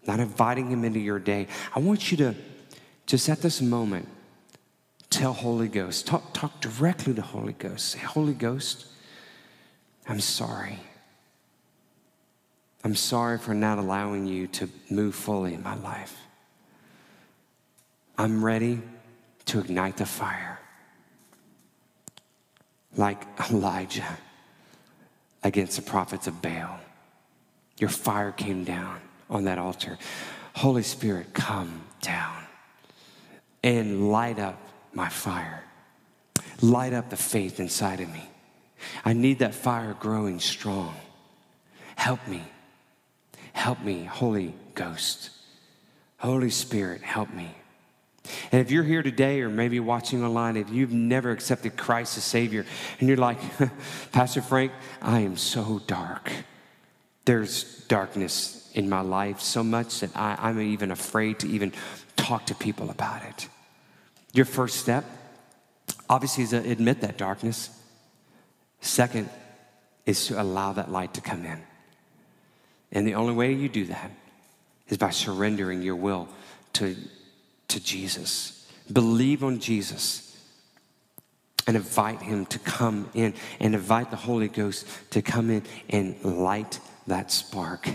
not 0.06 0.20
inviting 0.20 0.70
Him 0.70 0.84
into 0.84 1.00
your 1.00 1.20
day. 1.20 1.46
I 1.74 1.78
want 1.78 2.10
you 2.10 2.18
to 2.18 2.34
just 3.06 3.30
at 3.30 3.40
this 3.40 3.62
moment 3.62 4.06
tell 5.08 5.32
Holy 5.32 5.68
Ghost, 5.68 6.06
talk, 6.06 6.34
talk 6.34 6.60
directly 6.60 7.14
to 7.14 7.22
Holy 7.22 7.54
Ghost. 7.54 7.92
Say, 7.92 8.00
Holy 8.00 8.34
Ghost, 8.34 8.84
I'm 10.06 10.20
sorry. 10.20 10.80
I'm 12.84 12.94
sorry 12.94 13.38
for 13.38 13.54
not 13.54 13.78
allowing 13.78 14.26
you 14.26 14.46
to 14.48 14.68
move 14.90 15.14
fully 15.14 15.54
in 15.54 15.62
my 15.62 15.74
life. 15.76 16.16
I'm 18.18 18.44
ready 18.44 18.80
to 19.46 19.60
ignite 19.60 19.96
the 19.96 20.06
fire. 20.06 20.58
Like 22.96 23.22
Elijah 23.50 24.18
against 25.42 25.76
the 25.76 25.82
prophets 25.82 26.26
of 26.26 26.40
Baal. 26.40 26.80
Your 27.78 27.90
fire 27.90 28.32
came 28.32 28.64
down 28.64 29.00
on 29.28 29.44
that 29.44 29.58
altar. 29.58 29.98
Holy 30.54 30.82
Spirit, 30.82 31.34
come 31.34 31.82
down 32.00 32.42
and 33.62 34.10
light 34.10 34.38
up 34.38 34.58
my 34.94 35.08
fire. 35.08 35.62
Light 36.62 36.94
up 36.94 37.10
the 37.10 37.16
faith 37.16 37.60
inside 37.60 38.00
of 38.00 38.10
me. 38.12 38.28
I 39.04 39.12
need 39.12 39.40
that 39.40 39.54
fire 39.54 39.94
growing 39.98 40.40
strong. 40.40 40.94
Help 41.96 42.26
me 42.26 42.42
Help 43.56 43.80
me, 43.80 44.04
Holy 44.04 44.54
Ghost. 44.74 45.30
Holy 46.18 46.50
Spirit, 46.50 47.00
help 47.00 47.32
me. 47.32 47.50
And 48.52 48.60
if 48.60 48.70
you're 48.70 48.84
here 48.84 49.02
today 49.02 49.40
or 49.40 49.48
maybe 49.48 49.80
watching 49.80 50.22
online, 50.22 50.58
if 50.58 50.68
you've 50.68 50.92
never 50.92 51.30
accepted 51.30 51.74
Christ 51.74 52.18
as 52.18 52.24
Savior 52.24 52.66
and 53.00 53.08
you're 53.08 53.16
like, 53.16 53.38
Pastor 54.12 54.42
Frank, 54.42 54.72
I 55.00 55.20
am 55.20 55.38
so 55.38 55.80
dark. 55.86 56.30
There's 57.24 57.64
darkness 57.88 58.70
in 58.74 58.90
my 58.90 59.00
life 59.00 59.40
so 59.40 59.64
much 59.64 60.00
that 60.00 60.14
I, 60.14 60.36
I'm 60.38 60.60
even 60.60 60.90
afraid 60.90 61.38
to 61.38 61.48
even 61.48 61.72
talk 62.14 62.44
to 62.46 62.54
people 62.54 62.90
about 62.90 63.24
it. 63.24 63.48
Your 64.34 64.44
first 64.44 64.76
step, 64.76 65.06
obviously, 66.10 66.44
is 66.44 66.50
to 66.50 66.58
admit 66.58 67.00
that 67.00 67.16
darkness. 67.16 67.70
Second, 68.82 69.30
is 70.04 70.26
to 70.26 70.40
allow 70.40 70.74
that 70.74 70.92
light 70.92 71.14
to 71.14 71.22
come 71.22 71.46
in. 71.46 71.62
And 72.92 73.06
the 73.06 73.14
only 73.14 73.34
way 73.34 73.52
you 73.52 73.68
do 73.68 73.86
that 73.86 74.10
is 74.88 74.98
by 74.98 75.10
surrendering 75.10 75.82
your 75.82 75.96
will 75.96 76.28
to, 76.74 76.96
to 77.68 77.80
Jesus. 77.80 78.70
Believe 78.92 79.42
on 79.42 79.58
Jesus 79.58 80.22
and 81.66 81.76
invite 81.76 82.22
Him 82.22 82.46
to 82.46 82.58
come 82.58 83.08
in 83.14 83.34
and 83.58 83.74
invite 83.74 84.10
the 84.10 84.16
Holy 84.16 84.48
Ghost 84.48 84.86
to 85.10 85.22
come 85.22 85.50
in 85.50 85.64
and 85.88 86.22
light 86.24 86.78
that 87.06 87.32
spark. 87.32 87.88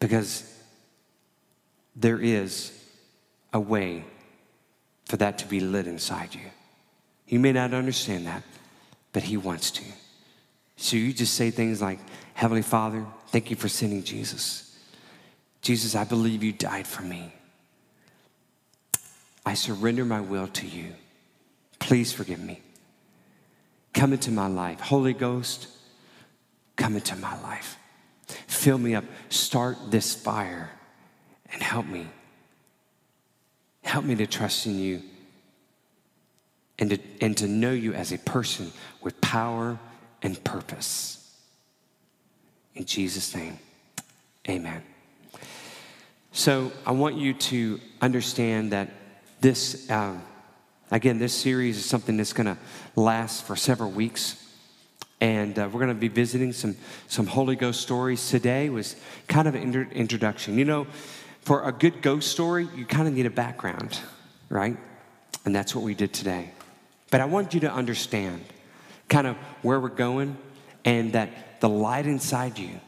Because 0.00 0.50
there 1.94 2.18
is 2.18 2.72
a 3.52 3.60
way 3.60 4.04
for 5.06 5.16
that 5.18 5.38
to 5.38 5.46
be 5.46 5.60
lit 5.60 5.86
inside 5.86 6.34
you. 6.34 6.40
You 7.28 7.38
may 7.40 7.52
not 7.52 7.74
understand 7.74 8.26
that, 8.26 8.42
but 9.12 9.22
He 9.22 9.36
wants 9.36 9.70
to. 9.72 9.84
So 10.76 10.96
you 10.96 11.12
just 11.12 11.34
say 11.34 11.50
things 11.50 11.80
like, 11.80 11.98
Heavenly 12.34 12.62
Father, 12.62 13.04
thank 13.36 13.50
you 13.50 13.56
for 13.56 13.68
sending 13.68 14.02
Jesus. 14.02 14.74
Jesus, 15.60 15.94
I 15.94 16.04
believe 16.04 16.42
you 16.42 16.52
died 16.52 16.86
for 16.86 17.02
me. 17.02 17.34
I 19.44 19.52
surrender 19.52 20.06
my 20.06 20.22
will 20.22 20.46
to 20.46 20.66
you. 20.66 20.94
Please 21.78 22.14
forgive 22.14 22.40
me. 22.40 22.62
Come 23.92 24.14
into 24.14 24.30
my 24.30 24.46
life. 24.46 24.80
Holy 24.80 25.12
Ghost, 25.12 25.68
come 26.76 26.94
into 26.94 27.14
my 27.16 27.38
life. 27.42 27.76
Fill 28.46 28.78
me 28.78 28.94
up. 28.94 29.04
Start 29.28 29.76
this 29.90 30.14
fire 30.14 30.70
and 31.52 31.62
help 31.62 31.84
me. 31.84 32.06
Help 33.82 34.06
me 34.06 34.14
to 34.14 34.26
trust 34.26 34.64
in 34.64 34.78
you 34.78 35.02
and 36.78 36.88
to, 36.88 36.98
and 37.20 37.36
to 37.36 37.46
know 37.46 37.72
you 37.72 37.92
as 37.92 38.12
a 38.12 38.18
person 38.18 38.72
with 39.02 39.20
power 39.20 39.78
and 40.22 40.42
purpose. 40.42 41.25
In 42.76 42.84
Jesus' 42.84 43.34
name, 43.34 43.58
amen. 44.46 44.82
So 46.32 46.70
I 46.84 46.90
want 46.90 47.16
you 47.16 47.32
to 47.32 47.80
understand 48.02 48.72
that 48.72 48.90
this, 49.40 49.90
um, 49.90 50.22
again, 50.90 51.18
this 51.18 51.32
series 51.32 51.78
is 51.78 51.86
something 51.86 52.18
that's 52.18 52.34
going 52.34 52.54
to 52.54 52.58
last 52.94 53.44
for 53.46 53.56
several 53.56 53.90
weeks. 53.90 54.42
And 55.22 55.58
uh, 55.58 55.70
we're 55.72 55.80
going 55.80 55.94
to 55.94 55.98
be 55.98 56.08
visiting 56.08 56.52
some, 56.52 56.76
some 57.08 57.26
Holy 57.26 57.56
Ghost 57.56 57.80
stories. 57.80 58.28
Today 58.28 58.68
was 58.68 58.94
kind 59.26 59.48
of 59.48 59.54
an 59.54 59.62
inter- 59.62 59.88
introduction. 59.92 60.58
You 60.58 60.66
know, 60.66 60.86
for 61.40 61.66
a 61.66 61.72
good 61.72 62.02
ghost 62.02 62.30
story, 62.30 62.68
you 62.76 62.84
kind 62.84 63.08
of 63.08 63.14
need 63.14 63.24
a 63.24 63.30
background, 63.30 63.98
right? 64.50 64.76
And 65.46 65.56
that's 65.56 65.74
what 65.74 65.82
we 65.82 65.94
did 65.94 66.12
today. 66.12 66.50
But 67.10 67.22
I 67.22 67.24
want 67.24 67.54
you 67.54 67.60
to 67.60 67.72
understand 67.72 68.44
kind 69.08 69.26
of 69.26 69.36
where 69.62 69.80
we're 69.80 69.88
going 69.88 70.36
and 70.84 71.14
that 71.14 71.30
the 71.60 71.68
light 71.68 72.06
inside 72.06 72.58
you, 72.58 72.80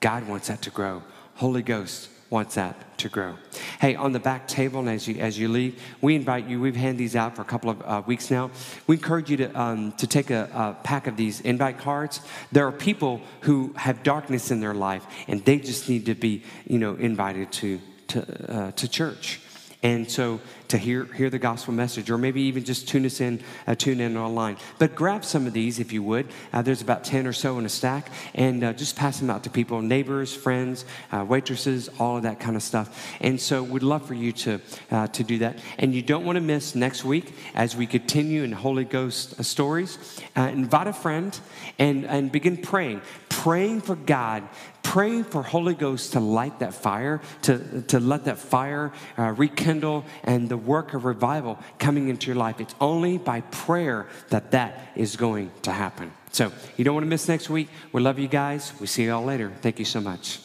God 0.00 0.26
wants 0.28 0.48
that 0.48 0.62
to 0.62 0.70
grow. 0.70 1.02
Holy 1.34 1.62
Ghost 1.62 2.08
wants 2.32 2.54
that 2.54 2.98
to 2.98 3.08
grow. 3.10 3.36
Hey, 3.78 3.94
on 3.94 4.12
the 4.12 4.18
back 4.18 4.48
table, 4.48 4.80
and 4.80 4.88
as 4.88 5.06
you 5.06 5.16
as 5.16 5.38
you 5.38 5.48
leave, 5.48 5.80
we 6.00 6.14
invite 6.14 6.46
you. 6.46 6.60
We've 6.60 6.74
handed 6.74 6.98
these 6.98 7.14
out 7.14 7.36
for 7.36 7.42
a 7.42 7.44
couple 7.44 7.70
of 7.70 7.82
uh, 7.82 8.02
weeks 8.06 8.30
now. 8.30 8.50
We 8.86 8.96
encourage 8.96 9.30
you 9.30 9.36
to 9.38 9.60
um, 9.60 9.92
to 9.92 10.06
take 10.06 10.30
a, 10.30 10.48
a, 10.54 10.82
pack 10.82 11.06
of 11.06 11.16
these 11.16 11.40
invite 11.42 11.78
cards. 11.78 12.20
There 12.50 12.66
are 12.66 12.72
people 12.72 13.20
who 13.42 13.74
have 13.76 14.02
darkness 14.02 14.50
in 14.50 14.60
their 14.60 14.74
life, 14.74 15.06
and 15.28 15.44
they 15.44 15.58
just 15.58 15.88
need 15.88 16.06
to 16.06 16.14
be, 16.14 16.42
you 16.66 16.78
know, 16.78 16.94
invited 16.94 17.52
to 17.52 17.80
to 18.08 18.18
uh, 18.52 18.70
to 18.72 18.88
church. 18.88 19.40
And 19.82 20.08
so 20.08 20.40
to 20.68 20.78
hear, 20.78 21.04
hear 21.04 21.28
the 21.28 21.38
gospel 21.38 21.74
message, 21.74 22.08
or 22.08 22.16
maybe 22.16 22.40
even 22.42 22.64
just 22.64 22.88
tune 22.88 23.04
us 23.04 23.20
in, 23.20 23.40
uh, 23.66 23.74
tune 23.74 24.00
in 24.00 24.16
online. 24.16 24.56
But 24.78 24.94
grab 24.94 25.24
some 25.24 25.46
of 25.46 25.52
these 25.52 25.80
if 25.80 25.92
you 25.92 26.02
would. 26.04 26.28
Uh, 26.52 26.62
there's 26.62 26.80
about 26.80 27.02
10 27.04 27.26
or 27.26 27.32
so 27.32 27.58
in 27.58 27.66
a 27.66 27.68
stack, 27.68 28.10
and 28.34 28.62
uh, 28.62 28.72
just 28.72 28.94
pass 28.94 29.18
them 29.18 29.28
out 29.28 29.42
to 29.44 29.50
people, 29.50 29.82
neighbors, 29.82 30.34
friends, 30.34 30.84
uh, 31.10 31.24
waitresses, 31.28 31.90
all 31.98 32.16
of 32.16 32.22
that 32.22 32.38
kind 32.38 32.54
of 32.54 32.62
stuff. 32.62 33.06
And 33.20 33.40
so 33.40 33.62
we'd 33.62 33.82
love 33.82 34.06
for 34.06 34.14
you 34.14 34.32
to, 34.32 34.60
uh, 34.92 35.08
to 35.08 35.24
do 35.24 35.38
that. 35.38 35.58
And 35.78 35.92
you 35.92 36.00
don't 36.00 36.24
want 36.24 36.36
to 36.36 36.40
miss 36.42 36.74
next 36.76 37.04
week 37.04 37.34
as 37.54 37.76
we 37.76 37.86
continue 37.86 38.44
in 38.44 38.52
Holy 38.52 38.84
Ghost 38.84 39.38
uh, 39.38 39.42
stories. 39.42 39.98
invite 40.36 40.86
a 40.86 40.92
friend 40.92 41.38
and, 41.78 42.06
and 42.06 42.30
begin 42.30 42.56
praying, 42.56 43.02
praying 43.28 43.80
for 43.80 43.96
God 43.96 44.48
praying 44.82 45.24
for 45.24 45.42
Holy 45.42 45.74
Ghost 45.74 46.12
to 46.12 46.20
light 46.20 46.58
that 46.58 46.74
fire, 46.74 47.20
to, 47.42 47.82
to 47.82 48.00
let 48.00 48.24
that 48.24 48.38
fire 48.38 48.92
uh, 49.18 49.32
rekindle 49.36 50.04
and 50.24 50.48
the 50.48 50.56
work 50.56 50.94
of 50.94 51.04
revival 51.04 51.58
coming 51.78 52.08
into 52.08 52.26
your 52.26 52.36
life. 52.36 52.60
It's 52.60 52.74
only 52.80 53.18
by 53.18 53.40
prayer 53.40 54.06
that 54.30 54.50
that 54.50 54.92
is 54.94 55.16
going 55.16 55.50
to 55.62 55.72
happen. 55.72 56.12
So 56.32 56.52
you 56.76 56.84
don't 56.84 56.94
want 56.94 57.04
to 57.04 57.10
miss 57.10 57.28
next 57.28 57.50
week. 57.50 57.68
We 57.92 58.00
love 58.00 58.18
you 58.18 58.28
guys. 58.28 58.72
We 58.80 58.86
see 58.86 59.04
you 59.04 59.14
all 59.14 59.24
later. 59.24 59.52
Thank 59.60 59.78
you 59.78 59.84
so 59.84 60.00
much. 60.00 60.40